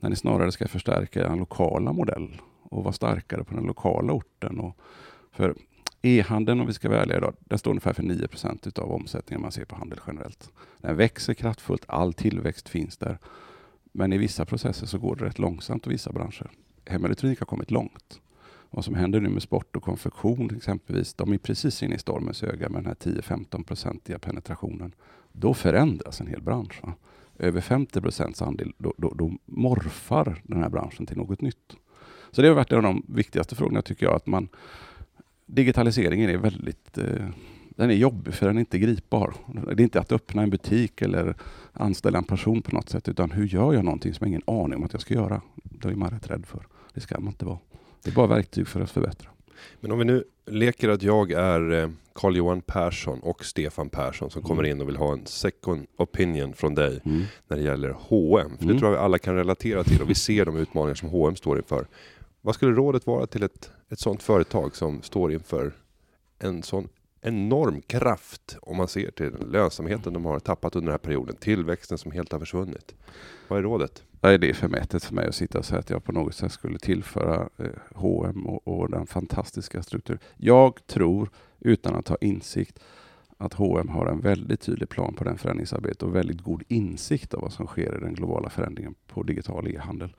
När 0.00 0.10
ni 0.10 0.16
snarare 0.16 0.52
ska 0.52 0.68
förstärka 0.68 1.20
er 1.20 1.36
lokala 1.36 1.92
modell 1.92 2.40
och 2.70 2.84
vara 2.84 2.92
starkare 2.92 3.44
på 3.44 3.54
den 3.54 3.64
lokala 3.64 4.12
orten. 4.12 4.60
Och 4.60 4.76
för 5.32 5.54
e-handeln, 6.02 6.60
om 6.60 6.66
vi 6.66 6.72
ska 6.72 6.88
vara 6.88 7.02
ärliga 7.02 7.16
idag, 7.18 7.34
den 7.40 7.58
står 7.58 7.70
ungefär 7.70 7.92
för 7.92 8.02
9% 8.02 8.78
av 8.78 8.92
omsättningen 8.92 9.42
man 9.42 9.52
ser 9.52 9.64
på 9.64 9.76
handel 9.76 10.00
generellt. 10.06 10.50
Den 10.78 10.96
växer 10.96 11.34
kraftfullt, 11.34 11.84
all 11.88 12.12
tillväxt 12.12 12.68
finns 12.68 12.96
där. 12.96 13.18
Men 13.92 14.12
i 14.12 14.18
vissa 14.18 14.44
processer 14.44 14.86
så 14.86 14.98
går 14.98 15.16
det 15.16 15.24
rätt 15.24 15.38
långsamt 15.38 15.86
i 15.86 15.90
vissa 15.90 16.12
branscher. 16.12 16.50
Hemelektronik 16.86 17.38
har 17.38 17.46
kommit 17.46 17.70
långt. 17.70 18.20
vad 18.70 18.84
som 18.84 18.94
händer 18.94 19.20
nu 19.20 19.28
med 19.28 19.42
sport 19.42 19.76
och 19.76 19.82
konfektion 19.82 20.56
exempelvis, 20.56 21.14
de 21.14 21.32
är 21.32 21.38
precis 21.38 21.82
inne 21.82 21.94
i 21.94 21.98
stormens 21.98 22.42
öga 22.42 22.68
med 22.68 22.82
den 22.82 22.86
här 22.86 22.94
10-15-procentiga 22.94 24.18
penetrationen. 24.18 24.94
Då 25.32 25.54
förändras 25.54 26.20
en 26.20 26.26
hel 26.26 26.42
bransch. 26.42 26.80
Va? 26.82 26.94
Över 27.38 27.60
50 27.60 28.00
procents 28.00 28.42
andel, 28.42 28.72
då, 28.78 28.94
då, 28.96 29.14
då 29.14 29.32
morfar 29.44 30.42
den 30.42 30.62
här 30.62 30.68
branschen 30.68 31.06
till 31.06 31.16
något 31.16 31.40
nytt. 31.40 31.76
Så 32.30 32.42
det 32.42 32.48
har 32.48 32.54
varit 32.54 32.72
en 32.72 32.76
av 32.76 32.82
de 32.82 33.02
viktigaste 33.06 33.54
frågorna 33.54 33.82
tycker 33.82 34.06
jag, 34.06 34.14
att 34.14 34.26
man 34.26 34.48
digitaliseringen 35.46 36.30
är 36.30 36.36
väldigt 36.36 36.98
eh, 36.98 37.28
den 37.78 37.90
är 37.90 37.94
jobbig 37.94 38.34
för 38.34 38.46
den 38.46 38.56
är 38.56 38.60
inte 38.60 38.78
gripbar. 38.78 39.34
Det 39.46 39.70
är 39.70 39.80
inte 39.80 40.00
att 40.00 40.12
öppna 40.12 40.42
en 40.42 40.50
butik 40.50 41.02
eller 41.02 41.34
anställa 41.72 42.18
en 42.18 42.24
person 42.24 42.62
på 42.62 42.74
något 42.74 42.88
sätt, 42.88 43.08
utan 43.08 43.30
hur 43.30 43.46
gör 43.46 43.72
jag 43.72 43.84
någonting 43.84 44.14
som 44.14 44.24
jag 44.24 44.28
ingen 44.28 44.42
aning 44.46 44.76
om 44.76 44.84
att 44.84 44.92
jag 44.92 45.02
ska 45.02 45.14
göra? 45.14 45.40
Det 45.54 45.88
är 45.88 45.94
man 45.94 46.10
rätt 46.10 46.30
rädd 46.30 46.46
för. 46.46 46.66
Det 46.94 47.00
ska 47.00 47.20
man 47.20 47.28
inte 47.28 47.44
vara. 47.44 47.58
Det 48.04 48.10
är 48.10 48.14
bara 48.14 48.26
verktyg 48.26 48.68
för 48.68 48.80
att 48.80 48.90
förbättra. 48.90 49.30
Men 49.80 49.92
om 49.92 49.98
vi 49.98 50.04
nu 50.04 50.24
leker 50.46 50.88
att 50.88 51.02
jag 51.02 51.32
är 51.32 51.90
Carl-Johan 52.12 52.58
eh, 52.58 52.62
Persson 52.62 53.20
och 53.20 53.44
Stefan 53.44 53.88
Persson 53.88 54.30
som 54.30 54.40
mm. 54.40 54.48
kommer 54.48 54.64
in 54.64 54.80
och 54.80 54.88
vill 54.88 54.96
ha 54.96 55.12
en 55.12 55.26
second 55.26 55.86
opinion 55.96 56.52
från 56.52 56.74
dig 56.74 57.00
mm. 57.04 57.22
när 57.48 57.56
det 57.56 57.62
gäller 57.62 57.90
H&M. 57.90 58.50
För 58.56 58.64
mm. 58.64 58.74
det 58.74 58.80
tror 58.80 58.92
jag 58.92 58.98
vi 58.98 59.04
alla 59.04 59.18
kan 59.18 59.34
relatera 59.34 59.84
till 59.84 60.02
och 60.02 60.10
vi 60.10 60.14
ser 60.14 60.44
de 60.44 60.56
utmaningar 60.56 60.94
som 60.94 61.08
H&M 61.08 61.36
står 61.36 61.56
inför. 61.56 61.86
Vad 62.48 62.54
skulle 62.54 62.72
rådet 62.72 63.06
vara 63.06 63.26
till 63.26 63.42
ett, 63.42 63.70
ett 63.88 63.98
sådant 64.00 64.22
företag 64.22 64.76
som 64.76 65.02
står 65.02 65.32
inför 65.32 65.72
en 66.38 66.62
sån 66.62 66.88
enorm 67.20 67.80
kraft 67.80 68.56
om 68.62 68.76
man 68.76 68.88
ser 68.88 69.10
till 69.10 69.34
lönsamheten 69.50 70.12
de 70.12 70.24
har 70.24 70.38
tappat 70.38 70.76
under 70.76 70.86
den 70.86 70.92
här 70.92 70.98
perioden, 70.98 71.36
tillväxten 71.36 71.98
som 71.98 72.12
helt 72.12 72.32
har 72.32 72.38
försvunnit. 72.38 72.94
Vad 73.48 73.58
är 73.58 73.62
rådet? 73.62 74.02
Nej, 74.20 74.38
det 74.38 74.50
är 74.50 74.54
förmätet 74.54 75.04
för 75.04 75.14
mig 75.14 75.28
att 75.28 75.34
sitta 75.34 75.58
och 75.58 75.64
säga 75.64 75.78
att 75.78 75.90
jag 75.90 76.04
på 76.04 76.12
något 76.12 76.34
sätt 76.34 76.52
skulle 76.52 76.78
tillföra 76.78 77.48
eh, 77.56 77.66
H&M 77.94 78.46
och, 78.46 78.68
och 78.68 78.90
den 78.90 79.06
fantastiska 79.06 79.82
strukturen. 79.82 80.20
Jag 80.36 80.86
tror, 80.86 81.30
utan 81.58 81.94
att 81.94 82.08
ha 82.08 82.16
insikt, 82.20 82.78
att 83.38 83.54
H&M 83.54 83.88
har 83.88 84.06
en 84.06 84.20
väldigt 84.20 84.60
tydlig 84.60 84.88
plan 84.88 85.14
på 85.14 85.24
den 85.24 85.38
förändringsarbetet 85.38 86.02
och 86.02 86.14
väldigt 86.14 86.42
god 86.42 86.62
insikt 86.68 87.34
av 87.34 87.40
vad 87.40 87.52
som 87.52 87.66
sker 87.66 87.96
i 87.96 88.00
den 88.00 88.14
globala 88.14 88.50
förändringen 88.50 88.94
på 89.06 89.22
digital 89.22 89.68
e-handel. 89.68 90.14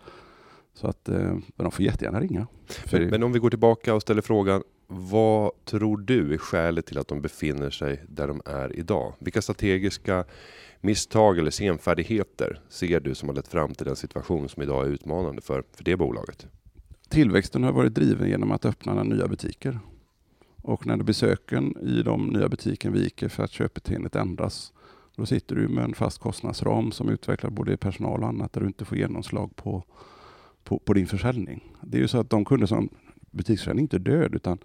Så 0.74 0.88
att 0.88 1.10
eh, 1.10 1.38
de 1.56 1.72
får 1.72 1.86
jättegärna 1.86 2.20
ringa. 2.20 2.48
Men, 2.92 3.08
men, 3.08 3.24
om 3.24 3.32
vi 3.32 3.40
går 3.40 3.50
tillbaka 3.50 3.94
och 3.94 4.02
ställer 4.02 4.22
frågan, 4.22 4.64
vad 4.88 5.52
tror 5.66 5.98
du 5.98 6.34
är 6.34 6.38
skälet 6.38 6.86
till 6.86 6.98
att 6.98 7.08
de 7.08 7.22
befinner 7.22 7.70
sig 7.70 8.04
där 8.08 8.28
de 8.28 8.42
är 8.46 8.76
idag? 8.76 9.14
Vilka 9.20 9.42
strategiska 9.42 10.26
misstag 10.82 11.40
eller 11.40 11.52
senfärdigheter 11.52 12.62
ser 12.70 13.00
du 13.00 13.16
som 13.16 13.30
har 13.30 13.36
lett 13.36 13.48
fram 13.48 13.74
till 13.74 13.86
den 13.86 13.96
situation 13.96 14.50
som 14.50 14.64
idag 14.64 14.86
är 14.86 14.90
utmanande 14.90 15.42
för, 15.42 15.64
för 15.74 15.84
det 15.84 15.96
bolaget? 15.96 16.48
Tillväxten 17.10 17.64
har 17.64 17.72
varit 17.72 17.94
driven 17.94 18.30
genom 18.30 18.52
att 18.52 18.66
öppna 18.66 19.04
nya 19.04 19.28
butiker. 19.28 19.80
Och 20.62 20.88
när 20.88 20.98
besöken 20.98 21.78
i 21.78 22.04
de 22.04 22.28
nya 22.28 22.50
butikerna 22.50 22.96
viker 22.96 23.30
för 23.30 23.44
att 23.44 23.52
köpbeteendet 23.52 24.16
ändras, 24.16 24.74
då 25.16 25.26
sitter 25.26 25.56
du 25.56 25.68
med 25.68 25.84
en 25.84 25.94
fast 25.94 26.20
kostnadsram 26.20 26.92
som 26.92 27.10
utvecklar 27.10 27.50
både 27.50 27.78
personal 27.78 28.24
och 28.24 28.30
annat 28.30 28.54
där 28.54 28.62
du 28.62 28.68
inte 28.68 28.86
får 28.86 28.98
genomslag 28.98 29.56
på, 29.56 29.84
på, 30.70 30.80
på 30.80 30.94
din 30.94 31.08
försäljning. 31.08 31.74
Det 31.82 31.98
är 31.98 32.02
ju 32.02 32.08
så 32.08 32.20
att 32.20 32.30
de 32.30 32.46
kunder 32.46 32.68
som 32.68 32.90
butiksförsäljning 33.32 33.84
är 33.84 33.86
inte 33.86 33.98
död, 33.98 34.36
utan 34.36 34.58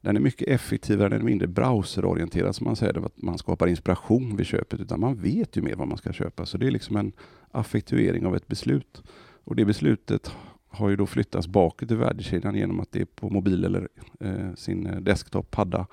den 0.00 0.16
är 0.16 0.20
mycket 0.20 0.48
effektivare, 0.48 1.08
den 1.08 1.20
är 1.20 1.24
mindre 1.24 1.48
browserorienterad 1.48 2.56
som 2.56 2.64
man 2.64 2.76
säger, 2.76 3.06
att 3.06 3.22
man 3.22 3.38
skapar 3.38 3.66
inspiration 3.66 4.36
vid 4.36 4.46
köpet, 4.46 4.80
utan 4.80 5.00
man 5.00 5.22
vet 5.22 5.56
ju 5.56 5.62
mer 5.62 5.74
vad 5.74 5.88
man 5.88 5.98
ska 5.98 6.12
köpa. 6.12 6.46
Så 6.46 6.58
det 6.58 6.66
är 6.66 6.70
liksom 6.70 6.96
en 6.96 7.12
affektuering 7.50 8.26
av 8.26 8.36
ett 8.36 8.48
beslut. 8.48 9.02
Och 9.44 9.56
det 9.56 9.64
beslutet 9.64 10.32
har 10.68 10.88
ju 10.88 10.96
då 10.96 11.06
flyttats 11.06 11.46
bakåt 11.46 11.90
i 11.90 11.94
värdekedjan 11.94 12.54
genom 12.54 12.80
att 12.80 12.92
det 12.92 13.00
är 13.00 13.04
på 13.04 13.30
mobil 13.30 13.64
eller 13.64 13.88
eh, 14.20 14.54
sin 14.54 14.86
eh, 14.86 15.00
desktop, 15.00 15.50
padda. 15.50 15.86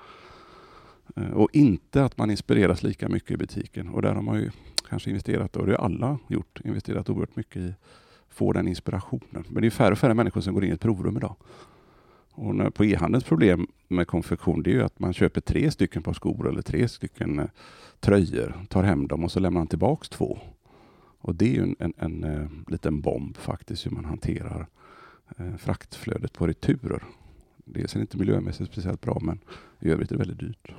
Eh, 1.16 1.30
och 1.30 1.48
inte 1.52 2.04
att 2.04 2.18
man 2.18 2.30
inspireras 2.30 2.82
lika 2.82 3.08
mycket 3.08 3.30
i 3.30 3.36
butiken. 3.36 3.88
Och 3.88 4.02
där 4.02 4.14
har 4.14 4.22
man 4.22 4.38
ju 4.38 4.50
kanske 4.88 5.10
investerat, 5.10 5.56
och 5.56 5.66
det 5.66 5.72
har 5.72 5.84
alla 5.84 6.18
gjort, 6.28 6.60
investerat 6.64 7.10
oerhört 7.10 7.36
mycket 7.36 7.56
i 7.56 7.74
får 8.30 8.54
den 8.54 8.68
inspirationen. 8.68 9.44
Men 9.48 9.62
det 9.62 9.68
är 9.68 9.70
färre 9.70 9.92
och 9.92 9.98
färre 9.98 10.14
människor 10.14 10.40
som 10.40 10.54
går 10.54 10.64
in 10.64 10.70
i 10.70 10.74
ett 10.74 10.80
provrum 10.80 11.16
idag. 11.16 11.36
Och 12.32 12.54
när, 12.54 12.70
på 12.70 12.84
e-handelns 12.84 13.24
problem 13.24 13.66
med 13.88 14.06
konfektion 14.06 14.62
det 14.62 14.70
är 14.70 14.74
ju 14.74 14.82
att 14.82 14.98
man 14.98 15.12
köper 15.12 15.40
tre 15.40 15.70
stycken 15.70 16.02
par 16.02 16.12
skor 16.12 16.48
eller 16.48 16.62
tre 16.62 16.88
stycken 16.88 17.38
eh, 17.38 17.46
tröjor, 18.00 18.54
tar 18.68 18.82
hem 18.82 19.08
dem 19.08 19.24
och 19.24 19.32
så 19.32 19.40
lämnar 19.40 19.60
man 19.60 19.66
tillbaks 19.66 20.08
två. 20.08 20.38
Och 21.20 21.34
det 21.34 21.44
är 21.44 21.54
ju 21.54 21.62
en, 21.62 21.76
en, 21.78 21.94
en, 21.96 22.24
eh, 22.24 22.48
liten 22.66 23.00
bomb 23.00 23.36
faktiskt 23.36 23.86
hur 23.86 23.90
man 23.90 24.04
hanterar 24.04 24.66
eh, 25.38 25.56
fraktflödet 25.56 26.32
på 26.32 26.46
returer. 26.46 27.02
Det 27.56 27.82
är 27.82 27.86
sen 27.86 28.00
inte 28.00 28.16
miljömässigt 28.16 28.72
speciellt 28.72 29.00
bra 29.00 29.18
men 29.22 29.40
i 29.80 29.90
övrigt 29.90 30.10
är 30.10 30.14
det 30.14 30.18
väldigt 30.18 30.40
dyrt. 30.40 30.74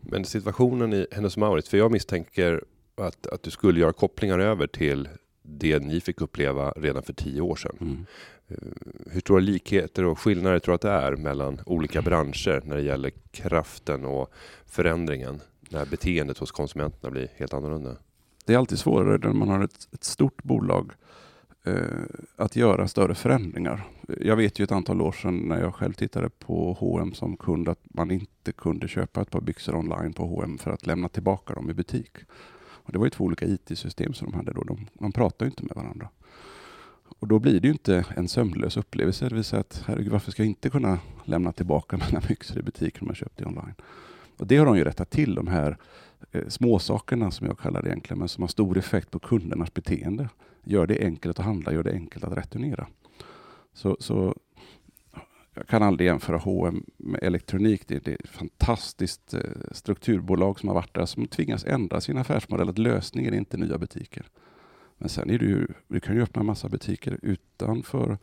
Men 0.00 0.24
situationen 0.24 0.92
i 0.92 1.06
Hennes 1.12 1.36
Mauritz, 1.36 1.68
för 1.68 1.78
jag 1.78 1.92
misstänker 1.92 2.64
att, 2.94 3.26
att 3.26 3.42
du 3.42 3.50
skulle 3.50 3.80
göra 3.80 3.92
kopplingar 3.92 4.38
över 4.38 4.66
till 4.66 5.08
det 5.46 5.78
ni 5.78 6.00
fick 6.00 6.20
uppleva 6.20 6.70
redan 6.70 7.02
för 7.02 7.12
tio 7.12 7.40
år 7.40 7.56
sedan. 7.56 7.76
Mm. 7.80 8.06
Eh, 8.48 9.12
hur 9.12 9.20
stora 9.20 9.40
likheter 9.40 10.04
och 10.04 10.18
skillnader 10.18 10.58
tror 10.58 10.72
du 10.72 10.74
att 10.74 10.80
det 10.80 10.90
är 10.90 11.16
mellan 11.16 11.60
olika 11.66 12.02
branscher 12.02 12.62
när 12.64 12.76
det 12.76 12.82
gäller 12.82 13.12
kraften 13.30 14.04
och 14.04 14.32
förändringen? 14.66 15.40
När 15.68 15.86
beteendet 15.86 16.38
hos 16.38 16.52
konsumenterna 16.52 17.10
blir 17.10 17.28
helt 17.36 17.54
annorlunda. 17.54 17.96
Det 18.44 18.54
är 18.54 18.58
alltid 18.58 18.78
svårare 18.78 19.18
när 19.18 19.32
man 19.32 19.48
har 19.48 19.64
ett, 19.64 19.88
ett 19.92 20.04
stort 20.04 20.42
bolag 20.42 20.92
eh, 21.64 21.74
att 22.36 22.56
göra 22.56 22.88
större 22.88 23.14
förändringar. 23.14 23.86
Jag 24.20 24.36
vet 24.36 24.58
ju 24.58 24.62
ett 24.64 24.72
antal 24.72 25.00
år 25.00 25.12
sedan 25.12 25.38
när 25.38 25.60
jag 25.60 25.74
själv 25.74 25.92
tittade 25.92 26.30
på 26.30 26.72
H&M 26.72 27.14
som 27.14 27.36
kund 27.36 27.68
att 27.68 27.80
man 27.84 28.10
inte 28.10 28.52
kunde 28.52 28.88
köpa 28.88 29.22
ett 29.22 29.30
par 29.30 29.40
byxor 29.40 29.74
online 29.74 30.12
på 30.12 30.26
H&M 30.26 30.58
för 30.58 30.70
att 30.70 30.86
lämna 30.86 31.08
tillbaka 31.08 31.54
dem 31.54 31.70
i 31.70 31.74
butik. 31.74 32.12
Och 32.84 32.92
det 32.92 32.98
var 32.98 33.06
ju 33.06 33.10
två 33.10 33.24
olika 33.24 33.46
IT-system 33.46 34.14
som 34.14 34.30
de 34.30 34.36
hade 34.36 34.52
då. 34.52 34.62
De, 34.62 34.86
de 34.92 35.12
pratade 35.12 35.48
inte 35.48 35.62
med 35.62 35.76
varandra. 35.76 36.08
Och 37.18 37.28
då 37.28 37.38
blir 37.38 37.60
det 37.60 37.68
ju 37.68 37.72
inte 37.72 38.04
en 38.16 38.28
sömnlös 38.28 38.76
upplevelse. 38.76 39.28
Det 39.28 39.34
vill 39.34 39.44
säga 39.44 39.60
att 39.60 39.82
herregud, 39.86 40.12
varför 40.12 40.30
ska 40.30 40.42
jag 40.42 40.48
inte 40.48 40.70
kunna 40.70 40.98
lämna 41.24 41.52
tillbaka 41.52 41.96
mina 42.10 42.20
byxor 42.28 42.58
i 42.58 42.62
butiken 42.62 43.02
om 43.02 43.06
jag 43.08 43.16
köpt 43.16 43.38
det 43.38 43.44
online? 43.44 43.74
Och 44.36 44.46
det 44.46 44.56
har 44.56 44.66
de 44.66 44.76
ju 44.76 44.84
rättat 44.84 45.10
till, 45.10 45.34
de 45.34 45.46
här 45.46 45.76
eh, 46.32 46.48
småsakerna 46.48 47.30
som 47.30 47.46
jag 47.46 47.58
kallar 47.58 47.82
det 47.82 47.88
egentligen, 47.88 48.18
men 48.18 48.28
som 48.28 48.42
har 48.42 48.48
stor 48.48 48.78
effekt 48.78 49.10
på 49.10 49.18
kundernas 49.18 49.74
beteende. 49.74 50.28
Gör 50.64 50.86
det 50.86 51.04
enkelt 51.04 51.38
att 51.38 51.44
handla, 51.44 51.72
gör 51.72 51.82
det 51.82 51.92
enkelt 51.92 52.24
att 52.24 52.36
returnera. 52.36 52.86
Så, 53.72 53.96
så 54.00 54.36
jag 55.54 55.66
kan 55.66 55.82
aldrig 55.82 56.06
jämföra 56.06 56.36
H&M 56.36 56.84
med 56.96 57.22
elektronik. 57.22 57.88
Det 57.88 58.08
är 58.08 58.14
ett 58.14 58.28
fantastiskt 58.28 59.34
eh, 59.34 59.40
strukturbolag 59.70 60.60
som 60.60 60.68
har 60.68 60.74
varit 60.74 60.94
där 60.94 61.06
som 61.06 61.26
tvingas 61.26 61.64
ändra 61.64 62.00
sin 62.00 62.18
affärsmodell. 62.18 62.68
Att 62.68 62.78
lösningen 62.78 63.34
är 63.34 63.38
inte 63.38 63.56
nya 63.56 63.78
butiker. 63.78 64.26
Men 64.98 65.08
sen 65.08 65.30
är 65.30 65.38
det 65.38 65.44
ju, 65.44 65.66
du 65.88 66.00
kan 66.00 66.14
ju 66.14 66.22
öppna 66.22 66.42
massa 66.42 66.68
butiker 66.68 67.18
utanför 67.22 68.18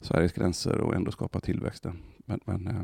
Sveriges 0.00 0.32
gränser 0.32 0.80
och 0.80 0.94
ändå 0.94 1.10
skapa 1.10 1.40
tillväxten. 1.40 1.98
Men, 2.16 2.40
men 2.44 2.66
eh, 2.66 2.82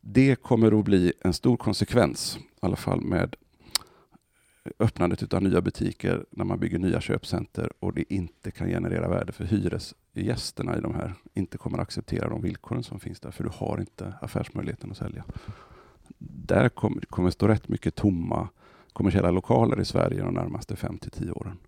det 0.00 0.42
kommer 0.42 0.78
att 0.78 0.84
bli 0.84 1.12
en 1.20 1.32
stor 1.32 1.56
konsekvens, 1.56 2.38
i 2.38 2.40
alla 2.60 2.76
fall 2.76 3.00
med 3.00 3.36
öppnandet 4.78 5.34
av 5.34 5.42
nya 5.42 5.60
butiker 5.60 6.24
när 6.30 6.44
man 6.44 6.58
bygger 6.58 6.78
nya 6.78 7.00
köpcenter 7.00 7.72
och 7.78 7.94
det 7.94 8.14
inte 8.14 8.50
kan 8.50 8.68
generera 8.68 9.08
värde 9.08 9.32
för 9.32 9.44
hyresgästerna 9.44 10.78
i 10.78 10.80
de 10.80 10.94
här, 10.94 11.14
inte 11.34 11.58
kommer 11.58 11.78
att 11.78 11.82
acceptera 11.82 12.28
de 12.28 12.42
villkoren 12.42 12.82
som 12.82 13.00
finns 13.00 13.20
där, 13.20 13.30
för 13.30 13.44
du 13.44 13.50
har 13.52 13.80
inte 13.80 14.14
affärsmöjligheten 14.20 14.90
att 14.90 14.96
sälja. 14.96 15.24
Där 16.18 16.68
kommer, 16.68 17.00
kommer 17.00 17.30
stå 17.30 17.48
rätt 17.48 17.68
mycket 17.68 17.94
tomma 17.94 18.48
kommersiella 18.92 19.30
lokaler 19.30 19.80
i 19.80 19.84
Sverige 19.84 20.22
de 20.22 20.34
närmaste 20.34 20.76
5 20.76 20.98
till 20.98 21.10
10 21.10 21.30
åren. 21.32 21.58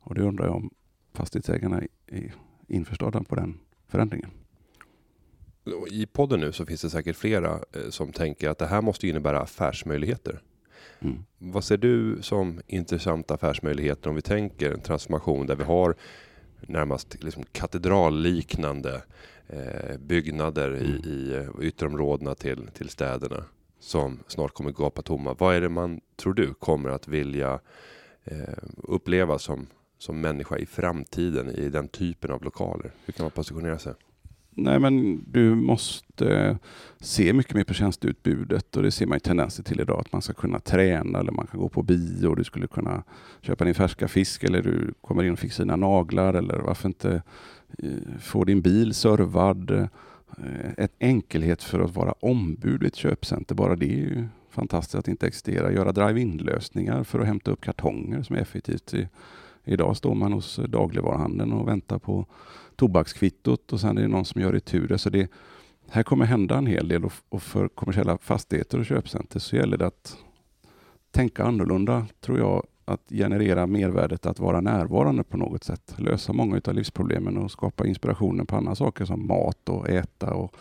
Och 0.00 0.14
det 0.14 0.22
undrar 0.22 0.46
jag 0.46 0.56
om 0.56 0.70
fastighetsägarna 1.12 1.82
är 2.06 2.34
införstådda 2.68 3.22
på 3.22 3.34
den 3.34 3.58
förändringen. 3.88 4.30
I 5.90 6.06
podden 6.06 6.40
nu 6.40 6.52
så 6.52 6.66
finns 6.66 6.82
det 6.82 6.90
säkert 6.90 7.16
flera 7.16 7.52
eh, 7.52 7.90
som 7.90 8.12
tänker 8.12 8.48
att 8.48 8.58
det 8.58 8.66
här 8.66 8.82
måste 8.82 9.08
innebära 9.08 9.40
affärsmöjligheter. 9.40 10.42
Mm. 11.00 11.24
Vad 11.38 11.64
ser 11.64 11.76
du 11.76 12.22
som 12.22 12.60
intressanta 12.66 13.34
affärsmöjligheter 13.34 14.10
om 14.10 14.16
vi 14.16 14.22
tänker 14.22 14.72
en 14.72 14.80
transformation 14.80 15.46
där 15.46 15.56
vi 15.56 15.64
har 15.64 15.94
närmast 16.60 17.22
liksom 17.22 17.44
katedralliknande 17.52 19.02
eh, 19.46 19.98
byggnader 19.98 20.68
mm. 20.68 20.82
i, 20.82 21.08
i 21.08 21.34
eh, 21.34 21.48
ytterområdena 21.60 22.34
till, 22.34 22.68
till 22.74 22.88
städerna 22.88 23.44
som 23.80 24.18
snart 24.26 24.54
kommer 24.54 24.72
gapa 24.72 25.02
tomma. 25.02 25.34
Vad 25.38 25.56
är 25.56 25.60
det 25.60 25.68
man, 25.68 26.00
tror 26.16 26.34
du, 26.34 26.54
kommer 26.54 26.90
att 26.90 27.08
vilja 27.08 27.60
eh, 28.24 28.58
uppleva 28.76 29.38
som 29.38 29.66
som 29.98 30.20
människa 30.20 30.58
i 30.58 30.66
framtiden 30.66 31.50
i 31.50 31.68
den 31.68 31.88
typen 31.88 32.30
av 32.30 32.44
lokaler? 32.44 32.92
Hur 33.04 33.12
kan 33.12 33.24
man 33.24 33.30
positionera 33.30 33.78
sig? 33.78 33.94
Nej, 34.60 34.78
men 34.78 35.24
du 35.26 35.54
måste 35.54 36.58
se 37.00 37.32
mycket 37.32 37.54
mer 37.54 37.64
på 37.64 37.74
tjänsteutbudet 37.74 38.76
och 38.76 38.82
det 38.82 38.90
ser 38.90 39.06
man 39.06 39.16
ju 39.16 39.20
tendenser 39.20 39.62
till 39.62 39.80
idag 39.80 40.00
att 40.00 40.12
man 40.12 40.22
ska 40.22 40.32
kunna 40.32 40.60
träna 40.60 41.18
eller 41.18 41.32
man 41.32 41.46
kan 41.46 41.60
gå 41.60 41.68
på 41.68 41.82
bio 41.82 42.26
och 42.26 42.36
du 42.36 42.44
skulle 42.44 42.66
kunna 42.66 43.02
köpa 43.40 43.64
din 43.64 43.74
färska 43.74 44.08
fisk 44.08 44.44
eller 44.44 44.62
du 44.62 44.94
kommer 45.00 45.24
in 45.24 45.32
och 45.32 45.38
fixar 45.38 45.64
dina 45.64 45.76
naglar 45.76 46.34
eller 46.34 46.58
varför 46.58 46.88
inte 46.88 47.22
eh, 47.78 48.18
få 48.20 48.44
din 48.44 48.60
bil 48.60 48.94
servad. 48.94 49.70
Eh, 49.70 50.70
ett 50.76 50.92
enkelhet 50.98 51.62
för 51.62 51.80
att 51.80 51.94
vara 51.94 52.12
ombud 52.12 52.82
i 52.82 52.86
ett 52.86 52.96
köpcenter, 52.96 53.54
bara 53.54 53.76
det 53.76 53.86
är 53.86 53.96
ju 53.96 54.26
fantastiskt 54.50 54.94
att 54.94 55.04
det 55.04 55.10
inte 55.10 55.26
existerar. 55.26 55.70
Göra 55.70 55.92
drive-in-lösningar 55.92 57.04
för 57.04 57.20
att 57.20 57.26
hämta 57.26 57.50
upp 57.50 57.60
kartonger 57.60 58.22
som 58.22 58.36
är 58.36 58.40
effektivt. 58.40 58.94
Idag 59.68 59.96
står 59.96 60.14
man 60.14 60.32
hos 60.32 60.60
dagligvaruhandeln 60.68 61.52
och 61.52 61.68
väntar 61.68 61.98
på 61.98 62.26
tobakskvittot 62.76 63.72
och 63.72 63.80
sen 63.80 63.98
är 63.98 64.02
det 64.02 64.08
någon 64.08 64.24
som 64.24 64.40
gör 64.40 64.52
returer. 64.52 64.96
Så 64.96 65.10
det, 65.10 65.30
här 65.88 66.02
kommer 66.02 66.24
hända 66.24 66.58
en 66.58 66.66
hel 66.66 66.88
del 66.88 67.04
och 67.28 67.42
för 67.42 67.68
kommersiella 67.68 68.18
fastigheter 68.18 68.78
och 68.78 68.86
köpcenter 68.86 69.40
så 69.40 69.56
gäller 69.56 69.76
det 69.76 69.86
att 69.86 70.16
tänka 71.10 71.44
annorlunda, 71.44 72.06
tror 72.20 72.38
jag, 72.38 72.66
att 72.84 73.02
generera 73.08 73.66
mervärdet 73.66 74.26
att 74.26 74.38
vara 74.38 74.60
närvarande 74.60 75.24
på 75.24 75.36
något 75.36 75.64
sätt. 75.64 75.94
Lösa 75.96 76.32
många 76.32 76.60
av 76.64 76.74
livsproblemen 76.74 77.38
och 77.38 77.50
skapa 77.50 77.86
inspirationen 77.86 78.46
på 78.46 78.56
andra 78.56 78.74
saker 78.74 79.04
som 79.04 79.26
mat 79.26 79.68
och 79.68 79.88
äta 79.88 80.34
och 80.34 80.54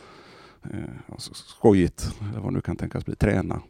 eh, 0.64 1.12
alltså, 1.12 1.34
skojigt, 1.34 2.12
eller 2.32 2.40
vad 2.40 2.54
nu 2.54 2.62
kan 2.62 2.76
tänkas 2.76 3.06
bli, 3.06 3.16
träna. 3.16 3.62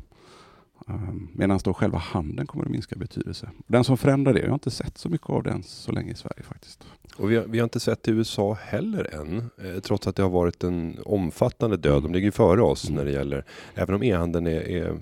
Um, 0.89 1.29
Medan 1.33 1.59
då 1.63 1.73
själva 1.73 1.97
handeln 1.97 2.47
kommer 2.47 2.65
att 2.65 2.71
minska 2.71 2.95
betydelse. 2.95 3.49
Den 3.67 3.83
som 3.83 3.97
förändrar 3.97 4.33
det, 4.33 4.39
jag 4.39 4.47
har 4.47 4.53
inte 4.53 4.71
sett 4.71 4.97
så 4.97 5.09
mycket 5.09 5.29
av 5.29 5.43
den 5.43 5.63
så 5.63 5.91
länge 5.91 6.11
i 6.11 6.15
Sverige 6.15 6.43
faktiskt. 6.43 6.83
Och 7.17 7.31
vi 7.31 7.35
har, 7.35 7.43
vi 7.43 7.59
har 7.59 7.63
inte 7.63 7.79
sett 7.79 8.07
i 8.07 8.11
USA 8.11 8.53
heller 8.53 9.15
än, 9.15 9.37
eh, 9.37 9.79
trots 9.81 10.07
att 10.07 10.15
det 10.15 10.23
har 10.23 10.29
varit 10.29 10.63
en 10.63 10.97
omfattande 11.05 11.77
död. 11.77 12.03
De 12.03 12.13
ligger 12.13 12.31
före 12.31 12.61
oss 12.61 12.89
mm. 12.89 12.95
när 12.95 13.05
det 13.05 13.11
gäller, 13.11 13.45
även 13.73 13.95
om 13.95 14.03
e-handeln 14.03 14.47
är, 14.47 14.69
är, 14.69 14.99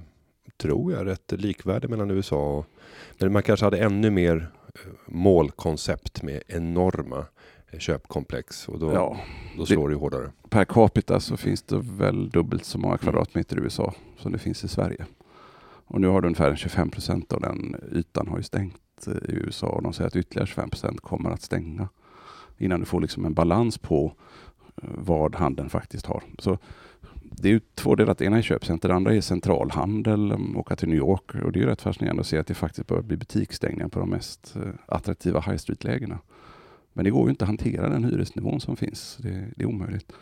tror 0.57 0.93
jag, 0.93 1.05
rätt 1.05 1.31
likvärdig 1.31 1.89
mellan 1.89 2.11
USA 2.11 2.57
och 2.57 2.65
men 3.19 3.33
man 3.33 3.43
kanske 3.43 3.65
hade 3.65 3.77
ännu 3.77 4.09
mer 4.09 4.47
eh, 4.67 4.91
målkoncept 5.05 6.23
med 6.23 6.43
enorma 6.47 7.25
eh, 7.71 7.79
köpkomplex 7.79 8.67
och 8.67 8.79
då, 8.79 8.93
ja, 8.93 9.17
då 9.57 9.65
slår 9.65 9.89
det, 9.89 9.95
det 9.95 9.99
hårdare. 9.99 10.31
Per 10.49 10.65
capita 10.65 11.19
så 11.19 11.37
finns 11.37 11.63
det 11.63 11.77
väl 11.77 12.29
dubbelt 12.29 12.65
så 12.65 12.77
många 12.77 12.97
kvadratmeter 12.97 13.57
i 13.57 13.61
USA 13.61 13.93
som 14.17 14.31
det 14.31 14.37
finns 14.37 14.63
i 14.63 14.67
Sverige. 14.67 15.05
Och 15.87 16.01
nu 16.01 16.07
har 16.07 16.21
du 16.21 16.27
ungefär 16.27 16.55
25 16.55 16.89
procent 16.89 17.33
av 17.33 17.41
den 17.41 17.75
ytan 17.91 18.27
har 18.27 18.37
ju 18.37 18.43
stängt 18.43 19.07
eh, 19.07 19.13
i 19.13 19.33
USA 19.33 19.67
och 19.67 19.83
de 19.83 19.93
säger 19.93 20.07
att 20.07 20.15
ytterligare 20.15 20.47
25 20.47 20.69
procent 20.69 21.01
kommer 21.01 21.29
att 21.29 21.41
stänga 21.41 21.89
innan 22.57 22.79
du 22.79 22.85
får 22.85 23.01
liksom 23.01 23.25
en 23.25 23.33
balans 23.33 23.77
på 23.77 24.13
eh, 24.83 24.89
vad 24.93 25.35
handeln 25.35 25.69
faktiskt 25.69 26.05
har. 26.05 26.23
Så 26.39 26.57
det 27.21 27.47
är 27.47 27.53
ju 27.53 27.61
två 27.75 27.95
delar. 27.95 28.15
Det 28.17 28.25
ena 28.25 28.37
är 28.37 28.41
köpcenter, 28.41 28.89
det 28.89 28.95
andra 28.95 29.13
är 29.13 29.21
centralhandel, 29.21 30.31
mm, 30.31 30.57
åka 30.57 30.75
till 30.75 30.89
New 30.89 30.97
York. 30.97 31.35
Och 31.35 31.51
det 31.51 31.59
är 31.59 31.61
ju 31.61 31.67
rätt 31.67 31.81
fascinerande 31.81 32.21
att 32.21 32.27
se 32.27 32.37
att 32.37 32.47
det 32.47 32.53
faktiskt 32.53 32.87
börjar 32.87 33.03
bli 33.03 33.17
butiksstängningar 33.17 33.87
på 33.87 33.99
de 33.99 34.09
mest 34.09 34.55
eh, 34.55 34.71
attraktiva 34.85 35.39
high 35.39 35.57
street-lägena. 35.57 36.19
Men 36.93 37.05
det 37.05 37.11
går 37.11 37.23
ju 37.23 37.29
inte 37.29 37.43
att 37.43 37.49
hantera 37.49 37.89
den 37.89 38.03
hyresnivån 38.03 38.61
som 38.61 38.75
finns. 38.75 39.17
Det, 39.21 39.51
det 39.55 39.63
är 39.63 39.67
omöjligt. 39.67 40.13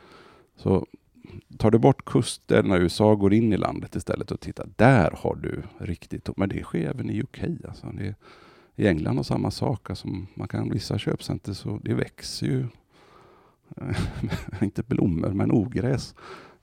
Så 0.56 0.88
tar 1.64 1.72
du 1.72 1.80
bort 1.80 2.06
kusten 2.06 2.68
när 2.68 2.80
USA, 2.80 3.16
går 3.16 3.34
in 3.34 3.54
i 3.54 3.58
landet 3.58 3.96
istället 3.96 4.32
och 4.32 4.40
tittar. 4.40 4.70
Där 4.76 5.12
har 5.18 5.36
du 5.36 5.64
riktigt 5.78 6.38
Men 6.38 6.50
det 6.50 6.64
sker 6.64 6.90
även 6.90 7.10
i 7.10 7.22
UK. 7.22 7.44
Alltså. 7.68 7.88
Det, 7.88 8.16
I 8.76 8.88
England 8.88 9.18
har 9.18 9.24
samma 9.24 9.52
sak. 9.52 9.90
Alltså 9.90 10.08
man 10.34 10.48
kan 10.48 10.70
vissa 10.70 10.98
köpcenter 10.98 11.54
så 11.54 11.80
det 11.84 11.94
växer 11.94 12.48
ju 12.48 12.66
eh, 13.78 13.98
inte 14.64 14.84
blommor, 14.84 15.30
men 15.30 15.52
ogräs 15.52 16.16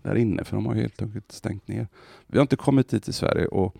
där 0.03 0.15
inne, 0.15 0.45
för 0.45 0.57
de 0.57 0.67
har 0.67 0.75
helt 0.75 1.03
enkelt 1.03 1.33
stängt 1.33 1.69
ner. 1.69 1.89
Vi 2.27 2.39
har 2.39 2.43
inte 2.43 2.57
kommit 2.57 2.89
dit 2.89 3.09
i 3.09 3.13
Sverige 3.13 3.47
och 3.47 3.77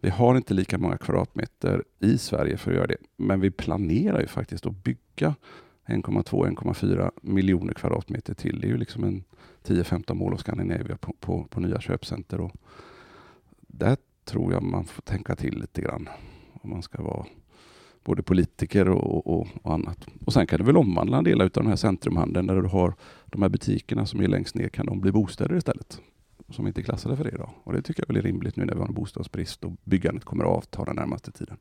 vi 0.00 0.10
har 0.10 0.36
inte 0.36 0.54
lika 0.54 0.78
många 0.78 0.98
kvadratmeter 0.98 1.84
i 1.98 2.18
Sverige 2.18 2.56
för 2.56 2.70
att 2.70 2.76
göra 2.76 2.86
det. 2.86 2.96
Men 3.16 3.40
vi 3.40 3.50
planerar 3.50 4.20
ju 4.20 4.26
faktiskt 4.26 4.66
att 4.66 4.84
bygga 4.84 5.34
1,2-1,4 5.86 7.10
miljoner 7.22 7.74
kvadratmeter 7.74 8.34
till. 8.34 8.60
Det 8.60 8.66
är 8.66 8.70
ju 8.70 8.78
liksom 8.78 9.04
en 9.04 9.24
10-15 9.62 10.14
mål 10.14 10.32
av 10.32 10.36
Scandinavia 10.36 10.96
på, 10.96 11.12
på, 11.20 11.44
på, 11.44 11.60
nya 11.60 11.80
köpcenter. 11.80 12.40
Och 12.40 12.52
där 13.56 13.96
tror 14.24 14.52
jag 14.52 14.62
man 14.62 14.84
får 14.84 15.02
tänka 15.02 15.36
till 15.36 15.60
lite 15.60 15.80
grann 15.80 16.08
om 16.52 16.70
man 16.70 16.82
ska 16.82 17.02
vara 17.02 17.26
både 18.04 18.22
politiker 18.22 18.88
och, 18.88 19.26
och, 19.26 19.48
och, 19.62 19.74
annat. 19.74 20.06
Och 20.26 20.32
sen 20.32 20.46
kan 20.46 20.58
du 20.58 20.64
väl 20.64 20.76
omvandla 20.76 21.18
en 21.18 21.24
del 21.24 21.40
av 21.40 21.50
den 21.50 21.66
här 21.66 21.76
centrumhandeln 21.76 22.46
där 22.46 22.62
du 22.62 22.68
har 22.68 22.94
de 23.26 23.42
här 23.42 23.48
butikerna 23.48 24.06
som 24.06 24.20
är 24.20 24.28
längst 24.28 24.54
ner, 24.54 24.68
kan 24.68 24.86
de 24.86 25.00
bli 25.00 25.12
bostäder 25.12 25.56
istället? 25.56 26.00
Som 26.48 26.66
inte 26.66 26.80
är 26.80 26.82
klassade 26.82 27.16
för 27.16 27.24
det 27.24 27.30
idag. 27.30 27.50
Och 27.64 27.72
det 27.72 27.82
tycker 27.82 28.02
jag 28.02 28.14
väl 28.14 28.16
är 28.16 28.22
rimligt 28.22 28.56
nu 28.56 28.64
när 28.64 28.74
vi 28.74 28.80
har 28.80 28.88
en 28.88 28.94
bostadsbrist 28.94 29.64
och 29.64 29.72
byggandet 29.84 30.24
kommer 30.24 30.44
att 30.44 30.50
avta 30.50 30.84
den 30.84 30.96
närmaste 30.96 31.32
tiden. 31.32 31.56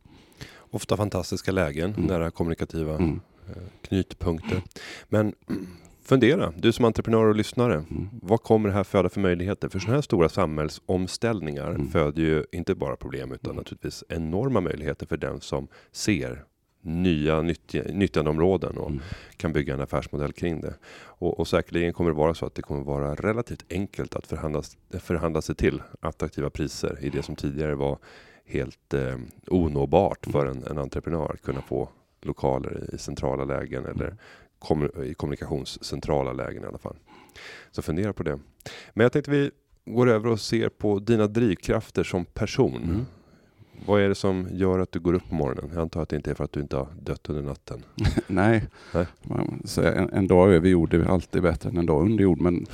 Ofta 0.57 0.97
fantastiska 0.97 1.51
lägen, 1.51 1.93
mm. 1.93 2.05
nära 2.05 2.31
kommunikativa 2.31 2.95
mm. 2.95 3.19
Eh, 3.47 3.63
knytpunkter. 3.81 4.61
Men 5.09 5.33
fundera, 6.11 6.53
du 6.57 6.71
som 6.71 6.85
entreprenör 6.85 7.25
och 7.25 7.35
lyssnare. 7.35 7.73
Mm. 7.73 8.09
Vad 8.21 8.43
kommer 8.43 8.69
det 8.69 8.75
här 8.75 8.83
föda 8.83 9.09
för 9.09 9.21
möjligheter? 9.21 9.69
För 9.69 9.79
sådana 9.79 9.97
här 9.97 10.01
stora 10.01 10.29
samhällsomställningar 10.29 11.69
mm. 11.69 11.87
föder 11.87 12.21
ju 12.21 12.45
inte 12.51 12.75
bara 12.75 12.95
problem 12.95 13.31
utan 13.31 13.55
naturligtvis 13.55 14.03
enorma 14.09 14.61
möjligheter 14.61 15.05
för 15.05 15.17
den 15.17 15.41
som 15.41 15.67
ser 15.91 16.43
nya 16.81 17.41
nyttjandeområden 17.93 18.77
och 18.77 18.89
mm. 18.89 19.01
kan 19.37 19.53
bygga 19.53 19.73
en 19.73 19.81
affärsmodell 19.81 20.33
kring 20.33 20.61
det. 20.61 20.73
Och, 21.03 21.39
och 21.39 21.47
säkerligen 21.47 21.93
kommer 21.93 22.09
det 22.09 22.17
vara 22.17 22.33
så 22.33 22.45
att 22.45 22.55
det 22.55 22.61
kommer 22.61 22.83
vara 22.83 23.15
relativt 23.15 23.65
enkelt 23.69 24.15
att 24.15 24.27
förhandla, 24.27 24.61
förhandla 24.99 25.41
sig 25.41 25.55
till 25.55 25.81
attraktiva 25.99 26.49
priser 26.49 26.97
i 27.01 27.09
det 27.09 27.23
som 27.23 27.35
tidigare 27.35 27.75
var 27.75 27.97
helt 28.45 28.93
eh, 28.93 29.17
onåbart 29.47 30.25
för 30.31 30.45
en, 30.45 30.63
en 30.63 30.77
entreprenör 30.77 31.31
att 31.33 31.41
kunna 31.41 31.61
få 31.61 31.89
lokaler 32.21 32.93
i 32.93 32.97
centrala 32.97 33.43
lägen 33.43 33.85
eller 33.85 34.05
mm 34.05 34.17
i 35.05 35.13
kommunikationscentrala 35.13 36.33
lägen 36.33 36.63
i 36.63 36.67
alla 36.67 36.77
fall. 36.77 36.95
Så 37.71 37.81
fundera 37.81 38.13
på 38.13 38.23
det. 38.23 38.39
Men 38.93 39.03
jag 39.03 39.11
tänkte 39.11 39.31
vi 39.31 39.51
går 39.85 40.09
över 40.09 40.29
och 40.29 40.39
ser 40.39 40.69
på 40.69 40.99
dina 40.99 41.27
drivkrafter 41.27 42.03
som 42.03 42.25
person. 42.25 42.83
Mm. 42.83 43.05
Vad 43.85 44.01
är 44.01 44.09
det 44.09 44.15
som 44.15 44.47
gör 44.51 44.79
att 44.79 44.91
du 44.91 44.99
går 44.99 45.13
upp 45.13 45.29
på 45.29 45.35
morgonen? 45.35 45.71
Jag 45.73 45.81
antar 45.81 46.01
att 46.01 46.09
det 46.09 46.15
inte 46.15 46.31
är 46.31 46.35
för 46.35 46.43
att 46.43 46.51
du 46.51 46.61
inte 46.61 46.77
har 46.77 46.87
dött 47.01 47.29
under 47.29 47.41
natten? 47.41 47.83
Nej, 48.27 48.67
Nej. 48.93 49.05
En, 49.77 50.09
en, 50.09 50.27
dag 50.27 50.53
över 50.53 50.69
jord 50.69 50.93
är 50.93 51.05
alltid 51.05 51.41
bättre 51.41 51.69
än 51.69 51.77
en 51.77 51.85
dag 51.85 52.01
under 52.05 52.23
jord. 52.23 52.41
Men 52.41 52.65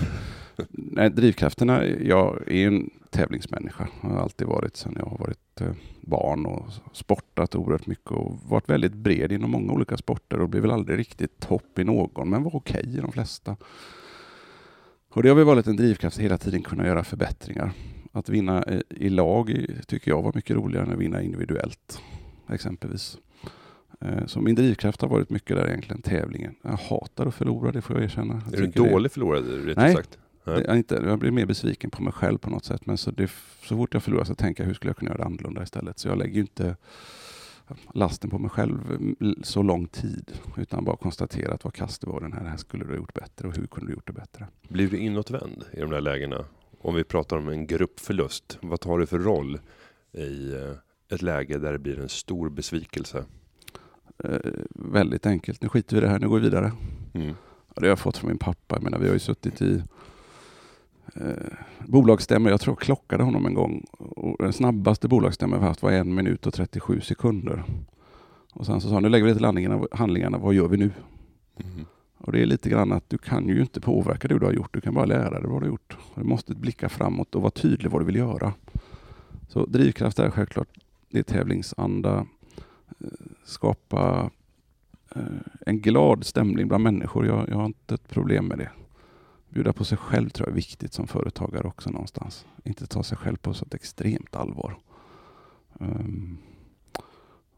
nej, 0.70 1.10
drivkrafterna, 1.10 1.86
jag 1.86 2.52
är 2.52 2.68
en 2.68 2.90
tävlingsmänniska. 3.12 3.88
Jag 4.02 4.10
har 4.10 4.18
alltid 4.18 4.48
varit 4.48 4.76
sedan 4.76 4.96
jag 5.00 5.06
har 5.06 5.18
varit 5.18 5.62
eh, 5.62 5.72
barn 6.02 6.46
och 6.46 6.66
sportat 6.94 7.56
oerhört 7.56 7.88
mycket 7.88 8.12
och 8.12 8.40
varit 8.44 8.70
väldigt 8.70 8.94
bred 8.94 9.32
inom 9.32 9.52
många 9.52 9.74
olika 9.74 9.98
sporter 9.98 10.42
och 10.42 10.50
blev 10.50 10.62
väl 10.62 10.72
aldrig 10.72 11.00
riktigt 11.00 11.40
topp 11.40 11.80
i 11.80 11.84
någon, 11.84 12.30
men 12.30 12.44
var 12.44 12.56
okej 12.56 12.80
okay 12.80 12.98
i 12.98 13.02
de 13.02 13.12
flesta. 13.12 13.56
Och 15.10 15.24
det 15.24 15.30
har 15.30 15.36
väl 15.36 15.46
varit 15.46 15.68
en 15.68 15.76
drivkraft 15.76 16.20
hela 16.20 16.38
tiden 16.38 16.64
kunna 16.64 16.88
göra 16.88 17.04
förbättringar. 17.04 17.72
Att 18.12 18.30
vinna 18.30 18.66
i 18.90 19.10
lag 19.10 19.66
tycker 19.88 20.12
jag 20.12 20.22
var 20.22 20.32
mycket 20.36 20.56
roligare 20.56 20.86
än 20.86 20.94
att 20.94 21.00
vinna 21.00 21.22
individuellt, 21.22 22.02
exempelvis. 22.50 23.18
Eh, 24.02 24.26
så 24.26 24.42
min 24.42 24.56
drivkraft 24.56 25.02
har 25.02 25.10
varit 25.10 25.30
mycket 25.30 25.58
där 25.58 25.68
egentligen, 25.68 26.02
tävlingen. 26.02 26.56
Jag 26.62 26.72
hatar 26.72 27.26
att 27.26 27.36
förlora, 27.36 27.72
det 27.72 27.82
får 27.82 27.96
jag 27.96 28.06
erkänna. 28.06 28.42
Jag 28.46 28.54
är 28.54 28.58
du 28.58 28.66
en 28.66 28.92
dålig 28.92 29.12
förlorare, 29.12 29.42
rätt 29.42 29.78
Nej, 29.78 29.96
sagt? 29.96 30.18
Jag, 30.52 30.78
inte, 30.78 30.96
jag 30.96 31.20
blir 31.20 31.32
mer 31.32 31.46
besviken 31.46 31.90
på 31.90 32.04
mig 32.04 32.14
själv 32.14 32.38
på 32.38 32.50
något 32.50 32.66
sätt. 32.66 32.86
Men 32.86 32.98
så, 32.98 33.12
det, 33.12 33.32
så 33.64 33.76
fort 33.76 33.94
jag 33.94 34.04
förlorar 34.04 34.24
så 34.24 34.36
tänker 34.36 34.64
jag 34.64 34.68
hur 34.68 34.74
skulle 34.74 34.90
jag 34.90 34.98
kunna 34.98 35.12
göra 35.12 35.24
annorlunda 35.24 35.64
istället. 35.64 36.00
Så 36.00 36.08
jag 36.08 36.18
lägger 36.18 36.42
inte 36.42 36.76
lasten 37.94 38.30
på 38.30 38.40
mig 38.40 38.50
själv 38.50 38.80
så 39.44 39.62
lång 39.64 39.88
tid. 39.88 40.32
Utan 40.58 40.84
bara 40.84 40.98
konstatera 40.98 41.54
att 41.54 41.64
vad 41.64 41.74
kast 41.74 42.02
det 42.02 42.08
var 42.08 42.22
den 42.22 42.34
här, 42.34 42.46
här 42.46 42.58
skulle 42.58 42.84
du 42.84 42.90
ha 42.90 42.98
gjort 42.98 43.14
bättre 43.14 43.48
och 43.48 43.56
hur 43.56 43.68
kunde 43.68 43.92
du 43.92 43.94
gjort 43.94 44.08
det 44.08 44.14
bättre. 44.14 44.48
Blir 44.68 44.88
du 44.88 44.98
inåtvänd 44.98 45.64
i 45.74 45.80
de 45.80 45.90
där 45.90 46.02
lägena? 46.02 46.46
Om 46.82 46.96
vi 46.96 47.04
pratar 47.04 47.38
om 47.38 47.50
en 47.50 47.68
gruppförlust, 47.68 48.58
vad 48.62 48.80
tar 48.80 49.00
du 49.00 49.06
för 49.06 49.20
roll 49.20 49.60
i 50.12 50.54
eh, 50.54 51.16
ett 51.16 51.22
läge 51.22 51.58
där 51.58 51.72
det 51.72 51.80
blir 51.80 52.00
en 52.00 52.10
stor 52.10 52.50
besvikelse? 52.50 53.26
Eh, 54.24 54.40
väldigt 54.70 55.26
enkelt, 55.26 55.62
nu 55.62 55.70
skiter 55.70 55.96
vi 55.96 55.98
i 55.98 56.02
det 56.02 56.10
här, 56.10 56.20
nu 56.20 56.30
går 56.30 56.40
vi 56.40 56.44
vidare. 56.44 56.72
Mm. 57.14 57.36
det 57.76 57.82
har 57.82 57.88
jag 57.88 58.00
fått 58.00 58.18
från 58.18 58.28
min 58.30 58.38
pappa. 58.38 58.76
Jag 58.76 58.84
menar, 58.84 59.00
vi 59.00 59.08
har 59.08 59.14
ju 59.14 59.20
suttit 59.20 59.62
i 59.62 59.84
eh, 61.22 61.54
bolagsstämma. 61.86 62.50
Jag 62.50 62.62
tror 62.62 62.72
jag 62.72 62.80
klockade 62.80 63.24
honom 63.24 63.46
en 63.46 63.54
gång. 63.54 63.86
Och 64.00 64.36
den 64.40 64.54
snabbaste 64.54 65.08
bolagsstämman 65.08 65.60
vi 65.60 65.66
haft 65.66 65.82
var 65.82 65.92
en 65.92 66.16
minut 66.16 66.48
och 66.48 66.54
37 66.54 67.02
sekunder. 67.02 67.64
Och 68.54 68.66
sen 68.66 68.82
så 68.82 68.88
sa 68.88 68.94
han, 68.94 69.04
nu 69.04 69.10
lägger 69.10 69.26
vi 69.26 69.46
handlingarna, 69.46 69.86
handlingarna 69.92 70.38
vad 70.38 70.54
gör 70.54 70.68
vi 70.68 70.78
nu? 70.78 70.92
Mm. 71.58 71.86
Och 72.18 72.32
det 72.32 72.42
är 72.42 72.46
lite 72.46 72.70
grann 72.70 72.92
att 72.92 73.10
du 73.10 73.18
kan 73.18 73.48
ju 73.48 73.62
inte 73.62 73.82
påverka 73.82 74.28
det 74.28 74.40
du 74.40 74.46
har 74.46 74.54
gjort, 74.54 74.74
du 74.74 74.82
kan 74.82 74.94
bara 74.94 75.06
lära 75.06 75.40
dig 75.40 75.50
vad 75.50 75.62
du 75.62 75.66
har 75.66 75.72
gjort. 75.72 75.98
Du 76.16 76.24
måste 76.24 76.56
blicka 76.56 76.90
framåt 76.90 77.36
och 77.36 77.42
vara 77.42 77.52
tydlig 77.52 77.92
vad 77.92 78.02
du 78.02 78.06
vill 78.06 78.16
göra. 78.16 78.54
Så 79.48 79.66
drivkraft 79.66 80.20
är 80.20 80.30
självklart, 80.30 80.68
det 81.10 81.20
är 81.20 81.24
tävlingsanda, 81.24 82.28
eh, 83.00 83.08
skapa 83.46 84.30
eh, 85.16 85.22
en 85.66 85.82
glad 85.82 86.26
stämning 86.26 86.68
bland 86.68 86.84
människor. 86.84 87.26
Jag, 87.26 87.50
jag 87.50 87.56
har 87.56 87.66
inte 87.66 87.96
ett 87.96 88.10
problem 88.10 88.46
med 88.46 88.58
det 88.58 88.70
bjuda 89.50 89.74
på 89.74 89.86
sig 89.86 89.98
själv 89.98 90.30
tror 90.30 90.48
jag 90.48 90.52
är 90.52 90.56
viktigt 90.56 90.94
som 90.94 91.08
företagare 91.08 91.68
också 91.68 91.90
någonstans. 91.90 92.46
Inte 92.64 92.88
ta 92.88 93.04
sig 93.04 93.18
själv 93.18 93.38
på 93.38 93.54
så 93.54 93.66
extremt 93.72 94.36
allvar. 94.36 94.78
Um, 95.80 96.38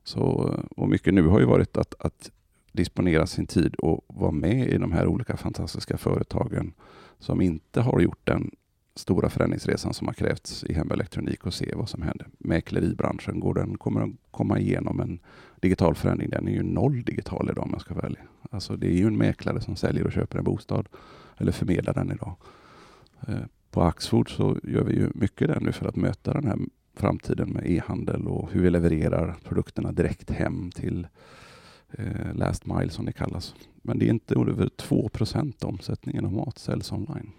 så, 0.03 0.53
och 0.77 0.89
mycket 0.89 1.13
nu 1.13 1.27
har 1.27 1.39
ju 1.39 1.45
varit 1.45 1.77
att, 1.77 1.95
att 1.99 2.31
disponera 2.71 3.27
sin 3.27 3.47
tid 3.47 3.75
och 3.75 4.05
vara 4.07 4.31
med 4.31 4.67
i 4.67 4.77
de 4.77 4.91
här 4.91 5.07
olika 5.07 5.37
fantastiska 5.37 5.97
företagen 5.97 6.73
som 7.19 7.41
inte 7.41 7.81
har 7.81 7.99
gjort 7.99 8.19
den 8.23 8.51
stora 8.95 9.29
förändringsresan 9.29 9.93
som 9.93 10.07
har 10.07 10.13
krävts 10.13 10.63
i 10.63 10.73
hemelektronik 10.73 11.45
och 11.45 11.53
se 11.53 11.73
vad 11.75 11.89
som 11.89 12.01
händer. 12.01 12.27
Mäkleribranschen, 12.37 13.39
går 13.39 13.53
den, 13.53 13.77
kommer 13.77 13.99
den 13.99 14.17
komma 14.31 14.59
igenom 14.59 14.99
en 14.99 15.19
digital 15.61 15.95
förändring? 15.95 16.29
Den 16.29 16.47
är 16.47 16.51
ju 16.51 16.63
noll 16.63 17.03
digital 17.03 17.49
idag 17.51 17.63
om 17.63 17.69
jag 17.71 17.81
ska 17.81 17.93
vara 17.93 18.05
ärlig. 18.05 18.21
Alltså 18.51 18.75
det 18.75 18.87
är 18.87 18.97
ju 18.97 19.07
en 19.07 19.17
mäklare 19.17 19.61
som 19.61 19.75
säljer 19.75 20.05
och 20.05 20.11
köper 20.11 20.37
en 20.37 20.43
bostad 20.43 20.89
eller 21.39 21.51
förmedlar 21.51 21.93
den 21.93 22.11
idag. 22.11 22.35
Eh, 23.27 23.43
på 23.71 23.81
Axfood 23.81 24.29
så 24.29 24.57
gör 24.63 24.83
vi 24.83 24.93
ju 24.93 25.09
mycket 25.15 25.47
där 25.47 25.59
nu 25.59 25.71
för 25.71 25.87
att 25.87 25.95
möta 25.95 26.33
den 26.33 26.45
här 26.45 26.57
framtiden 26.93 27.49
med 27.49 27.71
e-handel 27.71 28.27
och 28.27 28.51
hur 28.51 28.61
vi 28.61 28.69
levererar 28.69 29.35
produkterna 29.43 29.91
direkt 29.91 30.29
hem 30.29 30.71
till 30.71 31.07
eh, 31.91 32.33
last 32.33 32.65
mile 32.65 32.89
som 32.89 33.05
det 33.05 33.13
kallas. 33.13 33.55
Men 33.81 33.99
det 33.99 34.05
är 34.05 34.09
inte 34.09 34.35
över 34.35 34.69
2 34.69 35.09
av 35.25 35.69
omsättningen 35.69 36.25
av 36.25 36.33
mat 36.33 36.57
säljs 36.57 36.91
online. 36.91 37.31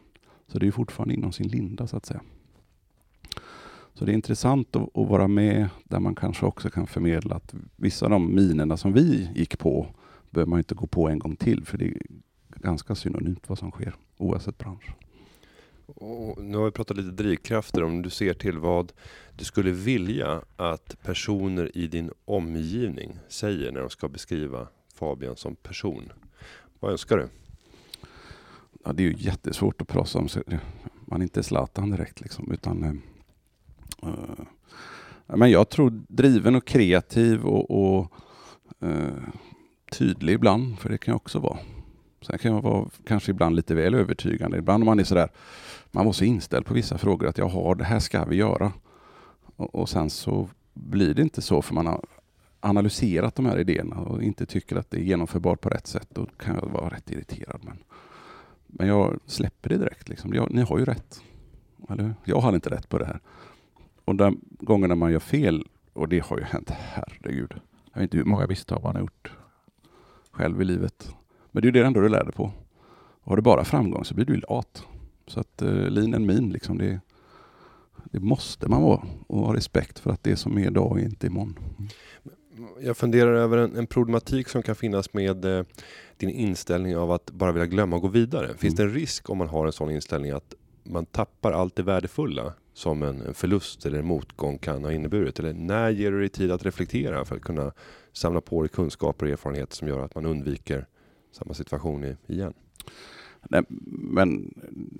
Så 0.46 0.58
det 0.58 0.66
är 0.66 0.70
fortfarande 0.70 1.14
inom 1.14 1.32
sin 1.32 1.48
linda 1.48 1.86
så 1.86 1.96
att 1.96 2.06
säga. 2.06 2.20
Så 3.94 4.04
det 4.04 4.12
är 4.12 4.14
intressant 4.14 4.76
att, 4.76 4.96
att, 4.96 5.08
vara 5.08 5.28
med 5.28 5.68
där 5.84 6.00
man 6.00 6.14
kanske 6.14 6.46
också 6.46 6.70
kan 6.70 6.86
förmedla 6.86 7.34
att 7.34 7.54
vissa 7.76 8.06
av 8.06 8.10
de 8.10 8.34
minerna 8.34 8.76
som 8.76 8.92
vi 8.92 9.30
gick 9.34 9.58
på 9.58 9.86
behöver 10.30 10.50
man 10.50 10.58
inte 10.58 10.74
gå 10.74 10.86
på 10.86 11.08
en 11.08 11.18
gång 11.18 11.36
till 11.36 11.64
för 11.64 11.78
det 11.78 11.92
ganska 12.62 12.94
synonymt 12.94 13.48
vad 13.48 13.58
som 13.58 13.70
sker 13.70 13.94
oavsett 14.16 14.58
bransch. 14.58 14.90
Och 15.86 16.44
nu 16.44 16.56
har 16.56 16.64
vi 16.64 16.70
pratat 16.70 16.96
lite 16.96 17.10
drivkrafter, 17.10 17.84
om 17.84 18.02
du 18.02 18.10
ser 18.10 18.34
till 18.34 18.58
vad 18.58 18.92
du 19.36 19.44
skulle 19.44 19.70
vilja 19.70 20.42
att 20.56 20.96
personer 21.02 21.76
i 21.76 21.86
din 21.86 22.10
omgivning 22.24 23.18
säger 23.28 23.72
när 23.72 23.80
de 23.80 23.90
ska 23.90 24.08
beskriva 24.08 24.68
Fabian 24.94 25.36
som 25.36 25.56
person. 25.56 26.12
Vad 26.80 26.92
önskar 26.92 27.16
du? 27.16 27.28
Ja, 28.84 28.92
det 28.92 29.02
är 29.02 29.06
ju 29.06 29.16
jättesvårt 29.18 29.80
att 29.80 29.88
prata 29.88 30.18
om. 30.18 30.28
Man 31.04 31.20
är 31.20 31.22
inte 31.22 31.42
Zlatan 31.42 31.90
direkt 31.90 32.20
liksom, 32.20 32.52
utan 32.52 33.02
uh, 34.02 34.44
men 35.26 35.50
jag 35.50 35.68
tror 35.68 36.02
driven 36.08 36.54
och 36.54 36.66
kreativ 36.66 37.44
och, 37.44 37.70
och 37.70 38.12
uh, 38.84 39.08
tydlig 39.92 40.34
ibland, 40.34 40.78
för 40.78 40.88
det 40.88 40.98
kan 40.98 41.12
jag 41.12 41.16
också 41.16 41.38
vara. 41.38 41.58
Sen 42.22 42.38
kan 42.38 42.54
jag 42.54 42.62
vara 42.62 42.88
kanske 43.04 43.30
ibland 43.30 43.56
lite 43.56 43.74
väl 43.74 43.94
övertygande. 43.94 44.58
Ibland 44.58 44.82
om 44.82 44.86
man 44.86 45.00
är 45.00 45.04
sådär, 45.04 45.28
man 45.90 46.06
var 46.06 46.12
så 46.12 46.24
inställd 46.24 46.66
på 46.66 46.74
vissa 46.74 46.98
frågor 46.98 47.28
att 47.28 47.38
jag 47.38 47.48
har 47.48 47.74
det 47.74 47.84
här 47.84 47.98
ska 47.98 48.24
vi 48.24 48.36
göra. 48.36 48.72
Och, 49.56 49.74
och 49.74 49.88
sen 49.88 50.10
så 50.10 50.48
blir 50.74 51.14
det 51.14 51.22
inte 51.22 51.42
så 51.42 51.62
för 51.62 51.74
man 51.74 51.86
har 51.86 52.00
analyserat 52.60 53.34
de 53.34 53.46
här 53.46 53.58
idéerna 53.58 53.96
och 53.96 54.22
inte 54.22 54.46
tycker 54.46 54.76
att 54.76 54.90
det 54.90 54.96
är 54.96 55.02
genomförbart 55.02 55.60
på 55.60 55.68
rätt 55.68 55.86
sätt. 55.86 56.08
Då 56.10 56.26
kan 56.26 56.54
jag 56.54 56.70
vara 56.70 56.88
rätt 56.88 57.10
irriterad. 57.10 57.60
Men, 57.64 57.78
men 58.66 58.88
jag 58.88 59.20
släpper 59.26 59.68
det 59.68 59.76
direkt. 59.76 60.08
Liksom. 60.08 60.34
Jag, 60.34 60.50
ni 60.50 60.62
har 60.62 60.78
ju 60.78 60.84
rätt. 60.84 61.22
Eller? 61.88 62.14
Jag 62.24 62.40
hade 62.40 62.54
inte 62.54 62.70
rätt 62.70 62.88
på 62.88 62.98
det 62.98 63.06
här. 63.06 63.20
Och 64.04 64.14
de 64.16 64.40
gångerna 64.50 64.94
man 64.94 65.12
gör 65.12 65.18
fel, 65.18 65.64
och 65.92 66.08
det 66.08 66.24
har 66.24 66.38
ju 66.38 66.44
hänt, 66.44 66.70
herregud. 66.70 67.54
Jag 67.92 68.00
vet 68.00 68.02
inte 68.02 68.16
hur 68.16 68.24
många 68.24 68.46
misstag 68.46 68.82
man 68.82 68.94
har 68.94 69.02
gjort 69.02 69.32
själv 70.30 70.62
i 70.62 70.64
livet. 70.64 71.14
Men 71.52 71.62
det 71.62 71.68
är 71.68 71.72
det 71.72 71.84
ändå 71.84 72.00
du 72.00 72.08
lär 72.08 72.24
dig 72.24 72.32
på. 72.32 72.52
Har 73.22 73.36
du 73.36 73.42
bara 73.42 73.64
framgång 73.64 74.04
så 74.04 74.14
blir 74.14 74.24
du 74.24 74.36
lat. 74.36 74.84
Så 75.26 75.40
att 75.40 75.62
uh, 75.62 75.90
lean 75.90 76.14
and 76.14 76.26
mean, 76.26 76.50
liksom, 76.50 76.78
det, 76.78 77.00
det 78.04 78.20
måste 78.20 78.68
man 78.68 78.82
vara 78.82 79.02
och 79.26 79.38
ha 79.46 79.54
respekt 79.54 79.98
för 79.98 80.10
att 80.10 80.24
det 80.24 80.36
som 80.36 80.58
är 80.58 80.66
idag 80.66 81.00
är 81.00 81.04
inte 81.04 81.26
imorgon. 81.26 81.58
Jag 82.80 82.96
funderar 82.96 83.34
över 83.34 83.58
en, 83.58 83.76
en 83.76 83.86
problematik 83.86 84.48
som 84.48 84.62
kan 84.62 84.74
finnas 84.74 85.12
med 85.14 85.44
eh, 85.44 85.64
din 86.16 86.30
inställning 86.30 86.96
av 86.96 87.12
att 87.12 87.30
bara 87.30 87.52
vilja 87.52 87.66
glömma 87.66 87.96
och 87.96 88.02
gå 88.02 88.08
vidare. 88.08 88.48
Finns 88.56 88.78
mm. 88.78 88.86
det 88.86 88.92
en 88.92 89.00
risk 89.00 89.30
om 89.30 89.38
man 89.38 89.48
har 89.48 89.66
en 89.66 89.72
sån 89.72 89.90
inställning 89.90 90.30
att 90.30 90.54
man 90.84 91.06
tappar 91.06 91.52
allt 91.52 91.76
det 91.76 91.82
värdefulla 91.82 92.52
som 92.74 93.02
en, 93.02 93.22
en 93.22 93.34
förlust 93.34 93.86
eller 93.86 93.98
en 93.98 94.06
motgång 94.06 94.58
kan 94.58 94.84
ha 94.84 94.92
inneburit? 94.92 95.38
Eller 95.38 95.52
när 95.52 95.90
ger 95.90 96.10
du 96.10 96.20
dig 96.20 96.28
tid 96.28 96.52
att 96.52 96.64
reflektera 96.64 97.24
för 97.24 97.36
att 97.36 97.42
kunna 97.42 97.72
samla 98.12 98.40
på 98.40 98.62
dig 98.62 98.68
kunskaper 98.68 99.26
och 99.26 99.32
erfarenheter 99.32 99.76
som 99.76 99.88
gör 99.88 100.00
att 100.00 100.14
man 100.14 100.26
undviker 100.26 100.86
samma 101.32 101.54
situation 101.54 102.16
igen? 102.26 102.52
Nej, 103.48 103.62
men 103.88 104.54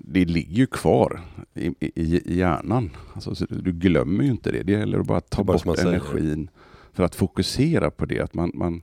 det 0.05 0.25
ligger 0.25 0.55
ju 0.55 0.67
kvar 0.67 1.21
i, 1.53 1.67
i, 1.79 2.33
i 2.33 2.37
hjärnan. 2.37 2.89
Alltså, 3.13 3.45
du 3.45 3.71
glömmer 3.71 4.23
ju 4.23 4.31
inte 4.31 4.51
det. 4.51 4.63
Det 4.63 4.71
gäller 4.71 4.99
att 4.99 5.07
bara 5.07 5.21
ta 5.21 5.43
bara 5.43 5.57
bort 5.65 5.79
energin 5.79 6.49
för 6.93 7.03
att 7.03 7.15
fokusera 7.15 7.91
på 7.91 8.05
det. 8.05 8.19
Att 8.19 8.33
man, 8.33 8.51
man, 8.53 8.81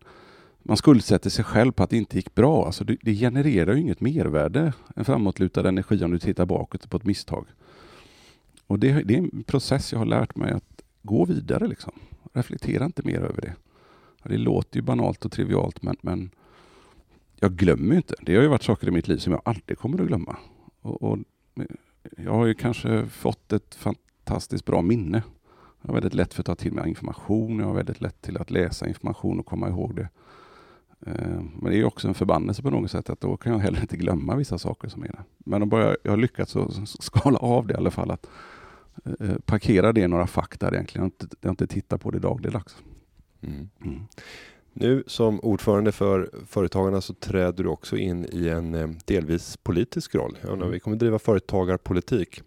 man 0.62 0.76
skuldsätter 0.76 1.30
sig 1.30 1.44
själv 1.44 1.72
på 1.72 1.82
att 1.82 1.90
det 1.90 1.96
inte 1.96 2.16
gick 2.16 2.34
bra. 2.34 2.66
Alltså 2.66 2.84
det, 2.84 2.96
det 3.02 3.14
genererar 3.14 3.74
ju 3.74 3.80
inget 3.80 4.00
mervärde, 4.00 4.72
en 4.96 5.04
framåtlutad 5.04 5.68
energi 5.68 6.04
om 6.04 6.10
du 6.10 6.18
tittar 6.18 6.46
bakåt 6.46 6.90
på 6.90 6.96
ett 6.96 7.04
misstag. 7.04 7.46
Och 8.66 8.78
det, 8.78 9.02
det 9.02 9.14
är 9.14 9.18
en 9.18 9.44
process 9.46 9.92
jag 9.92 9.98
har 9.98 10.06
lärt 10.06 10.36
mig 10.36 10.52
att 10.52 10.82
gå 11.02 11.24
vidare. 11.24 11.66
Liksom. 11.66 11.92
Reflektera 12.32 12.84
inte 12.84 13.02
mer 13.02 13.20
över 13.20 13.40
det. 13.40 13.54
Det 14.22 14.38
låter 14.38 14.76
ju 14.76 14.82
banalt 14.82 15.24
och 15.24 15.32
trivialt 15.32 15.82
men, 15.82 15.96
men 16.00 16.30
jag 17.40 17.52
glömmer 17.52 17.96
inte. 17.96 18.14
Det 18.20 18.36
har 18.36 18.42
ju 18.42 18.48
varit 18.48 18.62
saker 18.62 18.88
i 18.88 18.90
mitt 18.90 19.08
liv 19.08 19.16
som 19.16 19.32
jag 19.32 19.42
aldrig 19.44 19.78
kommer 19.78 20.00
att 20.00 20.06
glömma. 20.06 20.36
Och, 20.82 21.02
och 21.02 21.18
jag 22.16 22.32
har 22.32 22.46
ju 22.46 22.54
kanske 22.54 23.06
fått 23.06 23.52
ett 23.52 23.74
fantastiskt 23.74 24.64
bra 24.64 24.82
minne. 24.82 25.22
Jag 25.82 25.88
har 25.88 25.94
väldigt 25.94 26.14
lätt 26.14 26.34
för 26.34 26.42
att 26.42 26.46
ta 26.46 26.54
till 26.54 26.72
mig 26.72 26.88
information. 26.88 27.58
Jag 27.58 27.66
har 27.66 27.74
väldigt 27.74 28.00
lätt 28.00 28.22
till 28.22 28.36
att 28.36 28.50
läsa 28.50 28.88
information 28.88 29.40
och 29.40 29.46
komma 29.46 29.68
ihåg 29.68 29.96
det. 29.96 30.08
Eh, 31.06 31.42
men 31.60 31.72
det 31.72 31.78
är 31.78 31.84
också 31.84 32.08
en 32.08 32.14
förbannelse 32.14 32.62
på 32.62 32.70
något 32.70 32.90
sätt 32.90 33.10
att 33.10 33.20
då 33.20 33.36
kan 33.36 33.52
jag 33.52 33.58
heller 33.58 33.80
inte 33.80 33.96
glömma 33.96 34.36
vissa 34.36 34.58
saker 34.58 34.88
som 34.88 35.02
är 35.02 35.08
där. 35.08 35.22
Men 35.38 35.62
om 35.62 35.68
bara 35.68 35.96
jag 36.02 36.12
har 36.12 36.16
lyckats 36.16 36.56
skala 37.00 37.38
av 37.38 37.66
det 37.66 37.74
i 37.74 37.76
alla 37.76 37.90
fall. 37.90 38.10
Att 38.10 38.26
eh, 39.20 39.38
parkera 39.44 39.92
det 39.92 40.00
i 40.00 40.08
några 40.08 40.26
fack 40.26 40.60
där 40.60 40.74
egentligen. 40.74 41.02
Jag 41.02 41.24
inte, 41.24 41.36
jag 41.40 41.52
inte 41.52 41.66
tittar 41.66 41.98
på 41.98 42.10
det 42.10 42.18
dagligdags. 42.18 42.76
Mm. 43.40 43.68
Mm. 43.84 44.00
Nu 44.72 45.04
som 45.06 45.40
ordförande 45.40 45.92
för 45.92 46.30
Företagarna 46.46 47.00
så 47.00 47.14
träder 47.14 47.64
du 47.64 47.70
också 47.70 47.96
in 47.96 48.26
i 48.32 48.48
en 48.48 48.74
eh, 48.74 48.88
delvis 49.04 49.56
politisk 49.56 50.14
roll. 50.14 50.38
Ja, 50.42 50.52
mm. 50.52 50.70
vi 50.70 50.80
kommer 50.80 50.96
driva 50.96 51.18
företagarpolitik. 51.18 52.42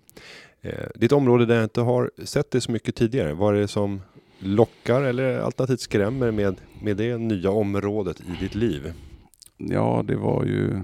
Eh, 0.62 0.88
ditt 0.96 1.12
område 1.12 1.46
där 1.46 1.56
jag 1.56 1.64
inte 1.64 1.82
har 1.82 2.12
sett 2.24 2.52
det 2.52 2.62
så 2.62 2.72
mycket 2.72 2.96
tidigare. 2.96 3.34
Vad 3.34 3.56
är 3.56 3.60
det 3.60 3.68
som 3.68 4.02
lockar 4.40 5.02
eller 5.02 5.40
alternativt 5.40 5.80
skrämmer 5.80 6.32
med, 6.32 6.62
med 6.82 6.98
det 6.98 7.18
nya 7.18 7.52
området 7.52 8.22
i 8.22 8.38
ditt 8.40 8.56
liv? 8.56 8.94
Ja, 9.58 10.04
det 10.08 10.16
var 10.16 10.46
ju... 10.46 10.82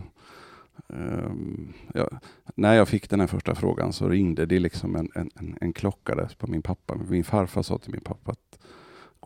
Um, 0.90 1.74
ja, 1.94 2.10
när 2.56 2.74
jag 2.74 2.88
fick 2.88 3.10
den 3.10 3.20
här 3.20 3.28
första 3.28 3.56
frågan 3.56 3.94
så 3.94 4.10
ringde 4.10 4.46
det 4.46 4.60
liksom 4.60 4.96
en, 4.96 5.10
en, 5.16 5.58
en 5.62 5.74
klocka 5.74 6.16
där 6.16 6.32
på 6.38 6.48
min 6.48 6.62
pappa. 6.62 6.96
Min 7.10 7.24
farfar 7.24 7.62
sa 7.64 7.78
till 7.78 7.92
min 7.92 8.02
pappa 8.02 8.32
att 8.32 8.60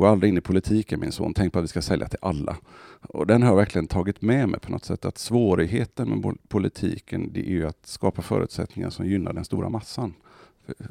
Gå 0.01 0.07
aldrig 0.07 0.29
in 0.29 0.37
i 0.37 0.41
politiken 0.41 0.99
min 0.99 1.11
son, 1.11 1.33
tänk 1.33 1.53
på 1.53 1.59
att 1.59 1.63
vi 1.63 1.67
ska 1.67 1.81
sälja 1.81 2.07
till 2.07 2.19
alla. 2.21 2.57
Och 3.01 3.27
den 3.27 3.41
har 3.41 3.49
jag 3.49 3.55
verkligen 3.55 3.87
tagit 3.87 4.21
med 4.21 4.49
mig 4.49 4.59
på 4.59 4.71
något 4.71 4.85
sätt. 4.85 5.05
Att 5.05 5.17
svårigheten 5.17 6.09
med 6.09 6.37
politiken 6.47 7.33
det 7.33 7.39
är 7.39 7.51
ju 7.51 7.67
att 7.67 7.85
skapa 7.85 8.21
förutsättningar 8.21 8.89
som 8.89 9.05
gynnar 9.05 9.33
den 9.33 9.45
stora 9.45 9.69
massan. 9.69 10.13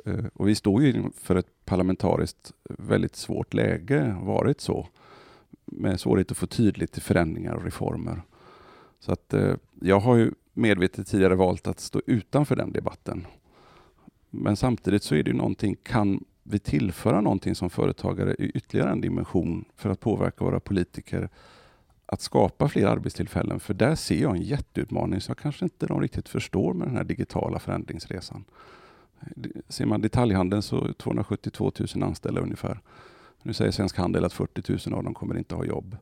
Eh, 0.04 0.24
och 0.34 0.48
vi 0.48 0.54
står 0.54 0.82
ju 0.82 0.92
inför 0.92 1.36
ett 1.36 1.64
parlamentariskt 1.64 2.52
väldigt 2.64 3.16
svårt 3.16 3.54
läge, 3.54 4.16
varit 4.22 4.60
så. 4.60 4.86
Med 5.64 6.00
svårighet 6.00 6.30
att 6.30 6.36
få 6.36 6.46
tydligt 6.46 6.92
till 6.92 7.02
förändringar 7.02 7.54
och 7.54 7.64
reformer. 7.64 8.22
Så 9.00 9.12
att 9.12 9.34
eh, 9.34 9.54
jag 9.80 10.00
har 10.00 10.16
ju 10.16 10.32
medvetet 10.52 11.06
tidigare 11.06 11.34
valt 11.34 11.66
att 11.66 11.80
stå 11.80 12.02
utanför 12.06 12.56
den 12.56 12.72
debatten. 12.72 13.26
Men 14.30 14.56
samtidigt 14.56 15.02
så 15.02 15.14
är 15.14 15.22
det 15.22 15.30
ju 15.30 15.36
någonting, 15.36 15.76
kan 15.82 16.24
vi 16.50 16.58
tillföra 16.58 17.20
någonting 17.20 17.54
som 17.54 17.70
företagare 17.70 18.34
i 18.38 18.50
ytterligare 18.54 18.90
en 18.90 19.00
dimension 19.00 19.64
för 19.76 19.90
att 19.90 20.00
påverka 20.00 20.44
våra 20.44 20.60
politiker 20.60 21.28
att 22.06 22.20
skapa 22.20 22.68
fler 22.68 22.86
arbetstillfällen. 22.86 23.60
För 23.60 23.74
där 23.74 23.94
ser 23.94 24.22
jag 24.22 24.36
en 24.36 24.42
jätteutmaning 24.42 25.20
som 25.20 25.32
jag 25.32 25.38
kanske 25.38 25.64
inte 25.64 25.86
de 25.86 26.00
riktigt 26.00 26.28
förstår 26.28 26.74
med 26.74 26.88
den 26.88 26.96
här 26.96 27.04
digitala 27.04 27.58
förändringsresan. 27.58 28.44
Ser 29.68 29.86
man 29.86 30.00
detaljhandeln 30.00 30.62
så 30.62 30.84
är 30.84 30.92
272 30.92 31.72
000 31.94 32.02
anställda 32.02 32.40
ungefär. 32.40 32.80
Nu 33.42 33.52
säger 33.52 33.70
Svensk 33.70 33.96
Handel 33.96 34.24
att 34.24 34.32
40 34.32 34.88
000 34.88 34.98
av 34.98 35.04
dem 35.04 35.14
kommer 35.14 35.38
inte 35.38 35.54
ha 35.54 35.64
jobb. 35.64 35.96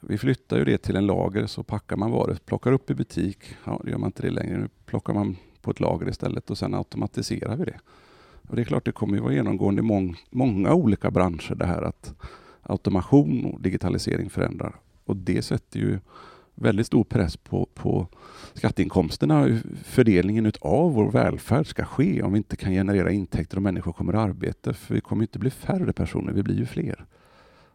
Vi 0.00 0.18
flyttar 0.18 0.58
ju 0.58 0.64
det 0.64 0.78
till 0.78 0.96
en 0.96 1.06
lager 1.06 1.46
så 1.46 1.62
packar 1.62 1.96
man 1.96 2.10
varor, 2.10 2.38
plockar 2.44 2.72
upp 2.72 2.90
i 2.90 2.94
butik. 2.94 3.38
Ja, 3.64 3.80
det 3.84 3.90
gör 3.90 3.98
man 3.98 4.08
inte 4.08 4.22
det 4.22 4.30
längre. 4.30 4.58
Nu 4.58 4.68
plockar 4.86 5.14
man 5.14 5.36
på 5.60 5.70
ett 5.70 5.80
lager 5.80 6.08
istället 6.08 6.50
och 6.50 6.58
sen 6.58 6.74
automatiserar 6.74 7.56
vi 7.56 7.64
det. 7.64 7.80
Och 8.48 8.56
det 8.56 8.62
är 8.62 8.64
klart, 8.64 8.84
det 8.84 8.92
kommer 8.92 9.14
ju 9.14 9.20
vara 9.20 9.32
genomgående 9.32 9.80
i 9.80 9.82
mång, 9.82 10.16
många 10.30 10.74
olika 10.74 11.10
branscher 11.10 11.54
det 11.54 11.66
här 11.66 11.82
att 11.82 12.14
automation 12.62 13.44
och 13.44 13.60
digitalisering 13.60 14.30
förändrar. 14.30 14.76
Och 15.04 15.16
det 15.16 15.42
sätter 15.42 15.80
ju 15.80 15.98
väldigt 16.54 16.86
stor 16.86 17.04
press 17.04 17.36
på, 17.36 17.68
på 17.74 18.06
skatteinkomsterna. 18.54 19.60
Fördelningen 19.84 20.52
av 20.60 20.92
vår 20.92 21.10
välfärd 21.10 21.66
ska 21.66 21.84
ske 21.84 22.22
om 22.22 22.32
vi 22.32 22.36
inte 22.36 22.56
kan 22.56 22.72
generera 22.72 23.10
intäkter 23.10 23.56
och 23.56 23.62
människor 23.62 23.92
kommer 23.92 24.14
i 24.14 24.16
arbete. 24.16 24.74
För 24.74 24.94
vi 24.94 25.00
kommer 25.00 25.22
inte 25.22 25.38
bli 25.38 25.50
färre 25.50 25.92
personer, 25.92 26.32
vi 26.32 26.42
blir 26.42 26.58
ju 26.58 26.66
fler. 26.66 27.04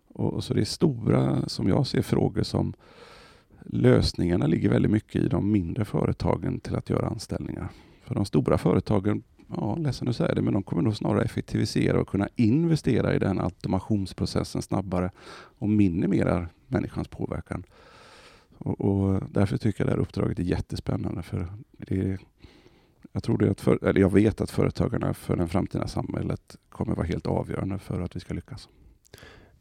Och, 0.08 0.44
så 0.44 0.54
det 0.54 0.62
är 0.62 0.66
stora, 0.66 1.50
som 1.50 1.68
jag 1.68 1.88
ser, 1.88 2.02
frågor 2.02 2.44
som 2.44 2.74
lösningarna 3.66 4.48
ligger 4.48 4.70
väldigt 4.70 4.92
mycket 4.92 5.22
i 5.22 5.28
de 5.28 5.52
mindre 5.52 5.86
företagen 5.86 6.60
till 6.60 6.76
att 6.76 6.90
göra 6.90 7.08
anställningar. 7.08 7.70
För 8.06 8.16
de 8.16 8.26
stora 8.26 8.58
företagen, 8.58 9.24
ja, 9.58 9.76
ledsen 9.76 10.08
att 10.08 10.16
säga 10.16 10.34
det, 10.34 10.42
men 10.42 10.54
de 10.54 10.64
kommer 10.64 10.82
nog 10.82 10.96
snarare 10.96 11.24
effektivisera 11.24 12.02
och 12.02 12.08
kunna 12.08 12.30
investera 12.36 13.16
i 13.16 13.20
den 13.20 13.40
automationsprocessen 13.40 14.62
snabbare 14.62 15.12
och 15.60 15.70
minimerar 15.70 16.50
människans 16.68 17.08
påverkan. 17.08 17.64
Och, 18.58 18.82
och 18.82 19.22
därför 19.32 19.58
tycker 19.58 19.82
jag 19.82 19.88
det 19.88 19.92
här 19.92 20.02
uppdraget 20.02 20.40
är 20.40 20.44
jättespännande. 20.44 21.24
För 21.24 21.48
det 21.78 22.18
jag, 23.12 23.24
tror 23.24 23.38
det 23.38 23.52
att 23.52 23.62
för, 23.62 23.86
eller 23.86 24.02
jag 24.02 24.14
vet 24.14 24.42
att 24.42 24.52
företagarna 24.52 25.14
för 25.14 25.36
det 25.36 25.48
framtida 25.48 25.88
samhället 25.88 26.58
kommer 26.70 26.96
vara 26.96 27.08
helt 27.08 27.28
avgörande 27.28 27.80
för 27.80 28.02
att 28.02 28.16
vi 28.16 28.20
ska 28.20 28.34
lyckas. 28.34 28.70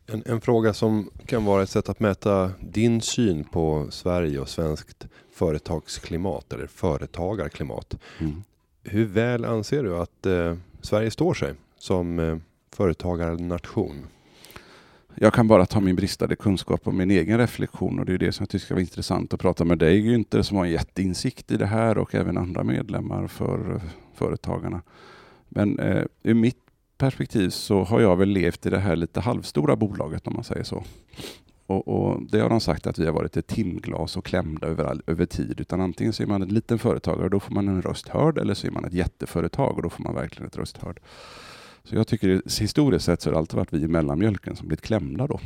En, 0.06 0.22
en, 0.26 0.40
fråga 0.40 0.74
som 0.74 1.10
kan 1.26 1.44
vara 1.44 1.62
ett 1.62 1.70
sätt 1.70 1.88
att 1.88 2.00
mäta 2.00 2.50
din 2.60 3.00
syn 3.00 3.44
på 3.44 3.86
Sverige 3.90 4.40
och 4.40 4.48
svenskt 4.48 5.06
företagsklimat 5.32 6.52
eller 6.52 6.66
företagarklimat. 6.66 7.98
Mm. 8.18 8.42
Hur 8.84 9.04
väl 9.04 9.44
anser 9.44 9.82
du 9.82 9.96
att 9.96 10.26
eh, 10.26 10.56
Sverige 10.80 11.10
står 11.10 11.34
sig 11.34 11.54
som 11.78 12.18
eh, 12.18 12.36
företagarnation? 12.72 14.06
Jag 15.14 15.34
kan 15.34 15.48
bara 15.48 15.66
ta 15.66 15.80
min 15.80 15.96
bristande 15.96 16.36
kunskap 16.36 16.86
och 16.86 16.94
min 16.94 17.10
egen 17.10 17.38
reflektion 17.38 17.98
och 17.98 18.06
det 18.06 18.12
är 18.12 18.18
det 18.18 18.32
som 18.32 18.42
jag 18.42 18.48
tycker 18.48 18.64
ska 18.64 18.74
vara 18.74 18.80
intressant 18.80 19.34
att 19.34 19.40
prata 19.40 19.64
med 19.64 19.78
dig 19.78 20.02
Günther 20.02 20.42
som 20.42 20.56
har 20.56 20.64
en 20.64 20.70
jätteinsikt 20.70 21.50
i 21.50 21.56
det 21.56 21.66
här 21.66 21.98
och 21.98 22.14
även 22.14 22.38
andra 22.38 22.64
medlemmar 22.64 23.26
för 23.26 23.74
eh, 23.74 23.82
Företagarna. 24.14 24.82
Men 25.48 25.78
eh, 25.78 26.04
ur 26.22 26.34
mitt 26.34 26.58
perspektiv 26.98 27.50
så 27.50 27.84
har 27.84 28.00
jag 28.00 28.16
väl 28.16 28.28
levt 28.28 28.66
i 28.66 28.70
det 28.70 28.78
här 28.78 28.96
lite 28.96 29.20
halvstora 29.20 29.76
bolaget 29.76 30.26
om 30.26 30.34
man 30.34 30.44
säger 30.44 30.64
så. 30.64 30.84
Och, 31.72 31.88
och 31.88 32.22
Det 32.30 32.40
har 32.40 32.48
de 32.48 32.60
sagt 32.60 32.86
att 32.86 32.98
vi 32.98 33.06
har 33.06 33.12
varit 33.12 33.36
ett 33.36 33.46
timglas 33.46 34.16
och 34.16 34.24
klämda 34.24 34.66
över, 34.66 34.84
all, 34.84 35.02
över 35.06 35.26
tid. 35.26 35.60
Utan 35.60 35.80
antingen 35.80 36.12
så 36.12 36.22
är 36.22 36.26
man 36.26 36.42
en 36.42 36.48
liten 36.48 36.78
företagare 36.78 37.24
och 37.24 37.30
då 37.30 37.40
får 37.40 37.54
man 37.54 37.68
en 37.68 37.82
röst 37.82 38.08
hörd 38.08 38.38
eller 38.38 38.54
så 38.54 38.66
är 38.66 38.70
man 38.70 38.84
ett 38.84 38.92
jätteföretag 38.92 39.76
och 39.76 39.82
då 39.82 39.90
får 39.90 40.02
man 40.02 40.14
verkligen 40.14 40.46
ett 40.46 40.56
röst 40.56 40.78
hörd. 40.78 41.00
Så 41.84 41.94
jag 41.94 42.06
tycker 42.06 42.42
historiskt 42.60 43.04
sett 43.04 43.22
så 43.22 43.28
har 43.28 43.32
det 43.32 43.38
alltid 43.38 43.56
varit 43.56 43.72
vi 43.72 43.82
i 43.82 43.88
mellanmjölken 43.88 44.56
som 44.56 44.68
blivit 44.68 44.84
klämda 44.84 45.26
då. 45.26 45.40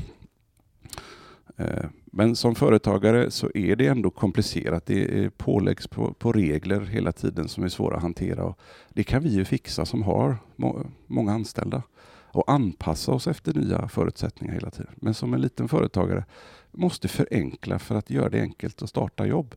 Eh, 1.56 1.84
men 2.04 2.36
som 2.36 2.54
företagare 2.54 3.30
så 3.30 3.50
är 3.54 3.76
det 3.76 3.86
ändå 3.86 4.10
komplicerat. 4.10 4.86
Det 4.86 5.30
påläggs 5.38 5.86
på, 5.86 6.14
på, 6.14 6.32
regler 6.32 6.80
hela 6.80 7.12
tiden 7.12 7.48
som 7.48 7.64
är 7.64 7.68
svåra 7.68 7.96
att 7.96 8.02
hantera. 8.02 8.44
Och 8.44 8.58
det 8.88 9.04
kan 9.04 9.22
vi 9.22 9.28
ju 9.28 9.44
fixa 9.44 9.84
som 9.86 10.02
har 10.02 10.36
må, 10.56 10.86
många 11.06 11.32
anställda 11.32 11.82
och 12.36 12.50
anpassa 12.50 13.12
oss 13.12 13.26
efter 13.26 13.54
nya 13.54 13.88
förutsättningar 13.88 14.54
hela 14.54 14.70
tiden. 14.70 14.92
Men 14.96 15.14
som 15.14 15.34
en 15.34 15.40
liten 15.40 15.68
företagare 15.68 16.24
måste 16.72 17.08
förenkla 17.08 17.78
för 17.78 17.94
att 17.94 18.10
göra 18.10 18.28
det 18.28 18.40
enkelt 18.40 18.82
att 18.82 18.88
starta 18.88 19.26
jobb. 19.26 19.54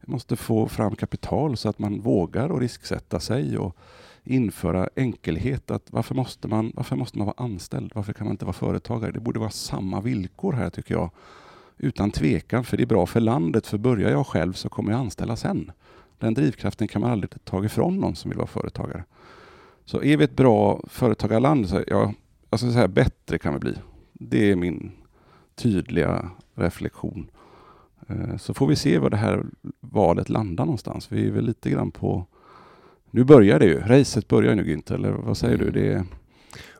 Vi 0.00 0.12
måste 0.12 0.36
få 0.36 0.68
fram 0.68 0.96
kapital 0.96 1.56
så 1.56 1.68
att 1.68 1.78
man 1.78 2.00
vågar 2.00 2.48
och 2.48 2.60
risksätta 2.60 3.20
sig 3.20 3.58
och 3.58 3.76
införa 4.24 4.88
enkelhet. 4.96 5.70
Att 5.70 5.86
varför, 5.90 6.14
måste 6.14 6.48
man, 6.48 6.72
varför 6.74 6.96
måste 6.96 7.18
man 7.18 7.26
vara 7.26 7.44
anställd? 7.44 7.92
Varför 7.94 8.12
kan 8.12 8.26
man 8.26 8.34
inte 8.34 8.44
vara 8.44 8.52
företagare? 8.52 9.12
Det 9.12 9.20
borde 9.20 9.40
vara 9.40 9.50
samma 9.50 10.00
villkor 10.00 10.52
här 10.52 10.70
tycker 10.70 10.94
jag. 10.94 11.10
Utan 11.78 12.10
tvekan, 12.10 12.64
för 12.64 12.76
det 12.76 12.82
är 12.82 12.86
bra 12.86 13.06
för 13.06 13.20
landet. 13.20 13.66
För 13.66 13.78
börjar 13.78 14.10
jag 14.10 14.26
själv 14.26 14.52
så 14.52 14.68
kommer 14.68 14.92
jag 14.92 15.00
anställa 15.00 15.36
sen. 15.36 15.72
Den 16.18 16.34
drivkraften 16.34 16.88
kan 16.88 17.00
man 17.00 17.10
aldrig 17.10 17.44
ta 17.44 17.64
ifrån 17.64 17.96
någon 17.96 18.16
som 18.16 18.28
vill 18.28 18.38
vara 18.38 18.46
företagare. 18.46 19.04
Så 19.84 20.02
är 20.02 20.16
vi 20.16 20.24
ett 20.24 20.36
bra 20.36 20.80
företagarland, 20.86 21.68
så 21.68 21.84
ja, 21.86 22.12
jag 22.52 22.60
ska 22.60 22.70
säga 22.70 22.88
bättre 22.88 23.38
kan 23.38 23.52
vi 23.52 23.58
bli. 23.58 23.74
Det 24.12 24.50
är 24.50 24.56
min 24.56 24.92
tydliga 25.54 26.30
reflektion. 26.54 27.30
Eh, 28.08 28.36
så 28.36 28.54
får 28.54 28.66
vi 28.66 28.76
se 28.76 28.98
var 28.98 29.10
det 29.10 29.16
här 29.16 29.44
valet 29.80 30.28
landar 30.28 30.64
någonstans. 30.64 31.12
Vi 31.12 31.26
är 31.26 31.30
väl 31.30 31.44
lite 31.44 31.70
grann 31.70 31.90
på 31.90 32.26
nu 33.10 33.24
börjar 33.24 33.58
det 33.58 33.66
ju. 33.66 33.80
Racet 33.80 34.28
börjar 34.28 34.54
nu 34.54 34.64
Günther, 34.64 34.94
eller 34.94 35.10
vad 35.10 35.36
säger 35.36 35.58
du? 35.58 35.70
Det 35.70 35.92
är... 35.92 36.04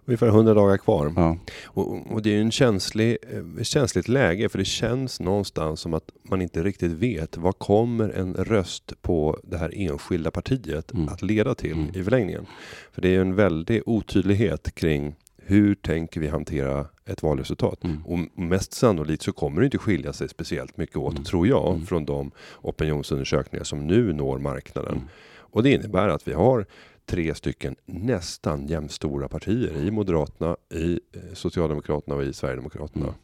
Ungefär 0.04 0.26
100 0.26 0.54
dagar 0.54 0.76
kvar. 0.76 1.12
Ja. 1.16 1.36
Och, 1.64 2.12
och, 2.12 2.22
det 2.22 2.36
är 2.36 2.40
en 2.40 2.50
känslig, 2.50 3.16
ett 3.60 3.66
känsligt 3.66 4.08
läge 4.08 4.48
för 4.48 4.58
det 4.58 4.64
känns 4.64 5.20
någonstans 5.20 5.80
som 5.80 5.94
att 5.94 6.10
man 6.22 6.42
inte 6.42 6.62
riktigt 6.62 6.92
vet 6.92 7.36
vad 7.36 7.58
kommer 7.58 8.08
en 8.08 8.34
röst 8.34 9.02
på 9.02 9.38
det 9.42 9.58
här 9.58 9.72
enskilda 9.74 10.30
partiet 10.30 10.92
mm. 10.92 11.08
att 11.08 11.22
leda 11.22 11.54
till 11.54 11.72
mm. 11.72 11.94
i 11.94 12.04
förlängningen. 12.04 12.46
För 12.92 13.02
det 13.02 13.16
är 13.16 13.20
en 13.20 13.34
väldig 13.34 13.82
otydlighet 13.86 14.74
kring 14.74 15.14
hur 15.45 15.74
tänker 15.74 16.20
vi 16.20 16.28
hantera 16.28 16.86
ett 17.05 17.22
valresultat? 17.22 17.84
Mm. 17.84 18.07
Och 18.07 18.38
mest 18.38 18.72
sannolikt 18.72 19.22
så 19.22 19.32
kommer 19.32 19.61
det 19.61 19.64
inte 19.64 19.78
skilja 19.78 20.12
sig 20.12 20.28
speciellt 20.28 20.76
mycket 20.76 20.97
åt, 20.97 21.12
mm. 21.12 21.24
tror 21.24 21.47
jag, 21.47 21.74
mm. 21.74 21.86
från 21.86 22.05
de 22.05 22.30
opinionsundersökningar 22.61 23.64
som 23.64 23.86
nu 23.86 24.12
når 24.12 24.38
marknaden. 24.38 24.93
Mm. 24.93 25.09
Och 25.36 25.62
det 25.62 25.70
innebär 25.70 26.09
att 26.09 26.28
vi 26.28 26.32
har 26.32 26.66
tre 27.07 27.34
stycken 27.34 27.76
nästan 27.86 28.66
jämnstora 28.66 29.28
partier 29.28 29.76
i 29.76 29.90
Moderaterna, 29.90 30.57
i 30.74 31.01
eh, 31.12 31.34
Socialdemokraterna 31.34 32.16
och 32.16 32.24
i 32.24 32.32
Sverigedemokraterna. 32.32 33.14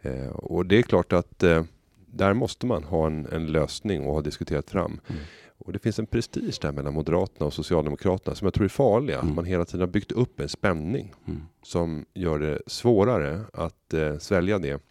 Mm. 0.00 0.22
Eh, 0.22 0.28
och 0.28 0.66
det 0.66 0.78
är 0.78 0.82
klart 0.82 1.12
att 1.12 1.42
eh, 1.42 1.64
där 2.06 2.34
måste 2.34 2.66
man 2.66 2.84
ha 2.84 3.06
en, 3.06 3.26
en, 3.26 3.46
lösning 3.46 4.04
och 4.04 4.14
ha 4.14 4.22
diskuterat 4.22 4.70
fram. 4.70 5.00
Och 5.66 5.72
det 5.72 5.78
finns 5.78 5.98
en 5.98 6.06
prestige 6.06 6.58
där 6.62 6.72
mellan 6.72 6.94
Moderaterna 6.94 7.46
och 7.46 7.52
Socialdemokraterna 7.52 8.34
som 8.34 8.46
jag 8.46 8.54
tror 8.54 8.64
är 8.64 8.68
farliga. 8.68 9.20
Mm. 9.20 9.34
Man 9.34 9.44
hela 9.44 9.64
tiden 9.64 9.80
har 9.80 9.86
byggt 9.86 10.12
upp 10.12 10.40
en 10.40 10.48
spänning 10.48 11.14
mm. 11.26 11.42
som 11.62 12.04
gör 12.14 12.38
det 12.38 12.62
svårare 12.66 13.40
att 13.52 13.94
eh, 13.94 14.18
svälja 14.18 14.58
det. 14.58 14.82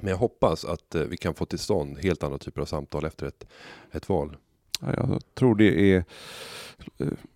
Men 0.00 0.10
jag 0.10 0.16
hoppas 0.16 0.64
att 0.64 0.94
eh, 0.94 1.02
vi 1.02 1.16
kan 1.16 1.34
få 1.34 1.44
till 1.44 1.58
stånd 1.58 1.98
helt 1.98 2.22
andra 2.22 2.38
typer 2.38 2.60
av 2.60 2.66
samtal 2.66 3.04
efter 3.04 3.26
ett, 3.26 3.46
ett 3.92 4.08
val. 4.08 4.36
Jag 4.80 5.22
tror 5.34 5.54
det 5.54 5.94
är 5.94 6.04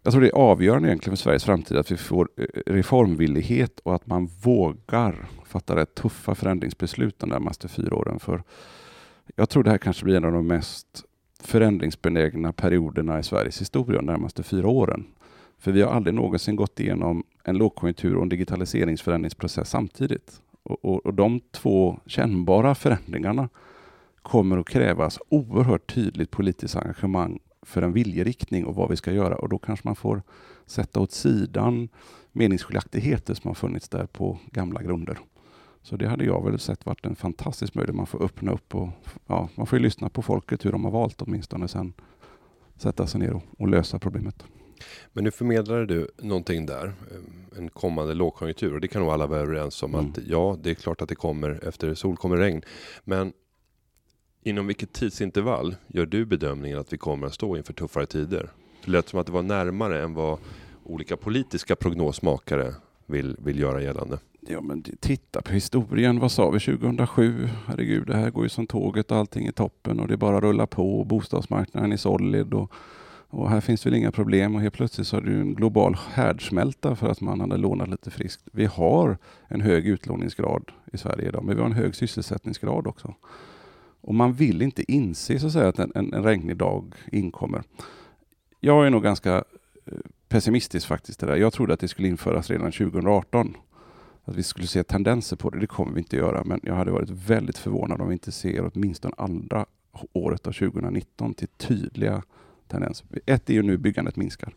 jag 0.02 0.12
tror 0.12 0.20
det 0.20 0.28
är 0.28 0.36
avgörande 0.36 0.88
egentligen 0.88 1.16
för 1.16 1.22
Sveriges 1.22 1.44
framtid 1.44 1.76
att 1.76 1.90
vi 1.90 1.96
får 1.96 2.28
eh, 2.36 2.44
reformvillighet 2.66 3.80
och 3.80 3.94
att 3.94 4.06
man 4.06 4.26
vågar 4.26 5.28
fatta 5.44 5.76
rätt 5.76 5.94
tuffa 5.94 6.34
förändringsbeslut 6.34 7.18
de 7.18 7.28
närmaste 7.28 7.68
fyra 7.68 7.96
åren. 7.96 8.20
För 8.20 8.42
jag 9.36 9.48
tror 9.48 9.62
det 9.62 9.70
här 9.70 9.78
kanske 9.78 10.04
blir 10.04 10.16
en 10.16 10.24
av 10.24 10.32
de 10.32 10.46
mest 10.46 11.04
förändringsbenägna 11.42 12.52
perioderna 12.52 13.18
i 13.18 13.22
Sveriges 13.22 13.60
historia 13.60 13.98
de 13.98 14.06
närmaste 14.06 14.42
fyra 14.42 14.68
åren. 14.68 15.06
För 15.58 15.72
vi 15.72 15.82
har 15.82 15.92
aldrig 15.92 16.14
någonsin 16.14 16.56
gått 16.56 16.80
igenom 16.80 17.24
en 17.44 17.58
lågkonjunktur 17.58 18.16
och 18.16 18.22
en 18.22 18.28
digitaliseringsförändringsprocess 18.28 19.70
samtidigt. 19.70 20.40
Och, 20.62 20.84
och, 20.84 21.06
och 21.06 21.14
de 21.14 21.40
två 21.50 22.00
kännbara 22.06 22.74
förändringarna 22.74 23.48
kommer 24.22 24.58
att 24.58 24.68
krävas 24.68 25.18
oerhört 25.28 25.94
tydligt 25.94 26.30
politiskt 26.30 26.76
engagemang 26.76 27.38
för 27.62 27.82
en 27.82 27.92
viljeriktning 27.92 28.64
och 28.64 28.74
vad 28.74 28.90
vi 28.90 28.96
ska 28.96 29.12
göra 29.12 29.36
och 29.36 29.48
då 29.48 29.58
kanske 29.58 29.88
man 29.88 29.96
får 29.96 30.22
sätta 30.66 31.00
åt 31.00 31.12
sidan 31.12 31.88
meningsskiljaktigheter 32.32 33.34
som 33.34 33.48
har 33.48 33.54
funnits 33.54 33.88
där 33.88 34.06
på 34.06 34.38
gamla 34.52 34.82
grunder. 34.82 35.18
Så 35.86 35.96
det 35.96 36.08
hade 36.08 36.24
jag 36.24 36.44
väl 36.44 36.58
sett 36.58 36.86
varit 36.86 37.06
en 37.06 37.16
fantastisk 37.16 37.74
möjlighet. 37.74 37.96
Man 37.96 38.06
får 38.06 38.22
öppna 38.22 38.52
upp 38.52 38.74
och 38.74 38.88
ja, 39.26 39.48
man 39.54 39.66
får 39.66 39.78
lyssna 39.78 40.08
på 40.08 40.22
folket 40.22 40.64
hur 40.64 40.72
de 40.72 40.84
har 40.84 40.90
valt 40.90 41.22
åtminstone 41.22 41.68
sen 41.68 41.92
sätta 42.76 43.06
sig 43.06 43.20
ner 43.20 43.32
och, 43.32 43.42
och 43.58 43.68
lösa 43.68 43.98
problemet. 43.98 44.44
Men 45.12 45.24
nu 45.24 45.30
förmedlade 45.30 45.86
du 45.86 46.08
någonting 46.18 46.66
där, 46.66 46.86
eh, 46.86 47.58
en 47.58 47.68
kommande 47.68 48.14
lågkonjunktur 48.14 48.74
och 48.74 48.80
det 48.80 48.88
kan 48.88 49.02
nog 49.02 49.10
alla 49.10 49.26
vara 49.26 49.40
överens 49.40 49.82
om 49.82 49.94
mm. 49.94 50.06
att 50.06 50.18
ja, 50.26 50.58
det 50.62 50.70
är 50.70 50.74
klart 50.74 51.02
att 51.02 51.08
det 51.08 51.14
kommer 51.14 51.68
efter 51.68 51.94
sol 51.94 52.16
kommer 52.16 52.36
regn. 52.36 52.62
Men 53.04 53.32
Inom 54.42 54.66
vilket 54.66 54.92
tidsintervall 54.92 55.76
gör 55.86 56.06
du 56.06 56.24
bedömningen 56.24 56.78
att 56.78 56.92
vi 56.92 56.98
kommer 56.98 57.26
att 57.26 57.34
stå 57.34 57.56
inför 57.56 57.72
tuffare 57.72 58.06
tider? 58.06 58.50
Det 58.84 58.90
lät 58.90 59.08
som 59.08 59.20
att 59.20 59.26
det 59.26 59.32
var 59.32 59.42
närmare 59.42 60.02
än 60.02 60.14
vad 60.14 60.38
olika 60.84 61.16
politiska 61.16 61.76
prognosmakare 61.76 62.74
vill, 63.06 63.36
vill 63.38 63.58
göra 63.58 63.82
gällande. 63.82 64.18
Ja 64.48 64.60
men 64.60 64.82
titta 64.82 65.42
på 65.42 65.52
historien, 65.52 66.20
vad 66.20 66.32
sa 66.32 66.50
vi 66.50 66.60
2007? 66.60 67.48
Herregud, 67.66 68.06
det 68.06 68.16
här 68.16 68.30
går 68.30 68.42
ju 68.42 68.48
som 68.48 68.66
tåget 68.66 69.10
och 69.10 69.16
allting 69.16 69.46
är 69.46 69.52
toppen 69.52 70.00
och 70.00 70.08
det 70.08 70.16
bara 70.16 70.40
rullar 70.40 70.66
på 70.66 70.98
och 71.00 71.06
bostadsmarknaden 71.06 71.92
är 71.92 71.96
solid 71.96 72.54
och, 72.54 72.72
och 73.28 73.50
här 73.50 73.60
finns 73.60 73.86
väl 73.86 73.94
inga 73.94 74.12
problem 74.12 74.54
och 74.54 74.60
helt 74.60 74.74
plötsligt 74.74 75.06
så 75.06 75.16
är 75.16 75.20
det 75.20 75.32
en 75.32 75.54
global 75.54 75.96
härdsmälta 76.12 76.96
för 76.96 77.08
att 77.08 77.20
man 77.20 77.40
hade 77.40 77.56
lånat 77.56 77.88
lite 77.88 78.10
friskt. 78.10 78.42
Vi 78.52 78.64
har 78.64 79.18
en 79.48 79.60
hög 79.60 79.86
utlåningsgrad 79.86 80.72
i 80.92 80.98
Sverige 80.98 81.28
idag, 81.28 81.44
men 81.44 81.56
vi 81.56 81.62
har 81.62 81.68
en 81.68 81.76
hög 81.76 81.94
sysselsättningsgrad 81.94 82.86
också. 82.86 83.14
Och 84.00 84.14
man 84.14 84.32
vill 84.32 84.62
inte 84.62 84.92
inse 84.92 85.38
så 85.38 85.46
att, 85.46 85.52
säga, 85.52 85.68
att 85.68 85.78
en, 85.78 85.92
en, 85.94 86.14
en 86.14 86.22
regnig 86.22 86.56
dag 86.56 86.94
inkommer. 87.12 87.62
Jag 88.60 88.86
är 88.86 88.90
nog 88.90 89.02
ganska 89.02 89.34
eh, 89.86 89.98
pessimistisk 90.28 90.86
faktiskt. 90.86 91.20
Det 91.20 91.26
där. 91.26 91.36
Jag 91.36 91.52
trodde 91.52 91.74
att 91.74 91.80
det 91.80 91.88
skulle 91.88 92.08
införas 92.08 92.50
redan 92.50 92.72
2018. 92.72 93.56
Att 94.28 94.36
vi 94.36 94.42
skulle 94.42 94.66
se 94.66 94.82
tendenser 94.82 95.36
på 95.36 95.50
det. 95.50 95.58
Det 95.58 95.66
kommer 95.66 95.92
vi 95.92 95.98
inte 95.98 96.16
göra. 96.16 96.44
Men 96.44 96.60
jag 96.62 96.74
hade 96.74 96.90
varit 96.90 97.10
väldigt 97.10 97.58
förvånad 97.58 98.00
om 98.00 98.08
vi 98.08 98.12
inte 98.12 98.32
ser 98.32 98.70
åtminstone 98.74 99.14
andra 99.18 99.66
året 100.12 100.46
av 100.46 100.52
2019 100.52 101.34
till 101.34 101.48
tydliga 101.48 102.22
tendenser. 102.68 103.06
Ett 103.26 103.50
är 103.50 103.54
ju 103.54 103.62
nu 103.62 103.76
byggandet 103.76 104.16
minskar. 104.16 104.54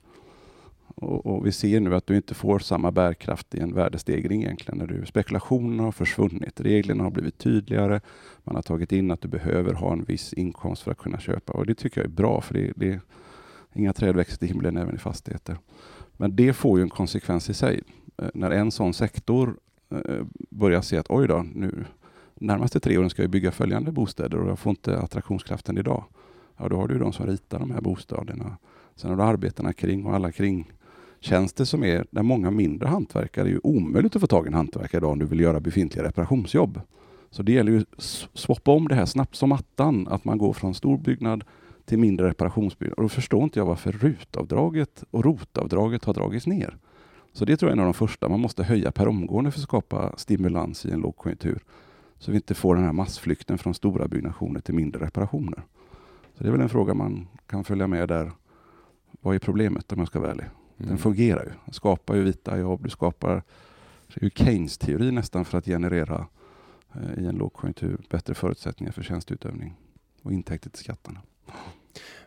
Och, 0.96 1.26
och, 1.26 1.46
vi 1.46 1.52
ser 1.52 1.80
nu 1.80 1.96
att 1.96 2.08
du 2.08 2.16
inte 2.16 2.34
får 2.34 2.60
samma 2.60 2.92
bärkraft 2.92 3.56
i 3.56 3.60
en 3.60 3.74
värdestegring 3.74 4.44
egentligen. 4.44 4.78
När 4.78 4.88
du, 4.88 5.06
spekulationen 5.06 5.80
har 5.80 5.92
försvunnit, 5.92 6.62
reglerna 6.62 7.04
har 7.04 7.12
blivit 7.12 7.38
tydligare. 7.38 8.02
Man 8.44 8.56
har 8.56 8.62
tagit 8.62 8.92
in 8.92 9.12
att 9.12 9.22
du 9.22 9.28
behöver 9.28 9.74
ha 9.74 9.94
en 9.94 10.04
viss 10.04 10.34
inkomst 10.34 10.84
för 10.84 10.92
att 10.92 10.98
kunna 10.98 11.20
köpa 11.20 11.54
och 11.54 11.66
det 11.66 11.76
tycker 11.76 12.02
jag 12.02 12.06
är 12.06 12.16
bra 12.16 12.42
för 12.42 12.54
det, 12.54 12.74
det 12.76 13.00
inga 13.74 13.94
träd 13.94 14.16
växer 14.16 14.38
till 14.38 14.48
himlen 14.48 14.78
även 14.78 14.96
i 14.96 14.98
fastigheter. 14.98 15.58
Men 16.18 16.36
det 16.36 16.54
får 16.54 16.80
ju 16.80 16.84
en 16.84 16.90
konsekvens 16.90 17.50
i 17.50 17.54
sig. 17.54 17.84
Eh, 18.22 18.30
när 18.34 18.52
en 18.52 18.72
sån 18.72 18.94
sektor 18.94 19.60
eh, 19.92 20.26
börjar 20.50 20.82
se 20.82 20.98
att 20.98 21.10
oj 21.10 21.28
då, 21.28 21.46
nu 21.54 21.86
närmaste 22.36 22.80
tre 22.80 22.98
åren 22.98 23.10
ska 23.10 23.22
jag 23.22 23.32
bygga 23.32 23.52
följande 23.52 23.92
bostäder 23.92 24.38
och 24.38 24.50
jag 24.50 24.60
får 24.60 24.70
inte 24.70 25.00
attraktionskraften 25.00 25.78
idag. 25.78 26.04
Ja, 26.58 26.70
då 26.70 26.76
har 26.76 26.88
du 26.88 27.00
de 27.00 27.14
som 27.14 27.26
ritar 27.26 27.60
de 27.60 27.72
här 27.72 27.82
bostäderna. 27.82 28.58
Sen 28.96 29.10
har 29.10 29.18
du 29.18 29.24
arbetarna 29.24 29.74
kring 29.74 30.06
och 30.06 30.16
alla 30.16 30.32
kring 30.32 30.72
tjänster 31.20 31.66
som 31.66 31.84
är 31.84 32.06
där 32.12 32.24
många 32.24 32.52
mindre 32.52 32.88
hantverkare 32.88 33.48
är 33.48 33.50
ju 33.50 33.60
omöjligt 33.64 34.16
att 34.16 34.22
få 34.22 34.28
tag 34.28 34.46
i 34.46 34.48
en 34.48 34.54
hantverkare 34.54 35.00
idag 35.00 35.12
om 35.12 35.20
du 35.20 35.26
vill 35.26 35.40
göra 35.40 35.60
befintliga 35.60 36.06
reparationsjobb. 36.06 36.82
Så 37.32 37.44
det 37.44 37.52
gäller 37.52 37.72
ju 37.72 37.80
att 37.80 38.04
swappa 38.34 38.72
om 38.72 38.88
det 38.88 38.96
här 38.96 39.06
snabbt 39.06 39.36
som 39.36 39.52
attan, 39.52 40.08
att 40.08 40.26
man 40.26 40.38
går 40.38 40.54
från 40.54 40.74
stor 40.74 40.98
byggnad 40.98 41.44
till 41.86 42.00
mindre 42.00 42.30
reparationsbyggnad. 42.30 42.98
Och 42.98 43.04
då 43.04 43.10
förstår 43.10 43.44
inte 43.44 43.60
jag 43.60 43.66
varför 43.66 43.92
rutavdraget 43.92 45.04
och 45.12 45.26
rotavdraget 45.26 46.06
har 46.06 46.14
dragits 46.14 46.48
ner. 46.48 46.78
Så 47.40 47.46
det 47.46 47.58
tror 47.58 47.70
jag 47.70 47.78
är 47.78 47.82
en 47.82 47.88
av 47.88 47.94
de 47.94 47.94
första. 47.94 48.30
Man 48.30 48.40
måste 48.40 48.64
höja 48.64 48.92
per 48.92 49.08
omgående 49.08 49.52
för 49.52 49.60
att 49.60 49.64
skapa 49.64 50.14
stimulans 50.18 50.86
i 50.86 50.92
en 50.92 51.00
lågkonjunktur. 51.00 51.64
Så 52.18 52.32
vi 52.32 52.38
inte 52.38 52.54
får 52.54 52.76
den 52.76 52.84
här 52.84 52.92
massflykten 52.92 53.58
från 53.58 53.74
stora 53.74 54.08
byggnationer 54.08 54.60
till 54.60 54.74
mindre 54.74 55.06
reparationer. 55.06 55.64
Så 56.34 56.44
det 56.44 56.50
är 56.50 56.52
väl 56.52 56.62
en 56.62 56.70
fråga 56.70 56.94
man 56.94 57.28
kan 57.48 57.64
följa 57.64 57.88
med 57.88 58.08
där. 58.08 58.32
Vad 59.22 59.36
är 59.36 59.40
problemet 59.40 59.92
om 59.92 60.00
jag 60.00 60.08
ska 60.08 60.20
vara 60.20 60.32
ärlig? 60.32 60.46
Den 60.78 60.88
mm. 60.88 60.98
fungerar 60.98 61.44
ju. 61.44 61.52
Den 61.66 61.74
skapar 61.74 62.16
ju 62.16 62.24
vita 62.24 62.58
jobb. 62.58 62.84
Du 62.84 62.90
skapar 62.90 63.44
ju 64.16 64.30
Keynes 64.30 64.78
teori 64.78 65.12
nästan 65.12 65.46
för 65.46 65.58
att 65.58 65.66
generera 65.66 66.28
eh, 66.94 67.24
i 67.24 67.28
en 67.28 67.36
lågkonjunktur 67.36 67.98
bättre 68.10 68.34
förutsättningar 68.34 68.92
för 68.92 69.04
tjänsteutövning 69.04 69.76
och 70.22 70.34
intäkter 70.34 70.70
till 70.70 70.84
skatterna. 70.84 71.22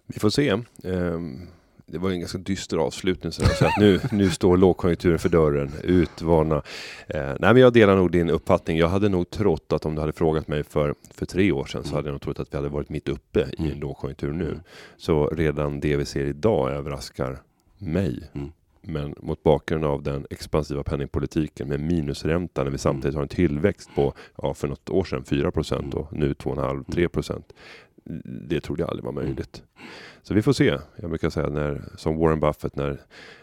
Vi 0.07 0.19
får 0.19 0.31
se. 0.31 0.53
Um 0.83 1.49
det 1.87 1.99
var 1.99 2.11
en 2.11 2.21
ganska 2.21 2.39
dyster 2.39 2.77
avslutning. 2.77 3.33
Så 3.33 3.45
att 3.45 3.79
nu, 3.79 4.01
nu 4.13 4.31
står 4.31 4.57
lågkonjunkturen 4.57 5.19
för 5.19 5.29
dörren, 5.29 5.73
utvarna. 5.83 6.63
Eh, 7.09 7.23
nej, 7.25 7.37
men 7.53 7.57
jag 7.57 7.73
delar 7.73 7.97
nog 7.97 8.11
din 8.11 8.31
uppfattning. 8.31 8.79
Jag 8.79 8.89
hade 8.89 9.09
nog 9.09 9.31
trott 9.31 9.73
att 9.73 9.87
om 9.87 9.95
du 9.95 10.01
hade 10.01 10.13
frågat 10.13 10.49
mig 10.49 10.65
för, 10.65 10.95
för 11.15 11.27
tre 11.27 11.53
år 11.53 11.65
sedan 11.65 11.85
så 11.85 11.95
hade 11.95 12.09
jag 12.09 12.13
nog 12.13 12.23
trott 12.23 12.41
att 12.41 12.53
vi 12.53 12.57
hade 12.57 12.69
varit 12.69 12.89
mitt 12.89 13.09
uppe 13.09 13.41
i 13.41 13.63
en 13.63 13.67
mm. 13.67 13.81
lågkonjunktur 13.81 14.33
nu. 14.33 14.61
Så 14.97 15.27
redan 15.27 15.81
det 15.81 15.97
vi 15.97 16.05
ser 16.05 16.25
idag 16.25 16.71
överraskar 16.71 17.39
mig. 17.79 18.31
Mm. 18.35 18.53
Men 18.85 19.15
mot 19.21 19.43
bakgrund 19.43 19.85
av 19.85 20.03
den 20.03 20.27
expansiva 20.31 20.83
penningpolitiken 20.83 21.69
med 21.69 21.81
minusränta 21.81 22.61
när 22.61 22.71
vi 22.71 22.75
mm. 22.75 22.79
samtidigt 22.79 23.15
har 23.15 23.23
en 23.23 23.29
tillväxt 23.29 23.91
på, 23.95 24.15
ja, 24.43 24.55
för 24.55 24.69
något 24.69 24.91
år 24.91 25.05
sedan 25.05 25.25
4 25.25 25.51
procent 25.51 25.95
och 25.95 26.13
nu 26.13 26.33
2,5-3 26.33 27.09
procent 27.09 27.53
det 28.49 28.61
trodde 28.61 28.83
jag 28.83 28.91
aldrig 28.91 29.05
var 29.05 29.13
möjligt. 29.13 29.63
Så 30.23 30.35
vi 30.35 30.43
får 30.43 30.53
se. 30.53 30.79
Jag 30.97 31.11
brukar 31.11 31.31
säga 31.31 31.49
när, 31.49 31.85
som 31.97 32.19
Warren 32.19 32.41
Buffett, 32.41 32.77
när 32.77 33.01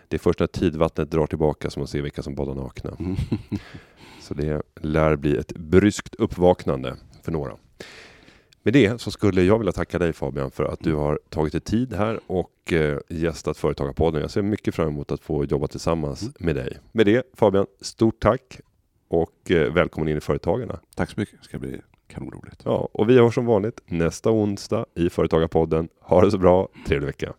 det 0.07 0.15
är 0.15 0.19
först 0.19 0.39
när 0.39 0.47
tidvattnet 0.47 1.11
drar 1.11 1.27
tillbaka 1.27 1.69
som 1.69 1.79
man 1.79 1.87
ser 1.87 2.01
vilka 2.01 2.21
som 2.21 2.35
badar 2.35 2.55
nakna. 2.55 2.95
Mm. 2.99 3.15
Så 4.21 4.33
det 4.33 4.61
lär 4.81 5.15
bli 5.15 5.37
ett 5.37 5.51
bryskt 5.51 6.15
uppvaknande 6.15 6.95
för 7.23 7.31
några. 7.31 7.53
Med 8.63 8.73
det 8.73 9.01
så 9.01 9.11
skulle 9.11 9.43
jag 9.43 9.57
vilja 9.57 9.71
tacka 9.71 9.99
dig 9.99 10.13
Fabian 10.13 10.51
för 10.51 10.63
att 10.63 10.79
du 10.79 10.95
har 10.95 11.19
tagit 11.29 11.51
dig 11.51 11.61
tid 11.61 11.93
här 11.93 12.19
och 12.27 12.73
eh, 12.73 12.99
gästat 13.09 13.57
Företagarpodden. 13.57 14.21
Jag 14.21 14.31
ser 14.31 14.41
mycket 14.41 14.75
fram 14.75 14.87
emot 14.87 15.11
att 15.11 15.21
få 15.21 15.45
jobba 15.45 15.67
tillsammans 15.67 16.21
mm. 16.21 16.33
med 16.39 16.55
dig. 16.55 16.77
Med 16.91 17.05
det 17.05 17.23
Fabian, 17.33 17.65
stort 17.81 18.19
tack 18.19 18.59
och 19.07 19.51
eh, 19.51 19.73
välkommen 19.73 20.09
in 20.09 20.17
i 20.17 20.21
Företagarna. 20.21 20.79
Tack 20.95 21.09
så 21.09 21.19
mycket. 21.19 21.35
Det 21.39 21.45
ska 21.45 21.59
bli 21.59 21.81
kanonroligt. 22.09 22.61
Ja, 22.65 22.89
och 22.91 23.09
vi 23.09 23.19
hörs 23.19 23.33
som 23.33 23.45
vanligt 23.45 23.81
nästa 23.85 24.31
onsdag 24.31 24.85
i 24.95 25.09
Företagarpodden. 25.09 25.89
Ha 26.01 26.21
det 26.21 26.31
så 26.31 26.37
bra, 26.37 26.67
trevlig 26.87 27.07
vecka. 27.07 27.33